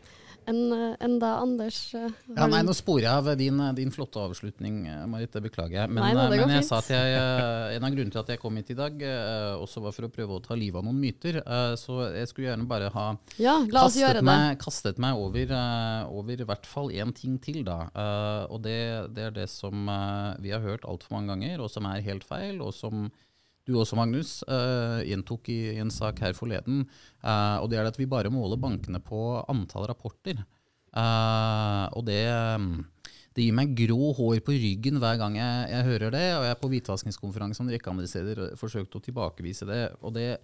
Enn 0.46 0.72
en 1.02 1.18
da 1.18 1.32
Anders? 1.42 1.78
uh, 1.98 2.06
Ja, 2.36 2.46
nei, 2.46 2.60
Nå 2.62 2.72
sporer 2.76 3.02
jeg 3.06 3.12
av 3.12 3.30
din, 3.40 3.58
din 3.74 3.90
flotte 3.90 4.20
avslutning, 4.22 4.76
eh, 4.86 5.02
Marit. 5.10 5.32
Det 5.34 5.42
beklager 5.42 5.80
jeg. 5.82 5.90
Men, 5.90 6.04
Nei, 6.04 6.12
nei, 6.14 6.26
det 6.30 6.38
eh, 6.38 6.44
men 6.46 6.54
jeg 6.54 6.62
fint. 6.62 6.68
sa 6.70 6.78
at 6.78 6.90
jeg, 6.94 7.16
eh, 7.18 7.74
en 7.76 7.86
av 7.88 7.90
grunnene 7.96 8.14
til 8.14 8.22
at 8.22 8.30
jeg 8.34 8.40
kom 8.42 8.56
hit 8.60 8.70
i 8.70 8.78
dag, 8.78 9.02
uh, 9.02 9.56
også 9.64 9.82
var 9.82 9.92
for 9.96 10.06
å 10.06 10.12
prøve 10.14 10.38
å 10.38 10.42
ta 10.46 10.54
livet 10.54 10.78
av 10.80 10.86
noen 10.86 11.00
myter. 11.02 11.40
Uh, 11.42 11.74
Så 11.76 11.98
jeg 12.14 12.28
skulle 12.30 12.48
gjerne 12.52 12.68
bare 12.70 12.88
ha 12.94 13.06
ja, 13.42 13.56
kastet 13.70 14.20
det. 14.20 14.24
meg, 14.24 14.58
kastet 14.62 14.98
meg 15.02 15.18
over, 15.18 15.50
eh, 15.58 16.14
over 16.14 16.40
i 16.40 16.48
hvert 16.48 16.66
fall 16.66 16.90
én 16.94 17.12
ting 17.14 17.38
til, 17.42 17.62
da. 17.66 17.80
Eh, 17.94 18.46
og 18.52 18.62
det, 18.62 18.78
det 19.14 19.24
er 19.30 19.30
det 19.42 19.48
som 19.50 19.88
eh, 19.88 20.36
vi 20.46 20.50
har 20.54 20.60
hørt 20.62 20.86
altfor 20.86 21.18
mange 21.18 21.34
ganger, 21.34 21.60
og 21.66 21.70
som 21.70 21.84
er 21.90 22.00
helt 22.06 22.24
feil, 22.24 22.62
og 22.62 22.72
som 22.74 23.10
du 23.66 23.76
også, 23.80 23.98
Magnus, 23.98 24.38
uh, 24.48 25.02
gjentok 25.06 25.50
i, 25.52 25.60
i 25.74 25.80
en 25.82 25.92
sak 25.92 26.20
her 26.24 26.36
forleden. 26.38 26.84
Uh, 27.22 27.58
og 27.62 27.70
det 27.70 27.80
er 27.80 27.88
at 27.88 27.98
vi 27.98 28.08
bare 28.10 28.32
måler 28.32 28.60
bankene 28.60 29.02
på 29.02 29.40
antall 29.50 29.88
rapporter. 29.90 30.44
Uh, 30.96 31.86
og 31.98 32.06
det 32.08 32.22
det 33.36 33.44
gir 33.44 33.52
meg 33.52 33.74
grå 33.76 34.14
hår 34.16 34.38
på 34.40 34.54
ryggen 34.56 34.96
hver 34.96 35.18
gang 35.20 35.34
jeg, 35.36 35.64
jeg 35.68 35.84
hører 35.90 36.14
det. 36.14 36.26
Og 36.38 36.44
jeg 36.46 36.54
er 36.54 36.60
på 36.60 36.70
hvitvaskingskonferanse 36.72 37.60
en 37.60 37.72
rekke 37.74 37.92
andre 37.92 38.08
steder 38.08 38.38
forsøkte 38.56 38.96
å 38.96 39.04
tilbakevise 39.04 39.68
det. 39.68 39.82
Og 40.00 40.14
det, 40.16 40.38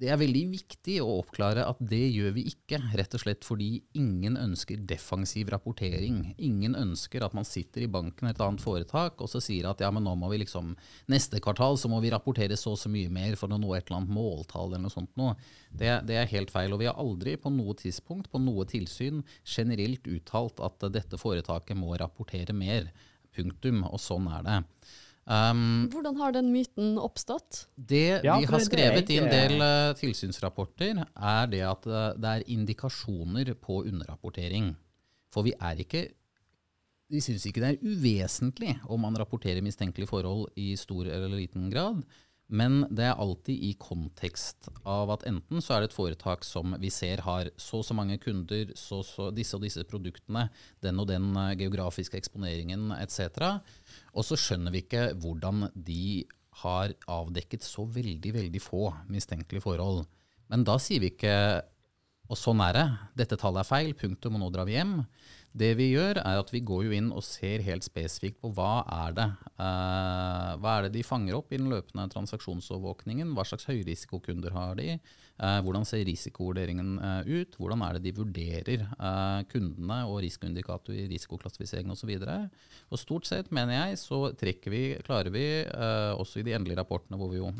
det 0.00 0.08
er 0.10 0.18
veldig 0.20 0.42
viktig 0.52 0.96
å 1.02 1.18
oppklare 1.20 1.64
at 1.68 1.80
det 1.84 2.00
gjør 2.14 2.32
vi 2.36 2.44
ikke, 2.50 2.78
rett 2.96 3.14
og 3.16 3.22
slett 3.22 3.44
fordi 3.46 3.68
ingen 3.98 4.38
ønsker 4.40 4.80
defensiv 4.88 5.50
rapportering. 5.52 6.32
Ingen 6.42 6.76
ønsker 6.78 7.24
at 7.26 7.36
man 7.36 7.46
sitter 7.46 7.84
i 7.84 7.90
banken 7.92 8.26
eller 8.26 8.36
et 8.36 8.44
annet 8.46 8.64
foretak 8.64 9.20
og 9.22 9.30
så 9.30 9.42
sier 9.42 9.68
at 9.70 9.82
ja, 9.84 9.90
men 9.94 10.06
nå 10.06 10.14
må 10.18 10.30
vi 10.32 10.40
liksom 10.42 10.72
neste 11.12 11.42
kvartal 11.44 11.78
så 11.80 11.90
må 11.92 12.00
vi 12.04 12.12
rapportere 12.14 12.56
så 12.58 12.72
og 12.72 12.80
så 12.80 12.90
mye 12.92 13.12
mer 13.12 13.36
for 13.38 13.52
å 13.52 13.60
nå 13.60 13.74
et 13.76 13.86
eller 13.86 14.00
annet 14.00 14.16
måltall 14.16 14.70
eller 14.70 14.86
noe 14.86 14.94
sånt 14.94 15.12
noe. 15.20 15.36
Det, 15.68 15.92
det 16.08 16.18
er 16.18 16.32
helt 16.32 16.52
feil. 16.54 16.72
Og 16.72 16.82
vi 16.82 16.88
har 16.88 16.98
aldri 17.00 17.36
på 17.40 17.52
noe 17.52 17.76
tidspunkt, 17.78 18.30
på 18.32 18.40
noe 18.42 18.66
tilsyn, 18.68 19.22
generelt 19.44 20.08
uttalt 20.08 20.62
at 20.64 20.88
dette 20.94 21.20
foretaket 21.20 21.78
må 21.78 21.94
rapportere 22.00 22.56
mer. 22.56 22.90
Punktum. 23.32 23.84
Og 23.88 24.00
sånn 24.00 24.28
er 24.32 24.44
det. 24.46 24.58
Um, 25.22 25.86
Hvordan 25.92 26.16
har 26.18 26.32
den 26.34 26.48
myten 26.50 26.96
oppstått? 26.98 27.68
det 27.76 28.24
Ja, 28.26 28.40
vi 28.40 28.48
har 28.50 28.64
skrevet 28.64 29.10
i 29.10 29.20
en 29.22 29.30
del 29.30 29.54
uh, 29.62 29.92
tilsynsrapporter, 29.94 30.98
er 30.98 31.46
det 31.52 31.60
at 31.62 31.86
uh, 31.86 32.08
det 32.18 32.32
er 32.32 32.48
indikasjoner 32.50 33.52
på 33.54 33.84
underrapportering. 33.84 34.72
For 35.32 35.46
vi 35.46 35.54
er 35.54 35.78
ikke 35.84 36.08
Vi 37.12 37.20
syns 37.20 37.44
ikke 37.46 37.60
det 37.60 37.70
er 37.74 37.82
uvesentlig 37.84 38.78
om 38.88 39.02
man 39.04 39.16
rapporterer 39.20 39.62
mistenkelige 39.62 40.08
forhold 40.08 40.48
i 40.56 40.72
stor 40.80 41.04
eller 41.06 41.36
liten 41.36 41.70
grad. 41.70 42.02
Men 42.52 42.82
det 42.92 43.06
er 43.08 43.20
alltid 43.20 43.62
i 43.64 43.70
kontekst 43.80 44.68
av 44.84 45.08
at 45.14 45.22
enten 45.28 45.62
så 45.64 45.76
er 45.76 45.82
det 45.82 45.88
et 45.88 45.96
foretak 45.96 46.44
som 46.44 46.74
vi 46.82 46.90
ser 46.92 47.22
har 47.24 47.48
så 47.56 47.80
og 47.80 47.86
så 47.88 47.96
mange 47.96 48.18
kunder, 48.20 48.74
så 48.76 49.00
så 49.06 49.30
disse 49.32 49.56
og 49.56 49.64
disse 49.64 49.84
produktene, 49.88 50.50
den 50.84 51.00
og 51.00 51.08
den 51.08 51.30
eh, 51.32 51.54
geografiske 51.62 52.18
eksponeringen 52.20 52.90
etc. 52.98 53.62
Og 54.12 54.26
så 54.28 54.36
skjønner 54.38 54.74
vi 54.74 54.84
ikke 54.84 55.10
hvordan 55.22 55.68
de 55.74 56.24
har 56.62 56.92
avdekket 57.08 57.64
så 57.64 57.86
veldig, 57.88 58.34
veldig 58.34 58.60
få 58.60 58.90
mistenkelige 59.12 59.64
forhold. 59.64 60.04
Men 60.52 60.66
da 60.68 60.76
sier 60.82 61.00
vi 61.00 61.14
ikke 61.14 61.36
og 62.32 62.38
sånn 62.38 62.62
er 62.64 62.76
det. 62.76 62.84
Dette 63.22 63.36
tallet 63.40 63.64
er 63.64 63.68
feil, 63.68 63.92
punktum, 63.98 64.38
og 64.38 64.44
nå 64.44 64.50
drar 64.54 64.68
vi 64.68 64.76
hjem. 64.78 65.00
Det 65.52 65.74
vi 65.76 65.90
gjør, 65.90 66.16
er 66.16 66.38
at 66.40 66.48
vi 66.48 66.62
går 66.64 66.86
jo 66.86 66.92
inn 66.96 67.10
og 67.12 67.24
ser 67.26 67.60
helt 67.66 67.84
spesifikt 67.84 68.38
på 68.40 68.48
hva 68.56 68.86
er 68.88 69.16
det 69.18 69.26
eh, 69.60 70.52
Hva 70.62 70.76
er 70.78 70.86
det 70.86 70.94
de 70.94 71.02
fanger 71.04 71.36
opp 71.36 71.52
i 71.52 71.58
den 71.60 71.68
løpende 71.68 72.06
transaksjonsovervåkningen? 72.14 73.34
Hva 73.36 73.44
slags 73.44 73.68
høyrisikokunder 73.68 74.54
har 74.56 74.78
de? 74.80 74.94
Eh, 74.96 75.58
hvordan 75.66 75.84
ser 75.88 76.06
risikovurderingen 76.08 76.94
eh, 77.04 77.28
ut? 77.42 77.58
Hvordan 77.60 77.84
er 77.84 77.98
det 77.98 78.04
de 78.06 78.14
vurderer 78.16 78.86
eh, 78.86 79.40
kundene 79.52 79.98
og 80.08 80.22
risikoindikatorer, 80.24 81.10
risikoklassifisering 81.12 81.92
osv.? 81.92 82.14
Og, 82.16 82.62
og 82.88 83.02
stort 83.02 83.28
sett, 83.28 83.50
mener 83.52 83.76
jeg, 83.76 84.00
så 84.00 84.22
trekker 84.38 84.72
vi, 84.72 84.82
klarer 85.04 85.34
vi, 85.34 85.44
eh, 85.66 86.12
også 86.16 86.40
i 86.40 86.46
de 86.46 86.56
endelige 86.56 86.80
rapportene 86.80 87.20
hvor 87.20 87.28
vi 87.34 87.42
jo 87.42 87.50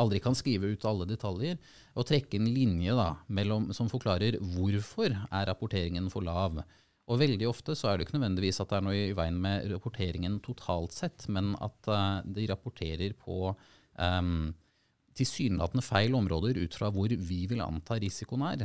aldri 0.00 0.22
kan 0.22 0.34
skrive 0.34 0.72
ut 0.72 0.88
alle 0.88 1.04
detaljer, 1.12 1.60
og 1.92 2.08
trekke 2.08 2.40
en 2.40 2.48
linje 2.50 2.96
da, 2.96 3.10
mellom, 3.28 3.68
som 3.76 3.92
forklarer 3.92 4.40
hvorfor 4.56 5.12
er 5.12 5.46
rapporteringen 5.52 6.08
for 6.10 6.24
lav. 6.24 6.64
Og 7.04 7.20
veldig 7.20 7.46
ofte 7.50 7.74
så 7.76 7.90
er 7.90 7.98
det 7.98 8.06
ikke 8.06 8.16
nødvendigvis 8.16 8.62
at 8.62 8.70
det 8.70 8.78
er 8.78 8.84
noe 8.86 8.96
i 8.96 9.16
veien 9.16 9.36
med 9.44 9.66
rapporteringen 9.74 10.38
totalt 10.44 10.94
sett, 10.96 11.26
men 11.28 11.52
at 11.64 11.90
uh, 11.90 12.22
de 12.24 12.46
rapporterer 12.48 13.12
på 13.20 13.50
um, 13.52 14.54
tilsynelatende 15.14 15.84
feil 15.84 16.16
områder 16.16 16.62
ut 16.62 16.76
fra 16.78 16.88
hvor 16.94 17.12
vi 17.12 17.44
vil 17.50 17.60
anta 17.64 17.98
risikoen 18.00 18.46
er. 18.48 18.64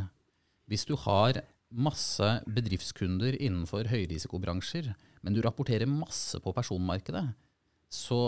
Hvis 0.71 0.87
du 0.87 0.95
har 1.03 1.41
masse 1.69 2.29
bedriftskunder 2.49 3.35
innenfor 3.37 3.89
høyrisikobransjer, 3.91 4.93
men 5.21 5.35
du 5.35 5.43
rapporterer 5.43 5.89
masse 5.89 6.39
på 6.41 6.53
personmarkedet, 6.55 7.27
så 7.91 8.21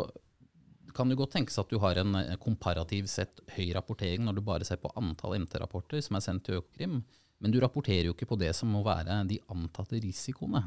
kan 0.95 1.09
det 1.09 1.17
godt 1.19 1.33
tenkes 1.37 1.57
at 1.61 1.71
du 1.71 1.79
har 1.81 1.97
en 2.01 2.17
eh, 2.19 2.37
komparativ 2.41 3.07
sett 3.09 3.41
høy 3.55 3.71
rapportering 3.77 4.25
når 4.25 4.37
du 4.37 4.43
bare 4.45 4.67
ser 4.67 4.81
på 4.81 4.91
antall 4.99 5.37
MT-rapporter 5.45 6.03
som 6.03 6.17
er 6.17 6.25
sendt 6.25 6.45
til 6.47 6.59
Økokrim, 6.59 6.99
men 7.41 7.53
du 7.53 7.59
rapporterer 7.63 8.07
jo 8.07 8.15
ikke 8.15 8.29
på 8.29 8.39
det 8.39 8.53
som 8.57 8.71
må 8.71 8.81
være 8.85 9.23
de 9.29 9.37
antatte 9.51 9.99
risikoene. 10.01 10.63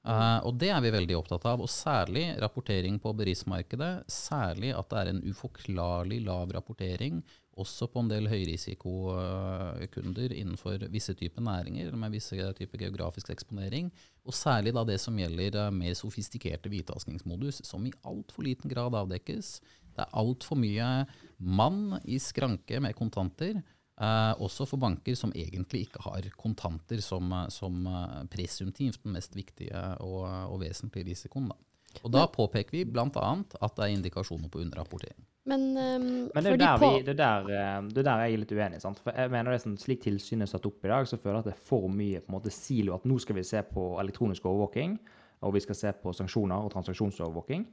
Uh, 0.00 0.40
og 0.48 0.54
det 0.56 0.70
er 0.72 0.80
vi 0.80 0.88
veldig 0.94 1.12
opptatt 1.18 1.44
av, 1.50 1.60
og 1.60 1.68
særlig 1.68 2.22
rapportering 2.40 2.94
på 3.02 3.12
bedriftsmarkedet. 3.18 3.90
Særlig 4.08 4.70
at 4.72 4.88
det 4.88 5.00
er 5.00 5.08
en 5.10 5.20
uforklarlig 5.28 6.22
lav 6.24 6.48
rapportering, 6.56 7.20
også 7.60 7.84
på 7.92 8.00
en 8.00 8.08
del 8.08 8.24
høyrisikokunder 8.30 10.32
innenfor 10.32 10.86
visse 10.92 11.14
typer 11.18 11.42
næringer 11.44 11.96
med 11.98 12.12
visse 12.14 12.52
typer 12.56 12.78
geografisk 12.86 13.30
eksponering. 13.34 13.90
Og 14.24 14.32
særlig 14.36 14.72
da 14.76 14.82
det 14.88 15.00
som 15.02 15.18
gjelder 15.18 15.52
eh, 15.66 15.74
mer 15.74 15.94
sofistikerte 15.98 16.68
hvitvaskingsmodus, 16.72 17.56
som 17.68 17.84
i 17.84 17.92
altfor 18.06 18.42
liten 18.46 18.68
grad 18.72 18.94
avdekkes. 18.96 19.60
Det 19.90 20.00
er 20.06 20.16
altfor 20.16 20.56
mye 20.60 21.06
mann 21.36 22.00
i 22.08 22.18
skranke 22.22 22.80
med 22.80 22.94
kontanter. 22.96 23.60
Eh, 24.00 24.34
også 24.40 24.64
for 24.64 24.80
banker 24.80 25.16
som 25.18 25.32
egentlig 25.36 25.84
ikke 25.84 26.00
har 26.06 26.24
kontanter 26.40 27.02
som, 27.04 27.26
eh, 27.36 27.48
som 27.52 27.82
eh, 27.86 28.20
presumptivt 28.32 29.02
den 29.04 29.12
mest 29.18 29.36
viktige 29.36 29.82
og, 30.00 30.24
og 30.24 30.62
vesentlige 30.62 31.10
risikoen. 31.10 31.50
Da. 31.52 31.58
Og 32.06 32.14
da 32.14 32.22
påpeker 32.30 32.78
vi 32.78 32.86
bl.a. 32.88 33.04
at 33.10 33.76
det 33.76 33.84
er 33.84 33.92
indikasjoner 33.92 34.48
på 34.48 34.62
underrapportering. 34.62 35.26
Men, 35.50 35.62
um, 35.74 36.06
Men 36.32 36.44
det 36.44 36.52
er, 36.52 36.54
fordi 36.54 36.64
der 36.64 36.78
vi, 36.80 37.04
det, 37.04 37.12
er 37.12 37.20
der, 37.20 37.86
det 37.90 38.00
er 38.02 38.06
der 38.06 38.24
jeg 38.24 38.32
er 38.32 38.42
litt 38.44 38.52
uenig. 38.54 38.80
Sant? 38.80 39.00
For 39.02 39.16
jeg 39.16 39.32
mener 39.32 39.50
det 39.50 39.58
er 39.58 39.64
sånn, 39.64 39.78
Slik 39.80 40.02
tilsynet 40.04 40.46
er 40.46 40.52
satt 40.52 40.68
opp 40.68 40.84
i 40.86 40.92
dag, 40.92 41.08
så 41.08 41.18
føler 41.18 41.40
jeg 41.40 41.44
at 41.44 41.50
det 41.50 41.54
er 41.56 41.68
for 41.72 41.88
mye 41.92 42.20
på 42.22 42.30
en 42.30 42.36
måte 42.38 42.52
silo. 42.54 42.94
At 42.96 43.08
nå 43.08 43.18
skal 43.20 43.40
vi 43.40 43.44
se 43.48 43.60
på 43.66 43.86
elektronisk 44.00 44.46
overvåking, 44.46 44.96
og 45.44 45.56
vi 45.56 45.64
skal 45.64 45.76
se 45.76 45.92
på 45.96 46.12
sanksjoner 46.16 46.68
og 46.68 46.72
transaksjonsovervåking. 46.76 47.66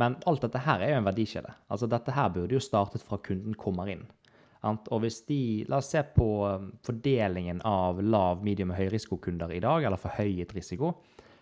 Men 0.00 0.16
alt 0.28 0.44
dette 0.44 0.64
her 0.64 0.82
er 0.84 0.94
jo 0.94 1.00
en 1.00 1.08
verdikjede. 1.08 1.54
Altså 1.72 1.88
Dette 1.90 2.14
her 2.16 2.32
burde 2.34 2.56
jo 2.56 2.62
startet 2.64 3.04
fra 3.06 3.20
kunden 3.22 3.56
kommer 3.58 3.90
inn. 3.92 4.04
Og 4.66 4.98
hvis 5.04 5.22
de, 5.28 5.64
La 5.70 5.78
oss 5.80 5.90
se 5.94 6.02
på 6.14 6.26
um, 6.44 6.68
fordelingen 6.84 7.62
av 7.66 8.02
lav, 8.04 8.42
medium 8.44 8.74
og 8.74 8.80
høyrisikokunder 8.80 9.54
i 9.56 9.62
dag, 9.64 9.86
eller 9.86 10.00
forhøyet 10.00 10.52
risiko. 10.56 10.94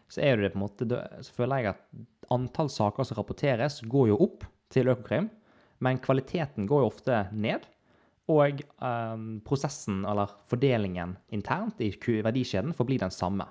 Så 0.08 0.22
er 0.24 0.38
det 0.38 0.52
på 0.54 0.60
en 0.60 0.64
måte, 0.64 1.00
så 1.26 1.34
føler 1.34 1.64
jeg 1.64 1.74
at 1.74 2.32
antall 2.32 2.70
saker 2.72 3.08
som 3.08 3.18
rapporteres, 3.18 3.80
går 3.82 4.12
jo 4.12 4.20
opp 4.28 4.46
til 4.72 4.88
Økokrim, 4.92 5.28
men 5.84 6.00
kvaliteten 6.02 6.68
går 6.68 6.84
jo 6.84 6.92
ofte 6.92 7.24
ned. 7.34 7.66
Og 8.28 8.62
um, 8.84 9.28
prosessen, 9.44 10.02
eller 10.08 10.32
fordelingen 10.50 11.16
internt 11.34 11.80
i 11.80 11.90
verdikjeden, 12.24 12.74
forblir 12.76 13.00
den 13.02 13.14
samme. 13.14 13.48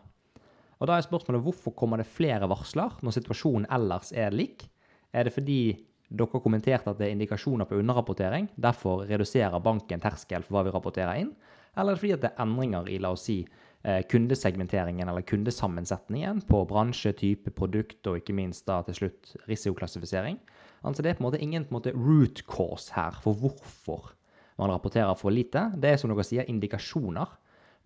Og 0.77 0.87
da 0.89 0.97
er 0.97 1.05
spørsmålet 1.05 1.43
hvorfor 1.43 1.73
kommer 1.73 1.99
det 1.99 2.09
flere 2.09 2.47
varsler 2.49 2.99
når 3.01 3.15
situasjonen 3.17 3.65
ellers 3.73 4.13
er 4.13 4.35
lik? 4.35 4.67
Er 5.11 5.25
det 5.25 5.33
fordi 5.33 5.59
dere 6.07 6.31
har 6.31 6.43
kommentert 6.43 6.87
at 6.87 6.99
det 6.99 7.09
er 7.09 7.15
indikasjoner 7.15 7.67
på 7.67 7.79
underrapportering, 7.81 8.47
derfor 8.55 9.03
reduserer 9.09 9.63
banken 9.63 10.01
terskel 10.03 10.45
for 10.45 10.57
hva 10.57 10.65
vi 10.67 10.73
rapporterer 10.75 11.19
inn? 11.19 11.33
Eller 11.77 11.93
er 11.93 11.97
det 11.97 12.01
fordi 12.01 12.13
at 12.15 12.23
det 12.23 12.31
er 12.31 12.43
endringer 12.45 12.89
i 12.89 12.99
la 13.03 13.11
oss 13.13 13.25
si, 13.27 13.41
eh, 13.83 14.01
kundesegmenteringen 14.09 15.09
eller 15.09 15.25
kundesammensetningen 15.27 16.41
på 16.47 16.63
bransje, 16.69 17.13
type, 17.13 17.51
produkt 17.51 18.07
og 18.07 18.21
ikke 18.21 18.33
minst 18.33 18.65
da 18.65 18.81
til 18.87 18.95
slutt 19.01 19.35
risikoklassifisering? 19.47 20.39
Altså 20.83 21.03
Det 21.03 21.09
er 21.09 21.17
på 21.17 21.25
en 21.25 21.31
måte 21.31 21.41
ingen 21.41 21.65
på 21.65 21.75
en 21.75 21.79
måte 21.81 21.95
root 21.95 22.43
cause 22.47 22.93
her 22.93 23.11
for 23.11 23.33
hvorfor 23.33 24.13
man 24.57 24.71
rapporterer 24.71 25.15
for 25.17 25.29
lite. 25.29 25.71
Det 25.75 25.91
er 25.91 25.97
som 25.97 26.09
dere 26.09 26.23
sier, 26.23 26.47
indikasjoner. 26.47 27.27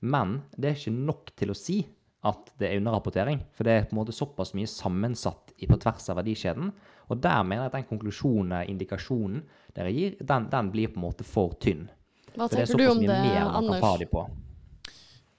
Men 0.01 0.41
det 0.57 0.69
er 0.69 0.77
ikke 0.79 0.95
nok 0.95 1.31
til 1.35 1.51
å 1.51 1.57
si 1.57 1.87
at 2.27 2.51
det 2.61 2.69
er 2.69 2.77
underrapportering. 2.77 3.41
For 3.57 3.65
det 3.65 3.73
er 3.73 3.87
på 3.89 3.95
en 3.95 4.01
måte 4.01 4.15
såpass 4.15 4.53
mye 4.57 4.69
sammensatt 4.69 5.55
i, 5.57 5.67
på 5.69 5.79
tvers 5.81 6.09
av 6.13 6.19
verdikjeden. 6.21 6.69
Og 7.09 7.19
der 7.23 7.41
mener 7.43 7.65
jeg 7.65 7.71
at 7.71 7.77
den 7.79 7.89
konklusjonen, 7.89 8.55
indikasjonen 8.69 9.41
dere 9.75 9.91
gir, 9.95 10.15
den, 10.19 10.47
den 10.51 10.71
blir 10.73 10.93
på 10.93 11.01
en 11.01 11.07
måte 11.07 11.27
for 11.27 11.57
tynn. 11.61 11.87
hva 12.35 12.47
For 12.47 12.61
er 12.61 12.69
tenker 12.69 12.83
du 12.83 12.91
om 12.91 13.03
det, 13.03 13.19
Anders? 13.41 14.09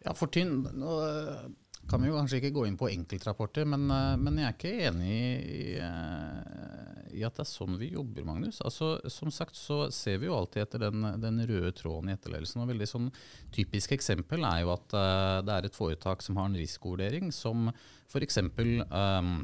Ja, 0.02 0.12
for 0.18 0.32
tynn 0.34 0.64
Nå 0.74 0.96
øh, 1.06 1.44
kan 1.90 2.02
vi 2.02 2.10
jo 2.10 2.16
kanskje 2.18 2.40
ikke 2.40 2.54
gå 2.56 2.66
inn 2.66 2.78
på 2.78 2.90
enkeltrapporter, 2.90 3.66
men, 3.68 3.86
øh, 3.90 4.18
men 4.18 4.40
jeg 4.40 4.48
er 4.48 4.56
ikke 4.56 4.74
enig 4.88 5.14
i, 5.14 5.62
øh, 5.78 6.91
i 7.14 7.24
at 7.26 7.36
det 7.38 7.44
er 7.44 7.50
sånn 7.50 7.78
vi 7.80 7.92
jobber, 7.94 8.24
Magnus. 8.26 8.60
Altså, 8.64 8.94
Som 9.12 9.32
sagt 9.34 9.58
så 9.58 9.86
ser 9.94 10.20
vi 10.22 10.28
jo 10.28 10.36
alltid 10.36 10.64
etter 10.64 10.84
den, 10.86 11.06
den 11.22 11.40
røde 11.48 11.72
tråden 11.76 12.10
i 12.10 12.16
etterledelsen. 12.16 12.62
og 12.62 12.70
veldig 12.72 12.88
sånn 12.88 13.10
Typisk 13.54 13.94
eksempel 13.96 14.44
er 14.48 14.62
jo 14.64 14.72
at 14.74 14.96
uh, 14.96 15.40
det 15.44 15.56
er 15.56 15.68
et 15.68 15.76
foretak 15.78 16.24
som 16.24 16.40
har 16.40 16.50
en 16.50 16.58
risikovurdering 16.58 17.32
som 17.34 17.70
f.eks. 18.10 18.40
Um, 18.42 19.34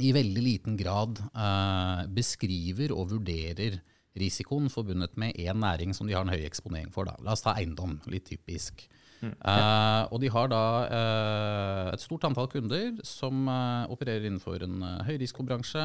i 0.00 0.12
veldig 0.16 0.42
liten 0.42 0.78
grad 0.80 1.20
uh, 1.36 2.08
beskriver 2.08 2.94
og 2.96 3.10
vurderer 3.12 3.82
risikoen 4.16 4.68
forbundet 4.72 5.16
med 5.20 5.36
én 5.40 5.60
næring 5.60 5.94
som 5.96 6.08
de 6.08 6.16
har 6.16 6.24
en 6.24 6.32
høy 6.32 6.44
eksponering 6.46 6.92
for. 6.92 7.08
Da. 7.08 7.16
La 7.24 7.36
oss 7.36 7.44
ta 7.44 7.56
eiendom, 7.56 7.98
litt 8.12 8.28
typisk. 8.28 8.86
Eh, 9.22 10.02
og 10.10 10.18
de 10.22 10.30
har 10.34 10.50
da 10.50 10.62
uh, 10.90 11.88
et 11.92 12.02
stort 12.02 12.24
antall 12.26 12.48
kunder 12.50 12.98
som 13.06 13.46
uh, 13.46 13.86
opererer 13.92 14.26
innenfor 14.26 14.64
en 14.66 14.82
uh, 14.82 15.02
høyrisikobransje. 15.06 15.84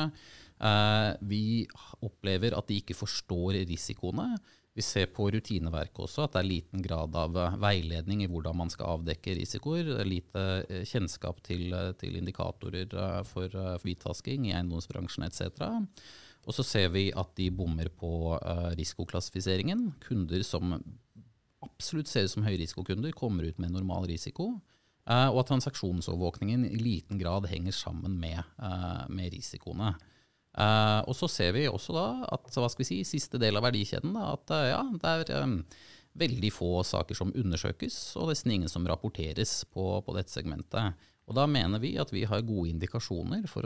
Eh, 0.57 1.11
vi 1.21 1.67
opplever 2.01 2.55
at 2.57 2.69
de 2.69 2.79
ikke 2.81 2.97
forstår 2.97 3.61
risikoene. 3.69 4.31
Vi 4.77 4.83
ser 4.85 5.09
på 5.09 5.25
rutineverket 5.33 6.03
også 6.05 6.25
at 6.25 6.35
det 6.35 6.41
er 6.43 6.49
liten 6.51 6.83
grad 6.85 7.15
av 7.17 7.37
eh, 7.37 7.57
veiledning 7.61 8.23
i 8.25 8.29
hvordan 8.31 8.57
man 8.63 8.71
skal 8.73 8.97
avdekke 8.97 9.37
risikoer. 9.37 9.93
Er 10.01 10.09
Lite 10.09 10.45
eh, 10.65 10.85
kjennskap 10.87 11.41
til, 11.45 11.69
til 12.01 12.17
indikatorer 12.19 12.97
for 13.27 13.53
hvitvasking 13.83 14.49
i 14.49 14.55
eiendomsbransjen 14.55 15.27
etc. 15.29 15.61
Og 16.47 16.55
så 16.55 16.65
ser 16.65 16.89
vi 16.93 17.09
at 17.11 17.33
de 17.37 17.49
bommer 17.51 17.89
på 17.91 18.09
risikoklassifiseringen. 18.79 19.89
Kunder 20.05 20.45
som 20.47 20.77
absolutt 21.65 22.07
ser 22.07 22.23
ut 22.23 22.31
som 22.31 22.45
høyrisikokunder, 22.47 23.11
kommer 23.11 23.49
ut 23.49 23.59
med 23.59 23.73
normal 23.75 24.07
risiko. 24.07 24.53
og 25.07 25.39
at 25.41 25.49
transaksjonsovervåkningen 25.49 26.63
i 26.69 26.79
liten 26.79 27.19
grad 27.19 27.49
henger 27.51 27.75
sammen 27.75 28.15
med, 28.19 28.39
med 29.11 29.33
risikoene. 29.35 29.91
Eh, 30.57 31.01
og 31.05 31.13
så 31.17 31.29
ser 31.29 31.53
vi 31.53 31.67
også 31.69 31.93
da 31.93 32.07
at 32.33 32.49
hva 32.55 32.69
skal 32.71 32.81
vi 32.81 32.89
si, 32.89 32.97
siste 33.05 33.37
del 33.41 33.59
av 33.59 33.67
verdikjeden, 33.67 34.15
da, 34.17 34.31
at 34.33 34.53
uh, 34.55 34.63
ja, 34.71 34.81
det 34.97 35.35
er 35.35 35.43
um, 35.45 35.59
veldig 36.17 36.49
få 36.53 36.71
saker 36.87 37.17
som 37.19 37.33
undersøkes, 37.37 37.99
og 38.17 38.31
nesten 38.31 38.55
ingen 38.55 38.71
som 38.71 38.87
rapporteres 38.89 39.59
på, 39.69 39.85
på 40.01 40.17
dette 40.17 40.33
segmentet. 40.33 40.97
Og 41.27 41.35
da 41.35 41.43
mener 41.51 41.81
vi 41.83 41.91
at 41.99 42.11
vi 42.15 42.23
har 42.27 42.45
gode 42.47 42.71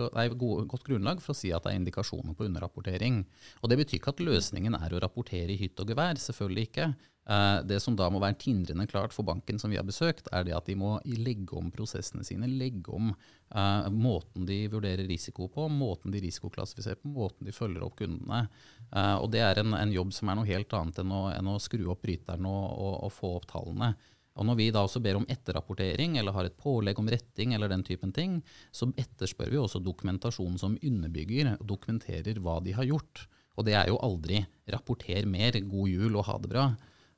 å, 0.01 0.09
nei, 0.16 0.26
gode, 0.34 0.66
godt 0.70 0.88
grunnlag 0.88 1.22
for 1.22 1.36
å 1.36 1.38
si 1.38 1.51
at 1.53 1.66
det 1.66 1.76
er 1.76 1.82
indikasjoner 1.82 2.34
på 2.38 2.47
underrapportering. 2.47 3.22
Og 3.62 3.70
det 3.70 3.78
betyr 3.84 3.99
ikke 3.99 4.16
at 4.16 4.24
løsningen 4.26 4.78
er 4.80 4.95
å 4.95 5.01
rapportere 5.03 5.53
i 5.53 5.59
hytt 5.62 5.80
og 5.84 5.93
gevær, 5.93 6.18
selvfølgelig 6.18 6.70
ikke. 6.72 6.88
Eh, 7.30 7.59
Det 7.70 7.78
som 7.80 7.95
da 7.95 8.07
må 8.09 8.20
være 8.20 8.39
tindrende 8.41 8.88
klart 8.89 9.14
for 9.14 9.28
banken 9.28 9.59
som 9.62 9.70
vi 9.70 9.78
har 9.78 9.86
besøkt, 9.86 10.28
er 10.34 10.43
det 10.47 10.55
at 10.57 10.66
de 10.66 10.76
må 10.76 10.95
legge 11.05 11.53
om 11.57 11.70
prosessene 11.72 12.26
sine, 12.26 12.49
legge 12.49 12.89
om 12.89 13.12
eh, 13.14 13.89
måten 13.93 14.47
de 14.49 14.64
vurderer 14.72 15.05
risiko 15.05 15.45
på, 15.47 15.68
måten 15.70 16.12
de 16.12 16.24
risikoklassifiserer 16.26 16.97
på, 17.03 17.14
måten 17.14 17.45
de 17.45 17.53
følger 17.53 17.86
opp 17.86 17.99
kundene. 18.01 18.47
Eh, 18.89 19.18
og 19.22 19.30
det 19.36 19.45
er 19.45 19.62
en, 19.62 19.78
en 19.78 19.93
jobb 19.93 20.16
som 20.18 20.34
er 20.34 20.39
noe 20.41 20.49
helt 20.49 20.74
annet 20.74 21.03
enn 21.03 21.14
å, 21.14 21.28
enn 21.36 21.53
å 21.53 21.59
skru 21.62 21.86
opp 21.93 22.01
bryteren 22.07 22.49
og, 22.49 22.66
og, 22.74 22.95
og 23.05 23.14
få 23.14 23.36
opp 23.38 23.47
tallene. 23.53 23.93
Og 24.39 24.47
når 24.47 24.57
vi 24.57 24.69
da 24.71 24.84
også 24.86 25.01
ber 25.03 25.19
om 25.19 25.27
etterrapportering, 25.29 26.15
eller 26.19 26.36
har 26.36 26.47
et 26.47 26.57
pålegg 26.59 26.99
om 27.01 27.09
retting, 27.11 27.55
eller 27.55 27.71
den 27.71 27.84
typen 27.84 28.13
ting, 28.15 28.39
så 28.71 28.88
etterspør 28.95 29.51
vi 29.51 29.59
også 29.59 29.82
dokumentasjon 29.84 30.55
som 30.61 30.77
underbygger 30.79 31.57
og 31.57 31.65
dokumenterer 31.73 32.39
hva 32.39 32.59
de 32.63 32.75
har 32.77 32.88
gjort. 32.88 33.25
Og 33.59 33.67
det 33.67 33.75
er 33.75 33.91
jo 33.91 33.99
aldri 33.99 34.39
'rapporter 34.71 35.27
mer, 35.27 35.59
god 35.59 35.89
jul 35.89 36.15
og 36.15 36.25
ha 36.29 36.38
det 36.39 36.51
bra'. 36.53 36.69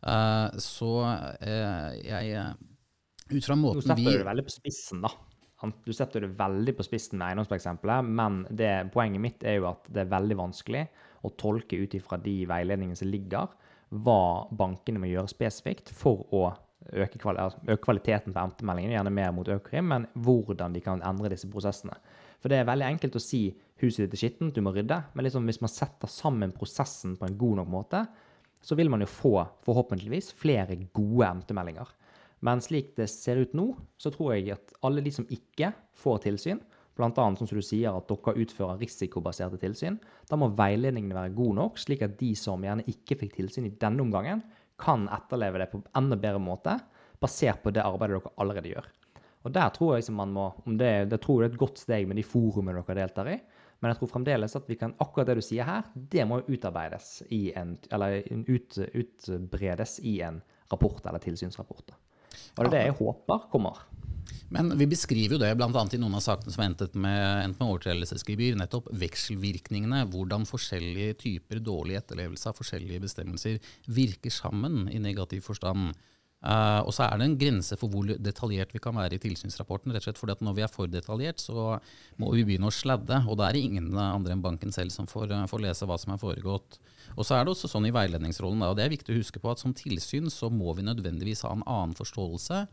Uh, 0.03 0.49
så 0.59 0.93
uh, 1.39 1.91
jeg 1.95 2.55
Ut 3.31 3.45
fra 3.45 3.55
Nå 3.55 3.61
måten 3.61 3.85
setter 3.85 4.01
vi 4.01 4.11
du 4.11 4.19
det 4.19 4.27
veldig 4.27 4.43
på 4.43 4.51
spissen, 4.57 5.05
da. 5.05 5.11
Du 5.85 5.93
setter 5.95 6.25
det 6.25 6.33
veldig 6.35 6.73
på 6.75 6.83
spissen 6.83 7.21
med 7.21 7.29
eiendomseksempelet, 7.29 8.09
men 8.19 8.41
det, 8.51 8.91
poenget 8.91 9.23
mitt 9.23 9.45
er 9.47 9.61
jo 9.61 9.69
at 9.69 9.87
det 9.87 10.03
er 10.03 10.11
veldig 10.11 10.35
vanskelig 10.41 10.81
å 11.23 11.31
tolke 11.39 11.79
ut 11.79 11.95
ifra 11.95 12.19
de 12.19 12.41
veiledningene 12.49 12.99
som 12.99 13.07
ligger, 13.07 13.53
hva 14.03 14.43
bankene 14.51 14.99
må 14.99 15.07
gjøre 15.07 15.31
spesifikt 15.31 15.93
for 15.95 16.25
å 16.35 16.49
øke, 16.91 17.19
altså, 17.31 17.77
kvaliteten 17.81 18.33
på 18.33 18.45
MT-meldingen, 18.49 18.91
gjerne 18.95 19.13
mer 19.13 19.31
mot 19.31 19.47
Økokrim, 19.47 19.87
men 19.91 20.07
hvordan 20.13 20.75
de 20.75 20.81
kan 20.83 21.01
endre 21.05 21.31
disse 21.31 21.49
prosessene. 21.49 21.95
For 22.41 22.51
det 22.51 22.59
er 22.59 22.67
veldig 22.67 22.89
enkelt 22.91 23.15
å 23.15 23.23
si 23.23 23.55
'huset 23.79 24.03
ditt 24.03 24.13
er 24.13 24.21
skittent, 24.21 24.55
du 24.55 24.61
må 24.61 24.73
rydde', 24.75 25.03
men 25.13 25.25
liksom 25.25 25.45
hvis 25.47 25.61
man 25.61 25.71
setter 25.71 26.07
sammen 26.07 26.51
prosessen 26.51 27.15
på 27.17 27.25
en 27.27 27.37
god 27.37 27.55
nok 27.61 27.67
måte, 27.67 28.07
så 28.61 28.75
vil 28.75 28.89
man 28.89 28.99
jo 28.99 29.07
få, 29.07 29.47
forhåpentligvis, 29.63 30.33
flere 30.33 30.75
gode 30.93 31.27
MT-meldinger. 31.39 31.87
Men 32.41 32.59
slik 32.59 32.95
det 32.95 33.09
ser 33.09 33.39
ut 33.39 33.53
nå, 33.53 33.75
så 33.97 34.11
tror 34.11 34.35
jeg 34.35 34.51
at 34.51 34.73
alle 34.83 35.01
de 35.01 35.11
som 35.11 35.27
ikke 35.31 35.73
får 35.95 36.23
tilsyn, 36.27 36.59
bl.a. 36.95 37.09
sånn 37.09 37.47
som 37.47 37.57
du 37.57 37.63
sier 37.65 37.95
at 37.95 38.07
dere 38.07 38.35
utfører 38.43 38.81
risikobaserte 38.81 39.57
tilsyn, 39.61 39.97
da 40.29 40.37
må 40.37 40.51
veiledningene 40.53 41.15
være 41.15 41.33
gode 41.33 41.57
nok, 41.57 41.79
slik 41.81 42.03
at 42.05 42.17
de 42.19 42.33
som 42.37 42.61
gjerne 42.63 42.85
ikke 42.91 43.17
fikk 43.23 43.39
tilsyn 43.39 43.69
i 43.69 43.73
denne 43.81 44.03
omgangen, 44.03 44.43
kan 44.81 45.07
etterleve 45.11 45.61
det 45.61 45.69
på 45.71 45.79
en 45.79 45.87
enda 46.03 46.17
bedre 46.19 46.41
måte, 46.41 46.77
basert 47.21 47.63
på 47.63 47.71
det 47.71 47.83
arbeidet 47.85 48.19
dere 48.19 48.33
allerede 48.43 48.73
gjør. 48.73 48.87
Og 49.43 49.51
der 49.51 49.71
tror 49.75 49.93
jeg 49.93 50.03
liksom 50.03 50.17
man 50.19 50.33
må, 50.35 50.45
det, 50.79 50.91
det 51.11 51.19
tror 51.23 51.41
jeg 51.41 51.49
er 51.49 51.53
et 51.53 51.61
godt 51.61 51.81
steg 51.81 52.07
med 52.07 52.19
de 52.19 52.25
forumene 52.25 52.79
dere 52.79 53.01
deltar 53.01 53.29
i, 53.31 53.37
men 53.83 53.91
jeg 53.91 53.99
tror 53.99 54.11
fremdeles 54.13 54.55
at 54.55 54.69
vi 54.71 54.77
kan, 54.79 54.93
akkurat 55.03 55.27
det 55.27 55.41
du 55.41 55.43
sier 55.43 55.67
her, 55.67 55.87
det 55.93 56.23
må 56.27 56.39
utarbeides 56.47 57.17
i 57.35 57.49
en, 57.59 57.75
eller 57.91 58.21
ut, 58.47 58.77
utbredes 58.95 59.97
i 60.07 60.21
en 60.23 60.39
rapport 60.71 61.03
eller 61.03 61.19
tilsynsrapport. 61.23 61.91
Og 62.57 62.65
det 62.65 62.73
det 62.75 62.85
jeg 62.87 62.95
håper 62.99 63.49
kommer. 63.51 63.81
Men 64.53 64.69
vi 64.77 64.85
beskriver 64.89 65.35
jo 65.35 65.41
det 65.41 65.49
bl.a. 65.57 65.67
i 65.67 65.99
noen 66.01 66.17
av 66.17 66.21
sakene 66.21 66.53
som 66.53 66.63
endte 66.65 66.87
med, 66.93 67.21
endte 67.41 67.61
med 67.61 67.71
overtredelsesgebyr. 67.71 68.57
Nettopp 68.59 68.91
vekselvirkningene. 69.01 70.03
Hvordan 70.13 70.45
forskjellige 70.49 71.17
typer 71.23 71.61
dårlig 71.63 71.97
etterlevelse 71.97 72.51
av 72.51 72.59
forskjellige 72.59 73.01
bestemmelser 73.07 73.57
virker 73.89 74.33
sammen 74.33 74.85
i 74.93 75.01
negativ 75.01 75.45
forstand. 75.47 75.95
Uh, 76.43 76.83
og 76.83 76.91
så 76.91 77.05
er 77.05 77.19
det 77.19 77.27
en 77.29 77.37
grense 77.39 77.77
for 77.79 77.91
hvor 77.91 78.09
detaljert 78.19 78.73
vi 78.75 78.81
kan 78.83 78.97
være 78.99 79.15
i 79.15 79.21
tilsynsrapporten. 79.23 79.93
rett 79.93 80.03
og 80.03 80.09
slett 80.09 80.19
fordi 80.19 80.35
at 80.35 80.41
Når 80.43 80.55
vi 80.57 80.63
er 80.65 80.71
for 80.71 80.87
detaljert, 80.87 81.39
så 81.39 81.79
må 82.19 82.33
vi 82.33 82.43
begynne 82.43 82.67
å 82.67 82.73
sladde. 82.73 83.23
Og 83.27 83.37
da 83.39 83.47
er 83.47 83.53
det 83.53 83.63
ingen 83.63 83.95
andre 83.97 84.35
enn 84.35 84.43
banken 84.43 84.71
selv 84.71 84.91
som 84.91 85.07
får, 85.07 85.31
uh, 85.31 85.47
får 85.47 85.63
lese 85.63 85.87
hva 85.87 85.97
som 85.97 86.13
er 86.13 86.19
foregått. 86.19 86.79
Og 87.15 87.25
så 87.27 87.37
er 87.37 87.45
det 87.45 87.53
også 87.53 87.69
sånn 87.69 87.87
i 87.87 87.93
veiledningsrollen, 87.93 88.63
da, 88.63 88.71
og 88.71 88.77
det 88.77 88.85
er 88.85 88.93
viktig 88.93 89.13
å 89.13 89.19
huske 89.19 89.39
på 89.41 89.51
at 89.51 89.61
som 89.61 89.73
tilsyn 89.75 90.29
så 90.33 90.49
må 90.49 90.73
vi 90.77 90.85
nødvendigvis 90.87 91.43
ha 91.45 91.51
en 91.53 91.65
annen 91.69 91.95
forståelse 91.97 92.63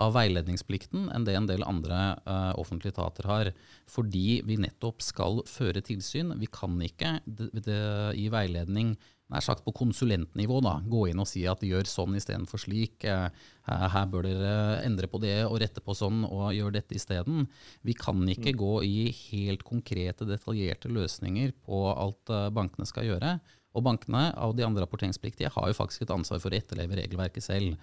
av 0.00 0.14
veiledningsplikten 0.16 1.10
enn 1.14 1.26
det 1.26 1.36
en 1.36 1.48
del 1.50 1.66
andre 1.66 2.00
uh, 2.24 2.52
offentlige 2.60 2.96
etater 2.96 3.28
har. 3.30 3.52
Fordi 3.90 4.40
vi 4.46 4.58
nettopp 4.62 5.04
skal 5.04 5.42
føre 5.50 5.84
tilsyn. 5.84 6.34
Vi 6.40 6.48
kan 6.50 6.78
ikke 6.86 7.18
det, 7.26 7.80
i 8.16 8.28
veiledning 8.32 8.94
nær 9.30 9.44
sagt 9.44 9.62
på 9.64 9.74
konsulentnivå 9.76 10.58
da, 10.64 10.76
gå 10.90 11.06
inn 11.10 11.22
og 11.22 11.28
si 11.30 11.44
at 11.48 11.62
gjør 11.64 11.88
sånn 11.88 12.18
istedenfor 12.18 12.60
slik. 12.62 13.06
Eh, 13.06 13.28
her 13.70 14.08
bør 14.10 14.26
dere 14.26 14.80
endre 14.82 15.06
på 15.10 15.20
det 15.22 15.36
og 15.46 15.60
rette 15.62 15.82
på 15.84 15.94
sånn 15.94 16.24
og 16.26 16.50
gjøre 16.56 16.78
dette 16.80 16.96
isteden. 16.98 17.46
Vi 17.86 17.94
kan 17.98 18.22
ikke 18.28 18.56
gå 18.58 18.74
i 18.86 19.10
helt 19.30 19.62
konkrete, 19.66 20.26
detaljerte 20.28 20.90
løsninger 20.90 21.54
på 21.66 21.82
alt 21.92 22.34
eh, 22.34 22.50
bankene 22.54 22.88
skal 22.88 23.06
gjøre. 23.10 23.38
Og 23.70 23.86
bankene 23.86 24.30
av 24.34 24.56
de 24.58 24.66
andre 24.66 24.82
rapporteringspliktige 24.82 25.52
har 25.54 25.68
jo 25.70 25.78
faktisk 25.78 26.02
et 26.02 26.14
ansvar 26.14 26.42
for 26.42 26.50
å 26.50 26.58
etterleve 26.58 26.98
regelverket 26.98 27.46
selv. 27.46 27.76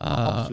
Uh, 0.00 0.46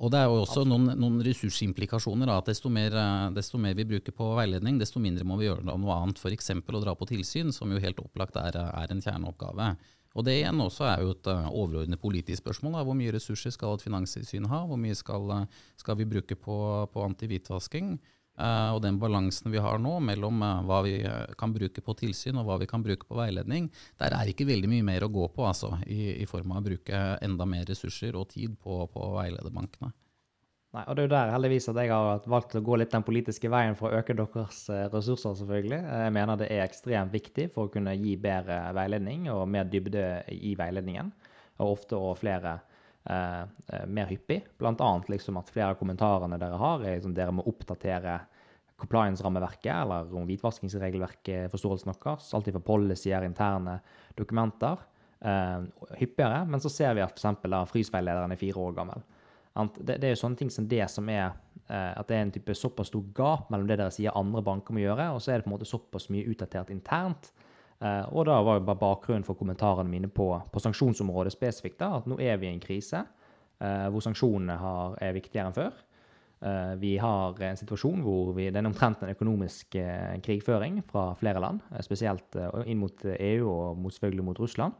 og 0.00 0.12
det 0.14 0.20
er 0.20 0.30
jo 0.30 0.38
også 0.44 0.62
noen, 0.64 0.94
noen, 0.96 1.18
ressursimplikasjoner. 1.26 2.30
Da, 2.30 2.38
at 2.40 2.48
desto 2.48 2.70
mer, 2.72 2.94
desto 3.36 3.60
mer, 3.60 3.74
vi 3.76 3.84
bruker 3.88 4.14
på 4.16 4.30
veiledning, 4.38 4.78
desto 4.80 5.02
mindre 5.02 5.26
må 5.28 5.36
vi 5.40 5.48
gjøre 5.48 5.66
noe 5.66 5.98
annet. 5.98 6.22
F.eks. 6.22 6.54
å 6.56 6.80
dra 6.84 6.94
på 6.96 7.10
tilsyn, 7.10 7.52
som 7.52 7.72
jo 7.72 7.82
helt 7.82 8.00
opplagt 8.00 8.38
er, 8.40 8.56
er, 8.56 8.94
en 8.94 9.04
kjerneoppgave. 9.04 9.74
Og 10.14 10.24
det 10.24 10.38
igjen 10.38 10.62
også 10.62 10.86
er 10.88 11.02
jo 11.02 11.12
et 11.16 11.28
uh, 11.28 11.50
overordnet 11.50 12.00
politisk 12.00 12.44
spørsmål. 12.44 12.78
Da. 12.78 12.86
Hvor 12.88 12.96
mye 12.96 13.12
ressurser 13.16 13.52
skal 13.52 13.76
et 13.76 13.84
finanstilsyn 13.84 14.48
ha? 14.48 14.62
Hvor 14.70 14.80
mye 14.80 14.96
skal, 14.96 15.36
skal 15.80 16.00
vi 16.00 16.08
bruke 16.08 16.38
på, 16.38 16.58
på 16.94 17.08
antihvitvasking? 17.10 17.96
Uh, 18.34 18.74
og 18.74 18.80
den 18.82 18.96
balansen 18.98 19.52
vi 19.52 19.60
har 19.62 19.78
nå 19.78 19.92
mellom 20.02 20.40
uh, 20.42 20.64
hva 20.66 20.80
vi 20.82 20.96
uh, 21.06 21.30
kan 21.38 21.52
bruke 21.54 21.78
på 21.86 21.94
tilsyn 22.00 22.40
og 22.40 22.48
hva 22.48 22.56
vi 22.58 22.66
kan 22.66 22.82
bruke 22.82 23.06
på 23.06 23.14
veiledning, 23.14 23.68
der 24.02 24.16
er 24.16 24.26
ikke 24.26 24.48
veldig 24.48 24.70
mye 24.72 24.86
mer 24.88 25.06
å 25.06 25.10
gå 25.14 25.28
på 25.36 25.44
altså, 25.46 25.76
i, 25.86 26.16
i, 26.18 26.26
form 26.26 26.50
av 26.50 26.58
å 26.58 26.64
bruke 26.66 27.02
enda 27.22 27.46
mer 27.46 27.62
ressurser 27.70 28.18
og 28.18 28.32
tid 28.32 28.56
på, 28.58 28.80
på 28.90 29.12
veilederbankene. 29.20 29.92
Nei, 30.74 30.82
og 30.82 30.96
Det 30.96 31.04
er 31.04 31.06
jo 31.06 31.14
der 31.14 31.30
heldigvis 31.30 31.70
at 31.70 31.78
jeg 31.78 31.94
har 31.94 32.26
valgt 32.26 32.58
å 32.58 32.64
gå 32.66 32.80
litt 32.80 32.90
den 32.90 33.06
politiske 33.06 33.50
veien 33.54 33.78
for 33.78 33.94
å 33.94 34.02
øke 34.02 34.18
deres 34.18 34.64
ressurser. 34.90 35.38
selvfølgelig. 35.38 35.78
Jeg 36.02 36.14
mener 36.18 36.40
det 36.40 36.50
er 36.50 36.64
ekstremt 36.64 37.14
viktig 37.14 37.52
for 37.54 37.68
å 37.68 37.70
kunne 37.76 37.94
gi 37.94 38.16
bedre 38.18 38.58
veiledning 38.74 39.28
og 39.30 39.46
mer 39.46 39.70
dybde 39.70 40.24
i 40.34 40.56
veiledningen. 40.58 41.14
Og 41.62 41.76
ofte 41.76 41.94
og 41.94 42.18
flere 42.18 42.58
Eh, 42.58 42.62
eh, 42.64 42.73
mer 43.04 44.08
hyppig. 44.08 44.38
Bl.a. 44.56 44.90
Liksom 45.12 45.36
at 45.36 45.50
flere 45.52 45.74
av 45.74 45.76
kommentarene 45.76 46.38
dere 46.40 46.56
har, 46.60 46.84
er 46.84 46.96
liksom 46.96 47.12
dere 47.16 47.34
må 47.36 47.44
oppdatere 47.50 48.14
compliance-rammeverket, 48.80 49.72
eller 49.74 50.14
om 50.16 50.26
hvitvaskingsregelverket, 50.28 51.50
forståelsen 51.52 51.92
deres. 51.92 52.32
Alt 52.34 52.50
fra 52.50 52.62
policyer, 52.64 53.26
interne 53.26 53.78
dokumenter. 54.18 54.82
Eh, 55.24 55.60
hyppigere. 55.98 56.44
Men 56.44 56.60
så 56.60 56.68
ser 56.68 56.94
vi 56.94 57.04
at 57.04 57.18
f.eks. 57.18 57.70
frysveilederen 57.70 58.34
er 58.34 58.40
fire 58.40 58.60
år 58.60 58.74
gammel. 58.76 59.04
Det, 59.54 59.94
det, 60.02 60.08
er 60.08 60.16
jo 60.16 60.18
sånne 60.24 60.36
ting 60.36 60.50
som 60.50 60.66
det 60.68 60.82
som 60.90 61.08
er 61.08 61.28
eh, 61.70 61.92
at 61.94 62.08
det 62.10 62.16
er 62.16 62.24
en 62.26 62.32
type 62.34 62.56
såpass 62.58 62.90
stor 62.90 63.04
gap 63.14 63.52
mellom 63.54 63.68
det 63.70 63.78
dere 63.78 63.94
sier 63.94 64.16
andre 64.18 64.42
banker 64.44 64.74
må 64.74 64.82
gjøre, 64.82 65.12
og 65.14 65.22
så 65.22 65.32
er 65.32 65.38
det 65.38 65.46
på 65.46 65.52
en 65.52 65.54
måte 65.54 65.70
såpass 65.70 66.10
mye 66.12 66.26
utdatert 66.28 66.72
internt 66.74 67.30
og 67.82 68.22
da 68.28 68.36
var 68.40 68.56
jo 68.56 68.64
bare 68.64 68.80
bakgrunnen 68.80 69.26
for 69.26 69.36
kommentarene 69.36 69.90
mine 69.90 70.08
på, 70.08 70.28
på 70.52 70.60
sanksjonsområdet 70.62 71.34
spesifikt 71.34 71.80
da, 71.82 71.90
at 71.98 72.06
nå 72.08 72.16
er 72.22 72.38
vi 72.40 72.48
i 72.48 72.52
en 72.54 72.62
krise 72.62 73.02
uh, 73.02 73.88
hvor 73.92 74.04
sanksjonene 74.04 74.56
har, 74.60 74.94
er 75.04 75.16
viktigere 75.16 75.50
enn 75.50 75.56
før. 75.56 75.80
Uh, 76.44 76.74
vi 76.80 76.94
har 77.02 77.40
en 77.48 77.60
situasjon 77.60 78.04
hvor 78.04 78.32
vi, 78.36 78.48
det 78.52 78.60
er 78.60 78.68
omtrent 78.70 79.04
en 79.04 79.12
økonomisk 79.12 79.76
krigføring 80.24 80.80
fra 80.88 81.10
flere 81.20 81.42
land, 81.42 81.60
spesielt 81.84 82.38
inn 82.64 82.80
mot 82.80 83.04
EU 83.14 83.50
og 83.50 83.82
mot, 83.82 83.94
selvfølgelig 83.96 84.28
mot 84.30 84.40
Russland. 84.40 84.78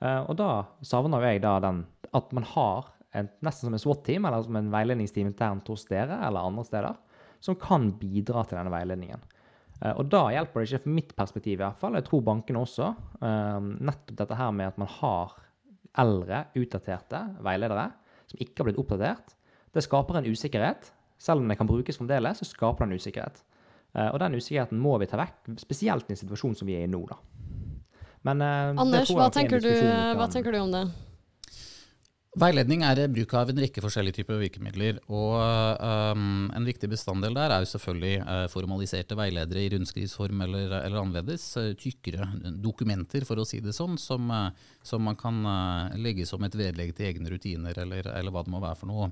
og 0.00 0.34
da 0.40 0.64
savner 0.80 1.28
jeg 1.28 1.42
da 1.44 1.58
den 1.60 1.84
at 2.16 2.32
man 2.32 2.46
har 2.56 2.88
en, 3.12 3.28
nesten 3.44 3.68
som 3.68 3.76
en 3.76 3.82
SWAT-team 3.82 4.26
eller 4.26 4.42
som 4.46 4.56
en 4.58 4.70
veiledningsteam 4.72 5.30
internt 5.30 5.68
hos 5.70 5.86
dere 5.90 6.18
eller 6.26 6.46
andre 6.46 6.64
steder, 6.66 6.96
som 7.40 7.58
kan 7.58 7.90
bidra 7.98 8.44
til 8.44 8.58
denne 8.58 8.72
veiledningen. 8.72 9.22
Eh, 9.80 9.94
og 9.96 10.08
da 10.12 10.26
hjelper 10.34 10.60
det 10.60 10.68
ikke, 10.68 10.82
for 10.84 10.96
mitt 10.98 11.14
perspektiv 11.16 11.56
i 11.56 11.62
hvert 11.62 11.80
fall, 11.80 11.96
jeg 11.96 12.06
tror 12.08 12.24
bankene 12.26 12.62
også, 12.62 12.90
eh, 13.24 13.58
nettopp 13.88 14.18
dette 14.22 14.40
her 14.40 14.52
med 14.56 14.72
at 14.72 14.80
man 14.80 14.92
har 15.00 15.36
eldre, 16.00 16.44
utdaterte 16.54 17.22
veiledere 17.42 17.90
som 18.30 18.42
ikke 18.42 18.60
har 18.60 18.70
blitt 18.70 18.80
oppdatert. 18.82 19.34
Det 19.74 19.82
skaper 19.82 20.20
en 20.20 20.28
usikkerhet. 20.30 20.92
Selv 21.20 21.42
om 21.42 21.48
det 21.48 21.58
kan 21.58 21.68
brukes 21.68 21.98
fremdeles, 21.98 22.38
så 22.40 22.46
skaper 22.48 22.86
det 22.86 22.90
en 22.90 23.00
usikkerhet. 23.00 23.42
Eh, 23.94 24.08
og 24.08 24.20
den 24.22 24.38
usikkerheten 24.38 24.78
må 24.78 24.96
vi 25.00 25.10
ta 25.10 25.18
vekk, 25.20 25.56
spesielt 25.58 26.08
i 26.08 26.14
en 26.14 26.22
situasjon 26.22 26.56
som 26.56 26.68
vi 26.68 26.78
er 26.78 26.86
i 26.86 26.90
nå, 26.90 27.02
da. 27.10 27.18
Men, 28.22 28.42
Anders, 28.42 29.08
hva 29.16 29.30
tenker, 29.32 29.62
du, 29.64 29.72
hva 30.18 30.26
tenker 30.28 30.52
du 30.52 30.58
om 30.60 30.72
det? 30.74 30.84
Veiledning 32.38 32.84
er 32.86 33.00
bruk 33.10 33.32
av 33.34 33.48
en 33.50 33.58
rekke 33.58 33.82
forskjellige 33.82 34.20
typer 34.20 34.36
virkemidler. 34.38 35.00
og 35.10 35.34
um, 36.14 36.44
En 36.54 36.66
viktig 36.66 36.86
bestanddel 36.92 37.34
der 37.34 37.50
er 37.50 37.64
jo 37.64 37.70
selvfølgelig 37.72 38.20
uh, 38.22 38.44
formaliserte 38.52 39.16
veiledere 39.18 39.64
i 39.64 39.72
rundskrivsform 39.72 40.44
eller, 40.46 40.76
eller 40.78 41.00
annerledes. 41.00 41.48
Uh, 41.58 41.72
tykkere 41.74 42.28
dokumenter, 42.62 43.26
for 43.26 43.42
å 43.42 43.46
si 43.48 43.58
det 43.64 43.74
sånn, 43.74 43.98
som, 43.98 44.30
uh, 44.30 44.52
som 44.86 45.02
man 45.02 45.18
kan 45.18 45.42
legge 45.98 46.28
som 46.28 46.46
et 46.46 46.54
vedlegg 46.54 46.94
til 46.94 47.08
egne 47.08 47.34
rutiner, 47.34 47.82
eller, 47.82 48.06
eller, 48.14 48.30
hva 48.30 48.44
det 48.46 48.54
må 48.54 48.62
være 48.62 48.78
for 48.78 48.92
noe. 48.92 49.10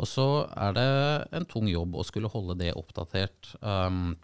Og 0.00 0.08
så 0.08 0.26
er 0.56 0.72
det 0.78 0.88
en 1.36 1.48
tung 1.52 1.68
jobb 1.68 2.00
å 2.00 2.06
skulle 2.08 2.32
holde 2.32 2.56
det 2.62 2.72
oppdatert. 2.76 3.52
Um, 3.60 4.16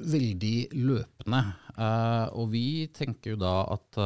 veldig 0.00 0.56
løpende. 0.80 1.44
og 2.32 2.48
vi 2.54 2.86
tenker 2.96 3.34
jo 3.34 3.40
da 3.42 3.56
at 3.74 3.98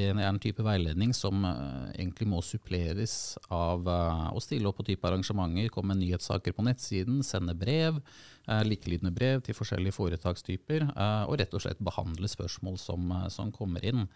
det 0.00 0.24
er 0.24 0.28
en 0.30 0.40
type 0.42 0.64
veiledning 0.64 1.12
som 1.16 1.44
uh, 1.44 1.90
egentlig 1.92 2.28
må 2.30 2.40
suppleres 2.44 3.14
av 3.52 3.86
uh, 3.88 4.28
å 4.34 4.42
stille 4.42 4.68
opp 4.70 4.80
på 4.80 4.88
type 4.90 5.06
arrangementer, 5.06 5.70
komme 5.74 5.94
med 5.94 6.04
nyhetssaker 6.04 6.56
på 6.56 6.64
nettsiden, 6.66 7.22
sende 7.26 7.54
brev, 7.58 8.00
uh, 8.48 8.62
likelydende 8.66 9.14
brev 9.14 9.44
til 9.46 9.56
forskjellige 9.56 9.96
foretakstyper, 9.96 10.90
og 11.28 11.38
rett 11.40 11.54
og 11.54 11.64
slett 11.64 11.80
behandle 11.84 12.28
spørsmål 12.30 12.78
som, 12.80 13.12
som 13.32 13.52
kommer 13.54 13.84
inn. 13.86 14.06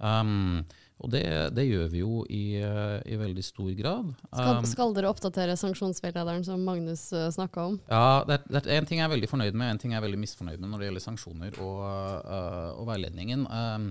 Um, 0.00 0.62
og 1.02 1.10
det, 1.10 1.22
det, 1.54 1.64
gjør 1.66 1.88
vi 1.90 2.00
jo 2.00 2.22
i, 2.30 2.44
i 2.62 3.18
veldig 3.18 3.42
stor 3.44 3.70
grad. 3.78 4.12
Skal, 4.30 4.60
skal 4.70 4.94
dere 4.96 5.10
oppdatere 5.10 5.56
sanksjonsveilederen 5.58 6.44
som 6.46 6.62
Magnus 6.66 7.08
uh, 7.14 7.26
snakka 7.34 7.66
om? 7.72 7.78
Ja, 7.90 8.22
det, 8.28 8.40
er, 8.46 8.70
En 8.78 8.88
ting 8.88 9.02
jeg 9.02 9.08
er 9.08 9.12
veldig 9.12 9.30
fornøyd 9.30 9.58
med, 9.58 9.72
en 9.74 9.82
ting 9.82 9.94
jeg 9.94 10.00
er 10.00 10.06
veldig 10.06 10.22
misfornøyd 10.22 10.62
med 10.62 10.70
når 10.70 10.82
det 10.82 10.90
gjelder 10.90 11.06
sanksjoner 11.06 11.58
og, 11.62 11.80
uh, 11.82 12.70
og 12.78 12.86
veiledningen. 12.92 13.46
Um, 13.50 13.90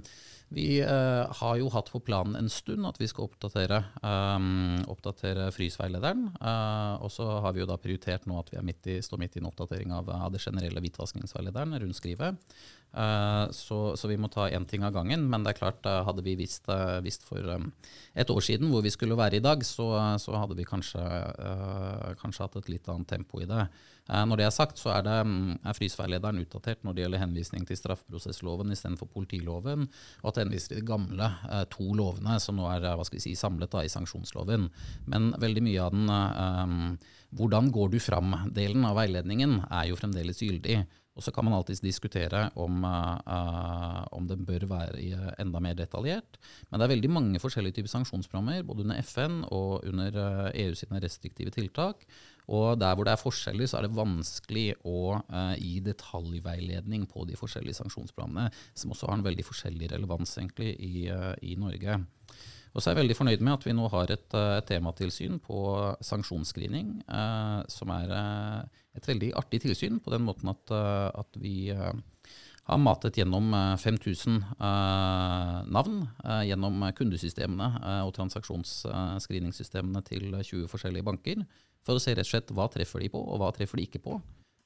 vi 0.52 0.82
eh, 0.84 1.32
har 1.39 1.56
jo 1.62 1.70
hatt 1.72 1.88
på 1.93 2.02
planen 2.04 2.36
en 2.36 2.49
stund 2.52 2.84
at 2.88 2.97
vi 2.99 3.08
skal 3.08 3.30
oppdatere, 3.30 3.78
um, 4.04 4.82
oppdatere 4.91 5.45
frysveilederen. 5.56 6.26
Uh, 6.41 6.99
og 6.99 7.08
så 7.14 7.28
har 7.45 7.56
vi 7.56 7.64
jo 7.64 7.70
da 7.70 7.78
prioritert 7.80 8.28
nå 8.28 8.36
at 8.41 8.52
vi 8.52 8.60
midt 8.68 8.89
i, 8.91 8.97
står 8.99 9.22
midt 9.22 9.38
i 9.38 9.41
en 9.41 9.47
oppdatering 9.47 9.93
av, 9.95 10.12
av 10.12 10.34
det 10.34 10.43
generelle 10.43 10.84
hvitvaskingsveilederen, 10.84 11.78
rundskrivet. 11.80 12.58
Uh, 12.91 13.47
så, 13.56 13.80
så, 13.95 14.10
vi 14.12 14.20
må 14.20 14.28
ta 14.28 14.49
én 14.52 14.68
ting 14.68 14.84
av 14.84 14.91
gangen. 14.97 15.24
Men 15.32 15.47
det 15.47 15.54
er 15.54 15.62
klart, 15.62 15.88
hadde 15.88 16.26
vi 16.28 16.36
visst, 16.43 16.68
visst 17.06 17.24
for 17.30 17.47
um, 17.56 17.72
et 18.12 18.36
år 18.36 18.43
siden 18.43 18.74
hvor 18.74 18.84
vi 18.84 18.91
skulle 18.91 19.16
være 19.16 19.39
i 19.39 19.45
dag, 19.45 19.64
så, 19.64 19.88
så 20.20 20.36
hadde 20.36 20.60
vi 20.60 20.68
kanskje, 20.68 21.06
kanskje 22.20 22.43
hatt 22.43 22.60
et 22.60 22.74
litt 22.76 22.91
annet 22.91 23.08
tempo 23.16 23.39
i 23.39 23.47
det. 23.47 23.70
Eh, 24.12 24.26
når 24.28 24.41
det 24.41 24.47
er 24.47 24.53
sagt, 24.53 24.80
så 24.82 24.91
er, 24.97 25.07
mm, 25.24 25.62
er 25.64 25.78
frysveilederen 25.78 26.41
utdatert 26.43 26.84
når 26.84 26.95
det 26.95 27.05
gjelder 27.05 27.24
henvisning 27.24 27.66
til 27.68 27.80
straffeprosessloven 27.80 28.74
istedenfor 28.76 29.07
politiloven, 29.14 29.88
og 30.22 30.32
at 30.32 30.38
det 30.38 30.45
henviser 30.45 30.74
til 30.74 30.82
de 30.82 30.89
gamle 30.91 31.32
eh, 31.47 31.64
to 31.72 31.88
lovene 31.97 32.38
som 32.43 32.59
nå 32.59 32.68
er 32.74 32.89
vi 33.12 33.24
si, 33.24 33.36
samlet 33.39 33.72
da, 33.72 33.86
i 33.86 33.91
sanksjonsloven. 33.91 34.68
Men 35.12 35.32
veldig 35.39 35.64
mye 35.64 35.84
av 35.84 35.95
den 35.95 36.09
um, 36.12 36.97
'hvordan 37.32 37.72
går 37.72 37.91
du 37.91 37.99
fram'-delen 37.99 38.84
av 38.86 38.97
veiledningen 38.99 39.62
er 39.72 39.88
jo 39.88 39.95
fremdeles 39.95 40.41
gyldig. 40.43 40.84
Og 41.16 41.24
så 41.24 41.32
kan 41.32 41.43
man 41.43 41.53
alltids 41.53 41.82
diskutere 41.84 42.49
om, 42.55 42.84
uh, 42.84 44.03
om 44.16 44.28
den 44.28 44.45
bør 44.47 44.64
være 44.68 45.36
enda 45.39 45.59
mer 45.59 45.76
detaljert. 45.76 46.39
Men 46.70 46.80
det 46.80 46.86
er 46.86 46.95
veldig 46.95 47.12
mange 47.12 47.39
forskjellige 47.39 47.80
typer 47.80 47.91
sanksjonsprogrammer, 47.91 48.64
både 48.64 48.86
under 48.86 49.01
FN 49.03 49.43
og 49.51 49.84
under 49.88 50.51
EU 50.55 50.74
sine 50.76 51.03
restriktive 51.03 51.51
tiltak. 51.51 52.07
Og 52.50 52.80
der 52.82 52.96
hvor 52.96 53.08
det 53.08 53.14
er 53.14 53.22
forskjeller, 53.22 53.70
så 53.70 53.80
er 53.80 53.88
det 53.88 53.98
vanskelig 53.98 54.66
å 54.88 55.18
uh, 55.20 55.54
gi 55.60 55.80
detaljveiledning 55.86 57.06
på 57.12 57.26
de 57.30 57.38
forskjellige 57.39 57.80
sanksjonsprogrammene, 57.82 58.50
som 58.74 58.94
også 58.94 59.10
har 59.10 59.20
en 59.20 59.28
veldig 59.28 59.46
forskjellig 59.48 59.92
relevans 59.94 60.34
egentlig 60.39 60.74
i, 60.80 61.06
uh, 61.14 61.34
i 61.46 61.56
Norge. 61.60 62.00
Og 62.72 62.80
så 62.80 62.89
er 62.89 62.96
jeg 62.96 63.02
veldig 63.02 63.18
fornøyd 63.20 63.42
med 63.44 63.58
at 63.58 63.66
vi 63.68 63.76
nå 63.76 63.88
har 63.92 64.14
et, 64.16 64.28
uh, 64.38 64.60
tematilsyn 64.68 65.42
på 65.44 65.64
sanksjonsscreening, 66.08 67.02
som 67.72 67.92
er 67.94 68.14
et 68.96 69.08
veldig 69.08 69.34
artig 69.39 69.62
tilsyn, 69.66 70.00
på 70.04 70.14
den 70.14 70.24
måten 70.24 70.52
at, 70.52 70.72
at 70.72 71.39
vi 71.39 71.72
har 72.70 72.80
matet 72.80 73.18
gjennom 73.18 73.54
eh, 73.54 73.76
5000 73.80 74.38
eh, 74.38 75.58
navn 75.74 75.98
eh, 76.24 76.44
gjennom 76.52 76.86
kundesystemene 76.98 77.70
eh, 77.82 78.02
og 78.06 78.14
transaksjonsscreeningssystemene 78.18 80.04
til 80.08 80.30
20 80.38 80.70
forskjellige 80.72 81.08
banker, 81.08 81.44
for 81.86 81.98
å 81.98 82.04
se 82.04 82.14
rett 82.14 82.28
og 82.28 82.32
slett 82.32 82.54
hva 82.56 82.68
treffer 82.72 83.04
de 83.04 83.10
på, 83.14 83.22
og 83.22 83.42
hva 83.42 83.52
treffer 83.56 83.82
de 83.82 83.88
ikke 83.88 84.04
på. 84.04 84.20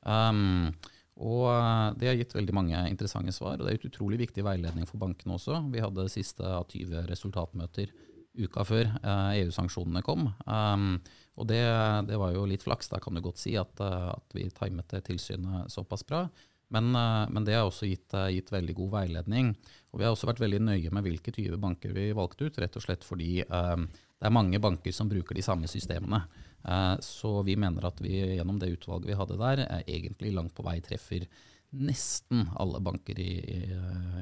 Um, 0.05 0.74
og 1.16 1.45
eh, 1.47 1.93
Det 1.95 2.09
har 2.09 2.18
gitt 2.20 2.34
veldig 2.36 2.53
mange 2.53 2.80
interessante 2.91 3.32
svar, 3.32 3.55
og 3.55 3.63
det 3.63 3.72
er 3.72 3.78
et 3.80 3.88
utrolig 3.88 4.20
viktig 4.20 4.43
veiledning 4.43 4.88
for 4.89 4.99
bankene 4.99 5.38
også. 5.38 5.61
Vi 5.72 5.80
hadde 5.80 6.09
siste 6.11 6.43
av 6.43 6.68
20 6.68 7.07
resultatmøter 7.07 7.93
uka 8.36 8.66
før 8.68 8.89
eh, 8.99 9.38
EU-sanksjonene 9.43 10.03
kom. 10.03 10.28
Um, 10.43 10.97
og 11.39 11.47
det, 11.47 11.61
det, 12.09 12.18
var 12.20 12.36
jo 12.36 12.43
litt 12.47 12.66
flaks, 12.68 12.91
da 12.91 12.99
kan 13.03 13.16
du 13.16 13.24
godt 13.24 13.39
si, 13.39 13.55
at, 13.59 13.80
eh, 13.84 14.09
at 14.11 14.36
vi 14.36 14.49
timet 14.55 14.91
det 14.91 15.05
tilsynet 15.07 15.72
såpass 15.72 16.03
bra. 16.07 16.26
Men, 16.74 16.91
uh, 16.97 17.24
men, 17.30 17.45
det 17.45 17.55
har 17.55 17.68
også 17.68 17.88
gitt, 17.88 18.09
uh, 18.18 18.28
gitt, 18.34 18.51
veldig 18.51 18.76
god 18.76 18.91
veiledning. 18.97 19.53
Og 19.93 20.01
vi 20.01 20.07
har 20.07 20.16
også 20.16 20.28
vært 20.28 20.41
veldig 20.43 20.63
nøye 20.66 20.91
med 20.91 21.05
hvilke 21.05 21.32
20 21.32 21.61
banker 21.61 21.93
vi 21.95 22.09
valgte 22.18 22.49
ut, 22.49 22.59
rett 22.59 22.76
og 22.76 22.84
slett 22.84 23.05
fordi 23.07 23.38
eh, 23.45 23.76
det 23.86 24.28
er 24.28 24.34
mange 24.34 24.59
banker 24.59 24.91
som 24.91 25.07
bruker 25.07 25.38
de 25.38 25.43
samme 25.45 25.70
systemene. 25.72 26.20
Eh, 26.68 26.95
så 26.99 27.41
vi 27.45 27.57
mener 27.59 27.86
at 27.86 28.01
vi 28.01 28.18
gjennom 28.36 28.59
det 28.61 28.74
utvalget 28.74 29.11
vi 29.11 29.20
hadde 29.20 29.41
der, 29.41 29.66
egentlig 29.86 30.34
langt 30.34 30.55
på 30.57 30.66
vei 30.66 30.80
treffer 30.84 31.28
nesten 31.76 32.45
alle 32.55 32.80
banker 32.80 33.20
i, 33.20 33.32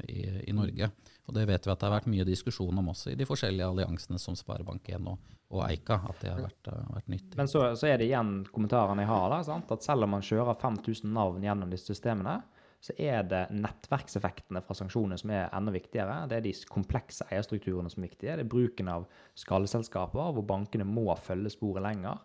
i, 0.08 0.20
i, 0.48 0.54
Norge. 0.56 0.90
Og 1.28 1.36
det 1.38 1.46
vet 1.48 1.68
vi 1.68 1.72
at 1.72 1.80
det 1.80 1.88
har 1.88 1.96
vært 1.96 2.10
mye 2.12 2.26
diskusjon 2.28 2.80
om 2.80 2.90
også 2.94 3.14
i 3.14 3.20
de 3.20 3.28
forskjellige 3.30 3.68
alliansene 3.70 4.20
som 4.22 4.38
Sparebank1 4.38 5.10
og, 5.12 5.20
og, 5.54 5.62
Eika. 5.68 6.00
At 6.10 6.24
det 6.24 6.32
har 6.34 6.42
vært, 6.42 6.72
vært 6.96 7.14
nyttig. 7.14 7.38
Men 7.40 7.52
så, 7.52 7.68
så, 7.80 7.88
er 7.92 8.02
det 8.02 8.10
igjen 8.10 8.40
kommentarene 8.50 9.06
jeg 9.06 9.12
har. 9.12 9.28
da, 9.36 9.44
sant? 9.46 9.72
At 9.76 9.86
selv 9.86 10.08
om 10.08 10.16
man 10.16 10.26
kjører 10.26 10.58
5000 10.60 11.14
navn 11.14 11.46
gjennom 11.46 11.72
disse 11.74 11.94
systemene, 11.94 12.40
så 12.84 12.96
er 13.00 13.22
det 13.24 13.46
nettverkseffektene 13.56 14.60
fra 14.66 14.76
sanksjonene 14.76 15.16
som 15.22 15.32
er 15.32 15.54
enda 15.56 15.72
viktigere. 15.72 16.18
Det 16.28 16.40
er 16.40 16.44
de 16.44 16.52
komplekse 16.68 17.24
eierstrukturene 17.30 17.92
som 17.92 18.04
er 18.04 18.10
viktige. 18.10 18.36
Det 18.36 18.44
er 18.44 18.50
bruken 18.52 18.90
av 18.92 19.06
skalleselskaper, 19.40 20.34
hvor 20.36 20.44
bankene 20.48 20.88
må 20.88 21.06
følge 21.24 21.54
sporet 21.54 21.86
lenger. 21.86 22.20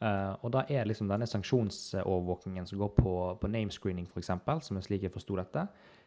Uh, 0.00 0.32
og 0.46 0.52
da 0.54 0.62
er 0.72 0.86
liksom 0.88 1.10
denne 1.10 1.26
sanksjonsovervåkingen 1.28 2.64
som 2.64 2.78
går 2.80 2.92
på, 2.96 3.10
på 3.36 3.48
namescreening, 3.52 4.06
f.eks., 4.08 4.30
som 4.64 4.78
er 4.78 4.84
slik 4.86 5.04
jeg 5.04 5.12
forsto 5.12 5.36
dette, 5.36 5.66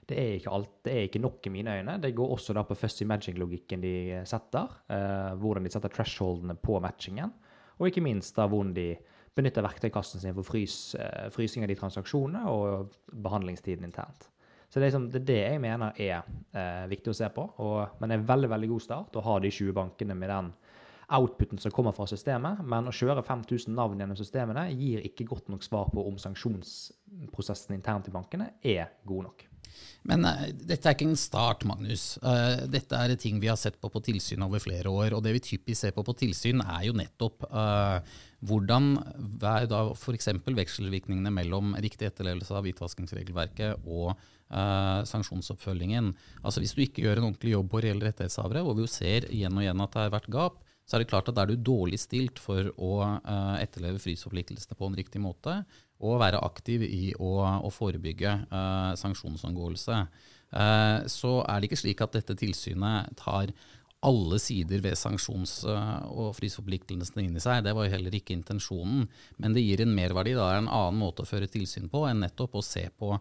det 0.09 0.17
er, 0.17 0.31
ikke 0.39 0.53
alt, 0.55 0.71
det 0.83 0.93
er 0.95 1.05
ikke 1.07 1.21
nok 1.21 1.45
i 1.45 1.51
mine 1.53 1.75
øyne. 1.77 1.99
Det 2.01 2.15
går 2.17 2.33
også 2.33 2.55
da 2.57 2.63
på 2.65 2.75
fussy 2.75 3.05
matching-logikken 3.07 3.85
de 3.85 3.93
setter, 4.27 4.73
uh, 4.89 5.37
hvordan 5.37 5.67
de 5.67 5.73
setter 5.75 5.93
thresholdene 5.93 6.57
på 6.57 6.79
matchingen, 6.81 7.35
og 7.77 7.89
ikke 7.89 8.01
minst 8.05 8.33
da 8.39 8.49
hvordan 8.49 8.73
de 8.73 8.87
benytter 9.37 9.65
verktøykassen 9.65 10.21
sin 10.21 10.33
for 10.39 10.49
frys, 10.49 10.95
uh, 10.97 11.29
frysing 11.33 11.65
av 11.65 11.69
de 11.69 11.77
transaksjonene 11.77 12.49
og 12.49 12.97
behandlingstiden 13.13 13.85
internt. 13.85 14.25
Så 14.73 14.81
det 14.81 14.87
er, 14.87 14.89
liksom, 14.89 15.09
det, 15.13 15.21
er 15.21 15.29
det 15.29 15.41
jeg 15.53 15.61
mener 15.61 16.01
er 16.01 16.87
viktig 16.89 17.11
å 17.11 17.19
se 17.19 17.27
på, 17.29 17.45
og, 17.61 17.99
men 17.99 18.09
det 18.09 18.15
er 18.15 18.23
en 18.23 18.29
veldig 18.31 18.47
veldig 18.55 18.69
god 18.71 18.83
start 18.87 19.17
å 19.21 19.21
ha 19.27 19.35
de 19.37 19.51
20 19.53 19.75
bankene 19.77 20.17
med 20.17 20.33
den 20.33 20.47
outputen 21.11 21.59
som 21.59 21.73
kommer 21.73 21.95
fra 21.95 22.07
systemet, 22.09 22.61
men 22.63 22.89
å 22.89 22.95
kjøre 22.95 23.23
5000 23.25 23.73
navn 23.75 23.99
gjennom 23.99 24.19
systemene 24.19 24.67
gir 24.71 25.03
ikke 25.07 25.27
godt 25.29 25.49
nok 25.53 25.65
svar 25.65 25.89
på 25.93 26.05
om 26.07 26.19
sanksjonsprosessen 26.21 27.75
internt 27.75 28.07
i 28.07 28.15
bankene 28.15 28.53
er 28.61 28.95
god 29.07 29.29
nok. 29.29 29.47
Men 30.07 30.25
uh, 30.27 30.43
dette 30.51 30.89
er 30.89 30.95
ikke 30.95 31.07
en 31.07 31.19
start, 31.19 31.63
Magnus. 31.67 32.17
Uh, 32.23 32.65
dette 32.71 32.97
er 32.97 33.15
ting 33.19 33.39
vi 33.41 33.49
har 33.51 33.59
sett 33.59 33.79
på 33.81 33.91
på 33.91 34.03
tilsyn 34.03 34.43
over 34.45 34.61
flere 34.63 34.91
år. 34.91 35.15
Og 35.15 35.23
det 35.25 35.35
vi 35.37 35.43
typisk 35.53 35.79
ser 35.79 35.95
på 35.95 36.03
på 36.05 36.15
tilsyn, 36.19 36.61
er 36.61 36.87
jo 36.89 36.97
nettopp 36.97 37.47
uh, 37.49 38.03
hvordan 38.43 38.89
da 39.39 39.55
f.eks. 39.93 40.29
vekselvirkningene 40.43 41.31
mellom 41.31 41.77
riktig 41.83 42.09
etterlevelse 42.09 42.55
av 42.57 42.65
hvitvaskingsregelverket 42.67 43.87
og 43.87 44.13
sanksjonsoppfølgingen. 44.53 46.11
Altså 46.45 46.61
Hvis 46.61 46.75
du 46.75 46.83
ikke 46.83 47.01
gjør 47.05 47.21
en 47.21 47.29
ordentlig 47.29 47.55
jobb 47.55 47.71
på 47.71 47.79
reelle 47.81 48.05
rettighetshavere, 48.05 48.61
hvor 48.61 48.75
vi 48.77 48.83
jo 48.83 48.91
ser 48.91 49.25
igjen 49.33 49.55
og 49.55 49.63
igjen 49.63 49.81
at 49.81 49.95
det 49.95 50.03
har 50.03 50.11
vært 50.13 50.27
gap, 50.35 50.59
så 50.83 50.97
er 50.97 51.03
det 51.03 51.09
klart 51.11 51.29
at 51.31 51.37
da 51.37 51.45
er 51.45 51.53
du 51.53 51.63
dårlig 51.63 51.99
stilt 52.01 52.41
for 52.43 52.67
å 52.75 52.93
uh, 53.23 53.55
etterleve 53.61 54.01
frysforpliktelsene 54.03 54.77
på 54.77 54.89
en 54.89 54.97
riktig 54.99 55.21
måte, 55.23 55.61
og 56.03 56.19
være 56.19 56.41
aktiv 56.43 56.83
i 56.83 57.13
å, 57.15 57.37
å 57.63 57.69
forebygge 57.71 58.33
uh, 58.51 58.91
sanksjonsomgåelse. 58.99 60.01
Uh, 60.53 60.99
så 61.09 61.39
er 61.47 61.61
det 61.61 61.71
ikke 61.71 61.83
slik 61.85 62.03
at 62.03 62.19
dette 62.19 62.35
tilsynet 62.37 63.15
tar 63.19 63.55
alle 64.03 64.35
sider 64.43 64.81
ved 64.83 64.99
sanksjons- 64.99 65.61
og 65.63 66.33
frysforpliktelsene 66.35 67.23
inn 67.23 67.37
i 67.39 67.43
seg. 67.43 67.61
Det 67.63 67.71
var 67.71 67.87
jo 67.87 67.93
heller 67.93 68.17
ikke 68.17 68.35
intensjonen. 68.35 69.05
Men 69.39 69.55
det 69.55 69.63
gir 69.63 69.79
en 69.79 69.93
merverdi. 69.95 70.33
Det 70.35 70.43
er 70.43 70.59
en 70.59 70.67
annen 70.67 70.99
måte 70.99 71.23
å 71.23 71.29
føre 71.29 71.47
tilsyn 71.47 71.87
på 71.87 72.01
enn 72.09 72.19
nettopp 72.25 72.57
å 72.59 72.65
se 72.67 72.83
på 72.99 73.13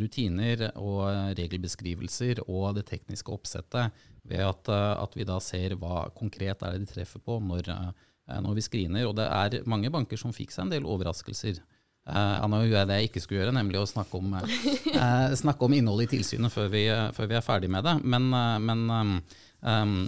rutiner 0.00 0.70
og 0.80 1.36
regelbeskrivelser 1.36 2.40
og 2.46 2.78
det 2.78 2.86
tekniske 2.88 3.36
oppsettet, 3.36 3.92
ved 4.30 4.42
at, 4.46 4.72
uh, 4.72 4.96
at, 5.02 5.16
vi 5.16 5.26
da 5.28 5.38
ser 5.42 5.76
hva 5.80 6.06
konkret 6.16 6.62
er 6.62 6.74
det 6.74 6.84
de 6.84 6.90
treffer 6.90 7.22
på 7.22 7.38
når, 7.42 7.70
uh, 7.72 8.36
når 8.42 8.58
vi 8.58 8.66
screener. 8.66 9.08
Og 9.08 9.16
det 9.18 9.26
er 9.26 9.66
mange 9.68 9.92
banker 9.92 10.20
som 10.20 10.34
fikk 10.36 10.54
seg 10.54 10.66
en 10.66 10.76
del 10.76 10.88
overraskelser. 10.88 11.62
Uh, 12.06 12.44
nå 12.46 12.62
gjør 12.62 12.78
jeg 12.78 12.90
det 12.90 13.00
jeg 13.00 13.08
ikke 13.10 13.24
skulle 13.24 13.40
gjøre, 13.40 13.56
nemlig 13.56 13.80
å 13.80 13.88
snakke 13.90 14.20
om, 14.20 14.36
uh, 14.36 15.34
snakke 15.42 15.66
om 15.66 15.74
innholdet 15.74 16.06
i 16.06 16.18
tilsynet 16.18 16.54
før 16.54 16.70
vi, 16.70 16.86
før 17.16 17.32
vi, 17.32 17.38
er 17.38 17.46
ferdig 17.46 17.72
med 17.72 17.86
det. 17.86 17.98
Men, 18.06 18.30
uh, 18.34 18.56
men 18.62 18.86
um, 18.90 19.18
Um, 19.66 20.06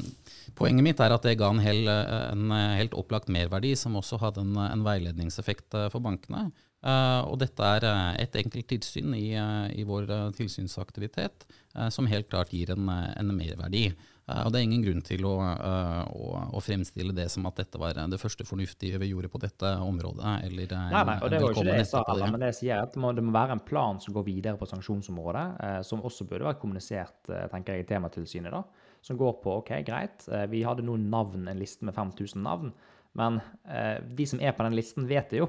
poenget 0.59 0.85
mitt 0.87 1.01
er 1.03 1.11
at 1.11 1.25
det 1.27 1.39
ga 1.41 1.49
en, 1.51 1.61
hel, 1.63 1.89
en 1.89 2.53
helt 2.79 2.95
opplagt 2.99 3.31
merverdi, 3.33 3.73
som 3.79 3.97
også 3.99 4.21
hadde 4.23 4.45
en, 4.45 4.55
en 4.61 4.85
veiledningseffekt 4.87 5.75
eh, 5.75 5.89
for 5.93 6.05
bankene. 6.05 6.49
Uh, 6.79 7.27
og 7.27 7.41
dette 7.43 7.59
er 7.59 7.85
uh, 7.91 8.13
et 8.23 8.37
enkelt 8.39 8.69
tilsyn 8.71 9.11
i, 9.19 9.33
uh, 9.35 9.67
i 9.75 9.83
vår 9.87 10.07
tilsynsaktivitet 10.39 11.49
som 11.95 12.09
helt 12.11 12.27
klart 12.27 12.51
gir 12.51 12.73
en, 12.73 12.89
en 12.91 13.29
merverdi. 13.37 13.85
og 14.27 14.49
det 14.51 14.59
er 14.59 14.65
ingen 14.65 14.81
grunn 14.83 15.03
til 15.05 15.23
å, 15.29 15.35
å, 15.39 16.25
å, 16.59 16.63
fremstille 16.65 17.15
det 17.15 17.29
som 17.31 17.47
at 17.47 17.61
dette 17.61 17.79
var 17.79 17.95
det 17.95 18.19
første 18.19 18.43
fornuftige 18.49 18.99
vi 18.99 19.13
gjorde 19.13 19.31
på 19.31 19.39
dette 19.39 19.71
området. 19.85 20.33
Eller, 20.49 20.73
nei, 20.73 21.05
nei, 21.07 21.15
og 21.23 21.31
det 21.31 21.39
var 21.39 21.53
jo 21.53 21.55
ikke 21.55 21.67
det 21.69 21.77
jeg 21.77 21.91
sa 21.93 22.03
heller, 22.09 22.33
men 22.35 22.43
det 22.43 22.51
jeg 22.51 22.59
sier 22.59 22.83
at 22.83 22.97
det 22.97 23.03
må, 23.05 23.13
det 23.15 23.23
må, 23.23 23.31
være 23.37 23.55
en 23.55 23.63
plan 23.63 24.03
som 24.03 24.17
går 24.17 24.27
videre 24.27 24.59
på 24.59 24.67
sanksjonsområdet, 24.73 25.47
som 25.87 26.03
også 26.03 26.27
burde 26.27 26.49
vært 26.49 26.59
kommunisert 26.65 27.31
tenker 27.53 27.79
jeg, 27.79 27.87
i 27.87 27.89
tematilsynet. 27.93 28.59
da 28.59 28.65
som 29.01 29.17
går 29.17 29.39
på 29.43 29.59
OK, 29.61 29.73
greit, 29.87 30.27
eh, 30.33 30.47
vi 30.51 30.65
hadde 30.67 30.87
noen 30.87 31.09
navn, 31.11 31.47
en 31.49 31.61
liste 31.61 31.87
med 31.87 31.97
5000 31.97 32.43
navn, 32.43 32.73
men 33.19 33.41
eh, 33.69 33.99
de 34.03 34.27
som 34.29 34.43
er 34.43 34.55
på 34.57 34.67
den 34.67 34.77
listen, 34.79 35.09
vet 35.09 35.31
det 35.33 35.43
jo. 35.43 35.49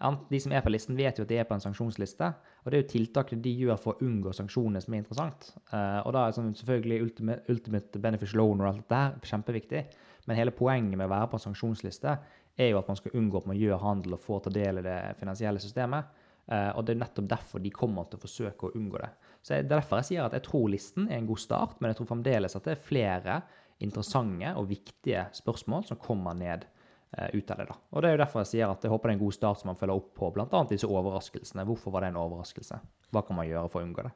De 0.00 0.38
som 0.40 0.52
er 0.56 0.62
på 0.64 0.70
listen, 0.72 0.96
vet 0.96 1.18
jo 1.18 1.26
at 1.26 1.28
de 1.28 1.36
er 1.36 1.46
på 1.48 1.52
en 1.52 1.60
sanksjonsliste. 1.60 2.28
Og 2.64 2.72
det 2.72 2.78
er 2.78 2.84
jo 2.84 2.90
tiltakene 2.94 3.44
de 3.44 3.52
gjør 3.52 3.80
for 3.80 3.92
å 3.92 4.06
unngå 4.06 4.32
sanksjonene 4.36 4.80
som 4.80 4.94
er 4.94 5.02
interessant. 5.02 5.50
Eh, 5.74 5.98
og 6.06 6.14
da 6.16 6.22
er 6.24 6.36
sånn, 6.36 6.54
selvfølgelig 6.56 7.00
ultimate, 7.04 7.44
ultimate 7.52 8.00
beneficial 8.00 8.40
loan 8.40 8.64
og 8.64 8.70
alt 8.70 8.80
dette 8.86 9.00
her 9.02 9.34
kjempeviktig. 9.34 9.82
Men 10.24 10.40
hele 10.40 10.56
poenget 10.56 10.96
med 10.96 11.08
å 11.08 11.12
være 11.12 11.28
på 11.32 11.40
en 11.40 11.44
sanksjonsliste 11.44 12.16
er 12.60 12.72
jo 12.72 12.80
at 12.80 12.88
man 12.88 12.98
skal 12.98 13.16
unngå 13.20 13.40
at 13.40 13.50
man 13.50 13.60
gjør 13.60 13.84
handel 13.84 14.16
og 14.16 14.24
får 14.24 14.44
ta 14.46 14.54
del 14.56 14.80
i 14.80 14.86
det 14.88 14.98
finansielle 15.20 15.60
systemet. 15.62 16.16
Uh, 16.50 16.72
og 16.74 16.84
Det 16.86 16.96
er 16.96 17.02
nettopp 17.04 17.28
derfor 17.30 17.62
de 17.62 17.70
kommer 17.70 18.08
til 18.08 18.18
å 18.18 18.24
forsøke 18.24 18.68
å 18.68 18.74
unngå 18.74 18.98
det. 18.98 19.10
Så 19.40 19.54
Det 19.54 19.58
er 19.60 19.72
derfor 19.76 20.00
jeg 20.00 20.08
sier 20.10 20.24
at 20.24 20.34
jeg 20.34 20.46
tror 20.48 20.68
listen 20.72 21.06
er 21.08 21.20
en 21.20 21.28
god 21.28 21.40
start, 21.40 21.76
men 21.78 21.92
jeg 21.92 22.00
tror 22.00 22.10
fremdeles 22.10 22.56
at 22.56 22.66
det 22.66 22.74
er 22.74 22.86
flere 22.88 23.36
interessante 23.80 24.50
og 24.56 24.68
viktige 24.68 25.28
spørsmål 25.36 25.86
som 25.88 26.00
kommer 26.00 26.36
ned 26.36 26.66
ut 27.10 27.50
av 27.50 27.58
det. 27.58 27.64
da. 27.66 27.74
Og 27.90 28.02
Det 28.02 28.08
er 28.08 28.12
jo 28.14 28.20
derfor 28.22 28.44
jeg 28.44 28.50
sier 28.52 28.70
at 28.70 28.84
jeg 28.86 28.92
håper 28.92 29.10
det 29.10 29.14
er 29.14 29.18
en 29.18 29.24
god 29.24 29.34
start 29.34 29.60
som 29.60 29.70
man 29.72 29.78
følger 29.78 29.98
opp 29.98 30.12
på 30.14 30.28
bl.a. 30.34 30.60
disse 30.70 30.86
overraskelsene. 30.86 31.64
Hvorfor 31.66 31.94
var 31.94 32.04
det 32.04 32.12
en 32.12 32.20
overraskelse? 32.20 32.78
Hva 33.10 33.22
kan 33.26 33.38
man 33.38 33.48
gjøre 33.48 33.70
for 33.72 33.82
å 33.82 33.88
unngå 33.88 34.04
det? 34.06 34.12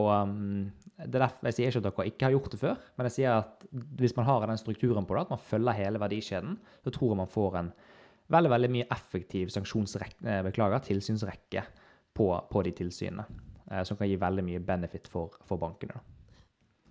Og 0.00 0.08
um, 0.08 0.72
det 0.96 1.18
er 1.18 1.24
derfor 1.26 1.48
Jeg 1.50 1.56
sier 1.56 1.68
ikke 1.70 1.82
at 1.82 1.88
dere 1.88 2.08
ikke 2.08 2.26
har 2.26 2.34
gjort 2.34 2.54
det 2.54 2.60
før, 2.62 2.84
men 2.96 3.08
jeg 3.08 3.16
sier 3.18 3.36
at 3.42 3.66
hvis 4.00 4.16
man 4.16 4.26
har 4.26 4.46
den 4.48 4.60
strukturen 4.60 5.06
på 5.06 5.14
det, 5.16 5.26
at 5.26 5.34
man 5.34 5.44
følger 5.52 5.78
hele 5.78 6.00
verdikjeden, 6.02 6.56
så 6.84 6.94
tror 6.94 7.12
jeg 7.12 7.20
man 7.20 7.30
får 7.30 7.58
en 7.60 7.72
veldig 8.32 8.52
veldig 8.54 8.70
mye 8.72 8.88
effektiv 8.94 9.52
eh, 9.52 10.42
beklager, 10.46 10.84
tilsynsrekke 10.86 11.64
på, 12.16 12.28
på 12.50 12.62
de 12.64 12.72
tilsynene. 12.80 13.26
Eh, 13.70 13.82
som 13.84 13.96
kan 13.96 14.08
gi 14.08 14.16
veldig 14.20 14.44
mye 14.44 14.60
benefit 14.64 15.08
for, 15.08 15.36
for 15.48 15.60
bankene. 15.60 15.98
Da. 15.98 16.11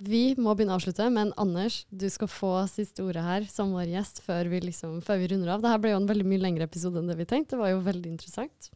Vi 0.01 0.21
må 0.41 0.55
begynne 0.57 0.73
å 0.73 0.79
avslutte, 0.79 1.05
men 1.13 1.29
Anders, 1.41 1.83
du 1.93 2.07
skal 2.09 2.29
få 2.31 2.51
siste 2.71 3.03
ordet 3.05 3.21
her 3.21 3.43
som 3.49 3.73
vår 3.75 3.91
gjest 3.91 4.23
før 4.25 4.49
vi, 4.49 4.61
liksom, 4.65 4.95
før 5.05 5.19
vi 5.21 5.27
runder 5.29 5.51
av. 5.53 5.61
Dette 5.61 5.81
ble 5.83 5.91
jo 5.93 5.99
en 5.99 6.07
veldig 6.09 6.25
mye 6.25 6.41
lengre 6.41 6.65
episode 6.65 6.97
enn 7.01 7.11
det 7.11 7.19
vi 7.19 7.27
tenkte. 7.29 7.53
Det 7.53 7.61
var 7.61 7.73
jo 7.75 7.83
veldig 7.85 8.13
interessant. 8.15 8.71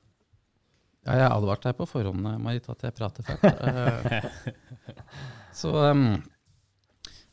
Ja, 1.05 1.17
jeg 1.17 1.31
advarte 1.31 1.69
deg 1.69 1.79
på 1.79 1.87
forhånd, 1.89 2.29
Marit, 2.41 2.69
at 2.69 2.85
jeg 2.85 2.95
prater 2.97 3.25
fælt. 3.25 3.41
uh, 3.41 4.29
så 5.61 5.73
um, 5.89 6.05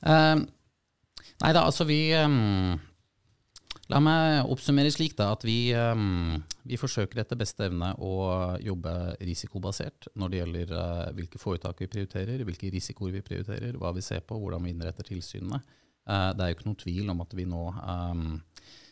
uh, 0.08 0.40
Nei 1.42 1.50
da, 1.56 1.64
altså 1.66 1.84
vi 1.88 1.98
um, 2.14 2.76
La 3.92 4.00
meg 4.02 4.48
oppsummere 4.50 4.90
slik 4.94 5.14
da, 5.18 5.30
at 5.36 5.44
vi, 5.46 5.74
um, 5.76 6.38
vi, 6.64 6.78
forsøker 6.80 7.20
etter 7.22 7.38
beste 7.40 7.66
evne 7.68 7.92
å 8.00 8.12
jobbe 8.62 8.94
risikobasert 9.20 10.08
når 10.18 10.32
det 10.32 10.40
gjelder 10.40 10.74
uh, 10.76 11.12
hvilke 11.16 11.40
foretak 11.42 11.84
vi 11.84 11.90
prioriterer, 11.92 12.44
hvilke 12.48 12.72
risikoer 12.72 13.12
vi 13.18 13.24
prioriterer, 13.26 13.76
hva 13.80 13.92
vi 13.96 14.04
ser 14.04 14.24
på, 14.26 14.38
hvordan 14.40 14.64
vi 14.64 14.72
innretter 14.74 15.06
tilsynene. 15.12 15.62
Uh, 16.08 16.32
det 16.32 16.44
er 16.44 16.50
jo 16.50 16.58
ikke 16.58 16.68
noen 16.70 16.82
tvil 16.82 17.14
om 17.14 17.22
at 17.22 17.38
vi 17.38 17.46
nå 17.46 17.62
um, 17.76 18.26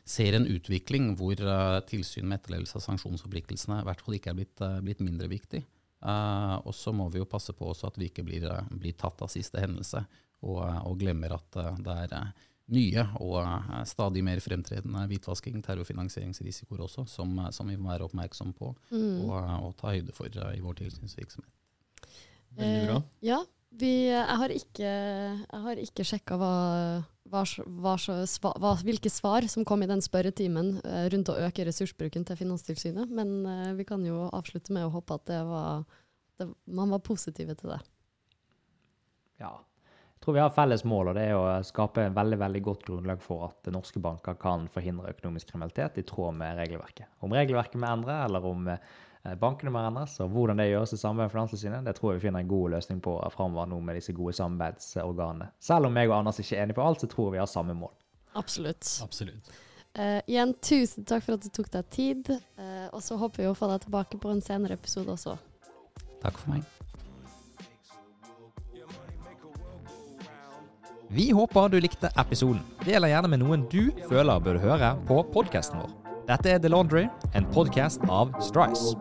ser 0.05 0.37
en 0.37 0.49
utvikling 0.53 1.15
hvor 1.19 1.41
uh, 1.43 1.81
tilsyn 1.89 2.29
med 2.29 2.41
etterlevelse 2.41 2.79
av 2.79 2.87
sanksjonsforpliktelsene 2.87 3.83
i 3.83 3.89
hvert 3.89 4.05
fall 4.05 4.21
ikke 4.21 4.35
er 4.35 4.41
blitt, 4.43 4.67
blitt 4.85 5.05
mindre 5.05 5.31
viktig. 5.33 5.65
Eh, 6.01 6.57
og 6.65 6.73
så 6.75 6.93
må 6.97 7.11
vi 7.13 7.21
jo 7.21 7.29
passe 7.29 7.53
på 7.57 7.67
også 7.69 7.91
at 7.91 7.99
vi 8.01 8.09
ikke 8.09 8.25
blir, 8.25 8.47
eh, 8.49 8.69
blir 8.73 8.97
tatt 8.97 9.21
av 9.21 9.29
siste 9.29 9.61
hendelse, 9.61 10.01
og, 10.43 10.63
eh, 10.65 10.81
og 10.89 10.99
glemmer 10.99 11.35
at 11.37 11.57
eh, 11.61 11.77
det 11.85 11.97
er 12.05 12.15
eh, 12.17 12.31
nye 12.75 13.05
og 13.21 13.39
eh, 13.43 13.85
stadig 13.89 14.23
mer 14.27 14.41
fremtredende 14.43 15.07
hvitvasking, 15.11 15.61
terrorfinansieringsrisikoer 15.67 16.85
også, 16.87 17.07
som, 17.11 17.33
eh, 17.39 17.53
som 17.55 17.71
vi 17.71 17.79
må 17.81 17.91
være 17.93 18.09
oppmerksom 18.09 18.53
på 18.57 18.75
Mm. 18.91 19.25
og, 19.29 19.37
eh, 19.39 19.57
og 19.67 19.77
ta 19.77 19.95
høyde 19.95 20.13
for 20.15 20.27
i 20.27 20.61
vår 20.61 20.75
tilsynsvirksomhet. 20.83 21.51
Veldig 22.59 22.87
bra. 22.89 22.97
Eh, 22.97 23.27
ja, 23.29 23.41
vi, 23.71 23.93
jeg 24.11 24.37
har 24.43 24.51
ikke, 24.51 24.83
jeg 24.83 25.61
har 25.67 25.77
ikke 25.79 26.05
sjekka 26.05 26.37
hva, 26.41 26.55
hva, 27.31 27.45
hva, 27.45 27.95
hva, 28.59 28.75
hvilke 28.83 29.11
svar 29.11 29.47
som 29.49 29.65
kom 29.65 29.85
i 29.85 29.91
den 29.91 30.03
spørretimen 30.03 30.81
rundt 31.15 31.31
å 31.31 31.39
øke 31.47 31.67
ressursbruken 31.69 32.27
til 32.27 32.37
Finanstilsynet, 32.41 33.11
men 33.15 33.47
eh, 33.47 33.73
vi 33.79 33.87
kan 33.87 34.05
jo 34.07 34.29
avslutte 34.35 34.75
med 34.75 34.89
å 34.89 34.95
håpe 34.97 35.15
at 35.15 35.27
det 35.31 35.41
var, 35.47 35.85
det, 36.39 36.49
man 36.67 36.91
var 36.91 37.03
positive 37.07 37.55
til 37.55 37.75
det. 37.75 37.81
Ja. 39.41 39.55
Tror 40.25 40.35
vi 40.35 40.41
har 40.41 40.51
felles 40.53 40.85
mål, 40.85 41.09
og 41.09 41.15
det 41.17 41.23
er 41.31 41.37
å 41.39 41.45
skape 41.65 42.03
en 42.05 42.17
veldig 42.17 42.37
veldig 42.43 42.61
godt 42.65 42.83
grunnlag 42.85 43.23
for 43.25 43.47
at 43.47 43.71
norske 43.73 44.03
banker 44.05 44.37
kan 44.41 44.67
forhindre 44.69 45.15
økonomisk 45.15 45.49
kriminalitet 45.55 45.97
i 45.97 46.05
tråd 46.05 46.37
med 46.37 46.59
regelverket. 46.61 47.09
Om 47.25 47.33
regelverket 47.33 47.81
må 47.81 47.89
endre, 47.89 48.19
eller 48.27 48.45
om 48.51 48.69
eh, 48.69 48.83
bankene 49.41 49.73
må 49.73 49.81
endres, 49.81 50.19
og 50.21 50.35
hvordan 50.35 50.61
det 50.61 50.69
gjøres 50.69 50.93
i 50.93 50.99
samarbeid 51.01 51.31
med 51.31 51.35
Finanstilsynet, 51.39 51.89
det 51.89 51.95
tror 51.97 52.13
jeg 52.13 52.21
vi 52.21 52.27
finner 52.27 52.45
en 52.45 52.53
god 52.53 52.75
løsning 52.77 53.01
på 53.07 53.15
framover 53.33 53.73
nå 53.73 53.81
med 53.87 53.97
disse 53.97 54.13
gode 54.19 54.37
samarbeidsorganene. 54.37 55.49
Selv 55.71 55.89
om 55.89 55.97
jeg 55.97 56.13
og 56.13 56.19
Anders 56.19 56.43
ikke 56.45 56.59
er 56.59 56.67
enige 56.67 56.81
på 56.83 56.85
alt, 56.85 57.01
så 57.01 57.09
tror 57.15 57.31
jeg 57.31 57.39
vi 57.39 57.43
har 57.47 57.51
samme 57.55 57.79
mål. 57.81 57.97
Absolutt. 58.37 58.93
Absolutt. 59.07 59.51
Uh, 59.99 60.21
igjen, 60.29 60.53
tusen 60.63 61.09
takk 61.09 61.25
for 61.25 61.41
at 61.41 61.49
du 61.49 61.49
tok 61.49 61.73
deg 61.73 61.89
tid, 61.97 62.29
uh, 62.61 62.93
og 62.93 63.01
så 63.03 63.17
håper 63.19 63.47
vi 63.47 63.49
å 63.49 63.57
få 63.57 63.73
deg 63.73 63.89
tilbake 63.89 64.21
på 64.21 64.37
en 64.37 64.45
senere 64.45 64.77
episode 64.77 65.17
også. 65.17 65.39
Takk 66.21 66.37
for 66.37 66.59
meg. 66.59 66.69
Vi 71.13 71.31
håper 71.31 71.69
du 71.69 71.81
likte 71.81 72.07
episoden. 72.19 72.61
Del 72.87 73.03
gjerne 73.11 73.31
med 73.33 73.41
noen 73.43 73.65
du 73.73 73.89
føler 74.07 74.39
burde 74.45 74.63
høre 74.63 74.93
på 75.09 75.17
podkasten 75.35 75.83
vår. 75.83 75.91
Dette 76.29 76.53
er 76.55 76.63
The 76.63 76.71
Laundry, 76.71 77.09
en 77.35 77.51
podkast 77.51 78.07
av 78.07 78.31
Strice. 78.47 78.95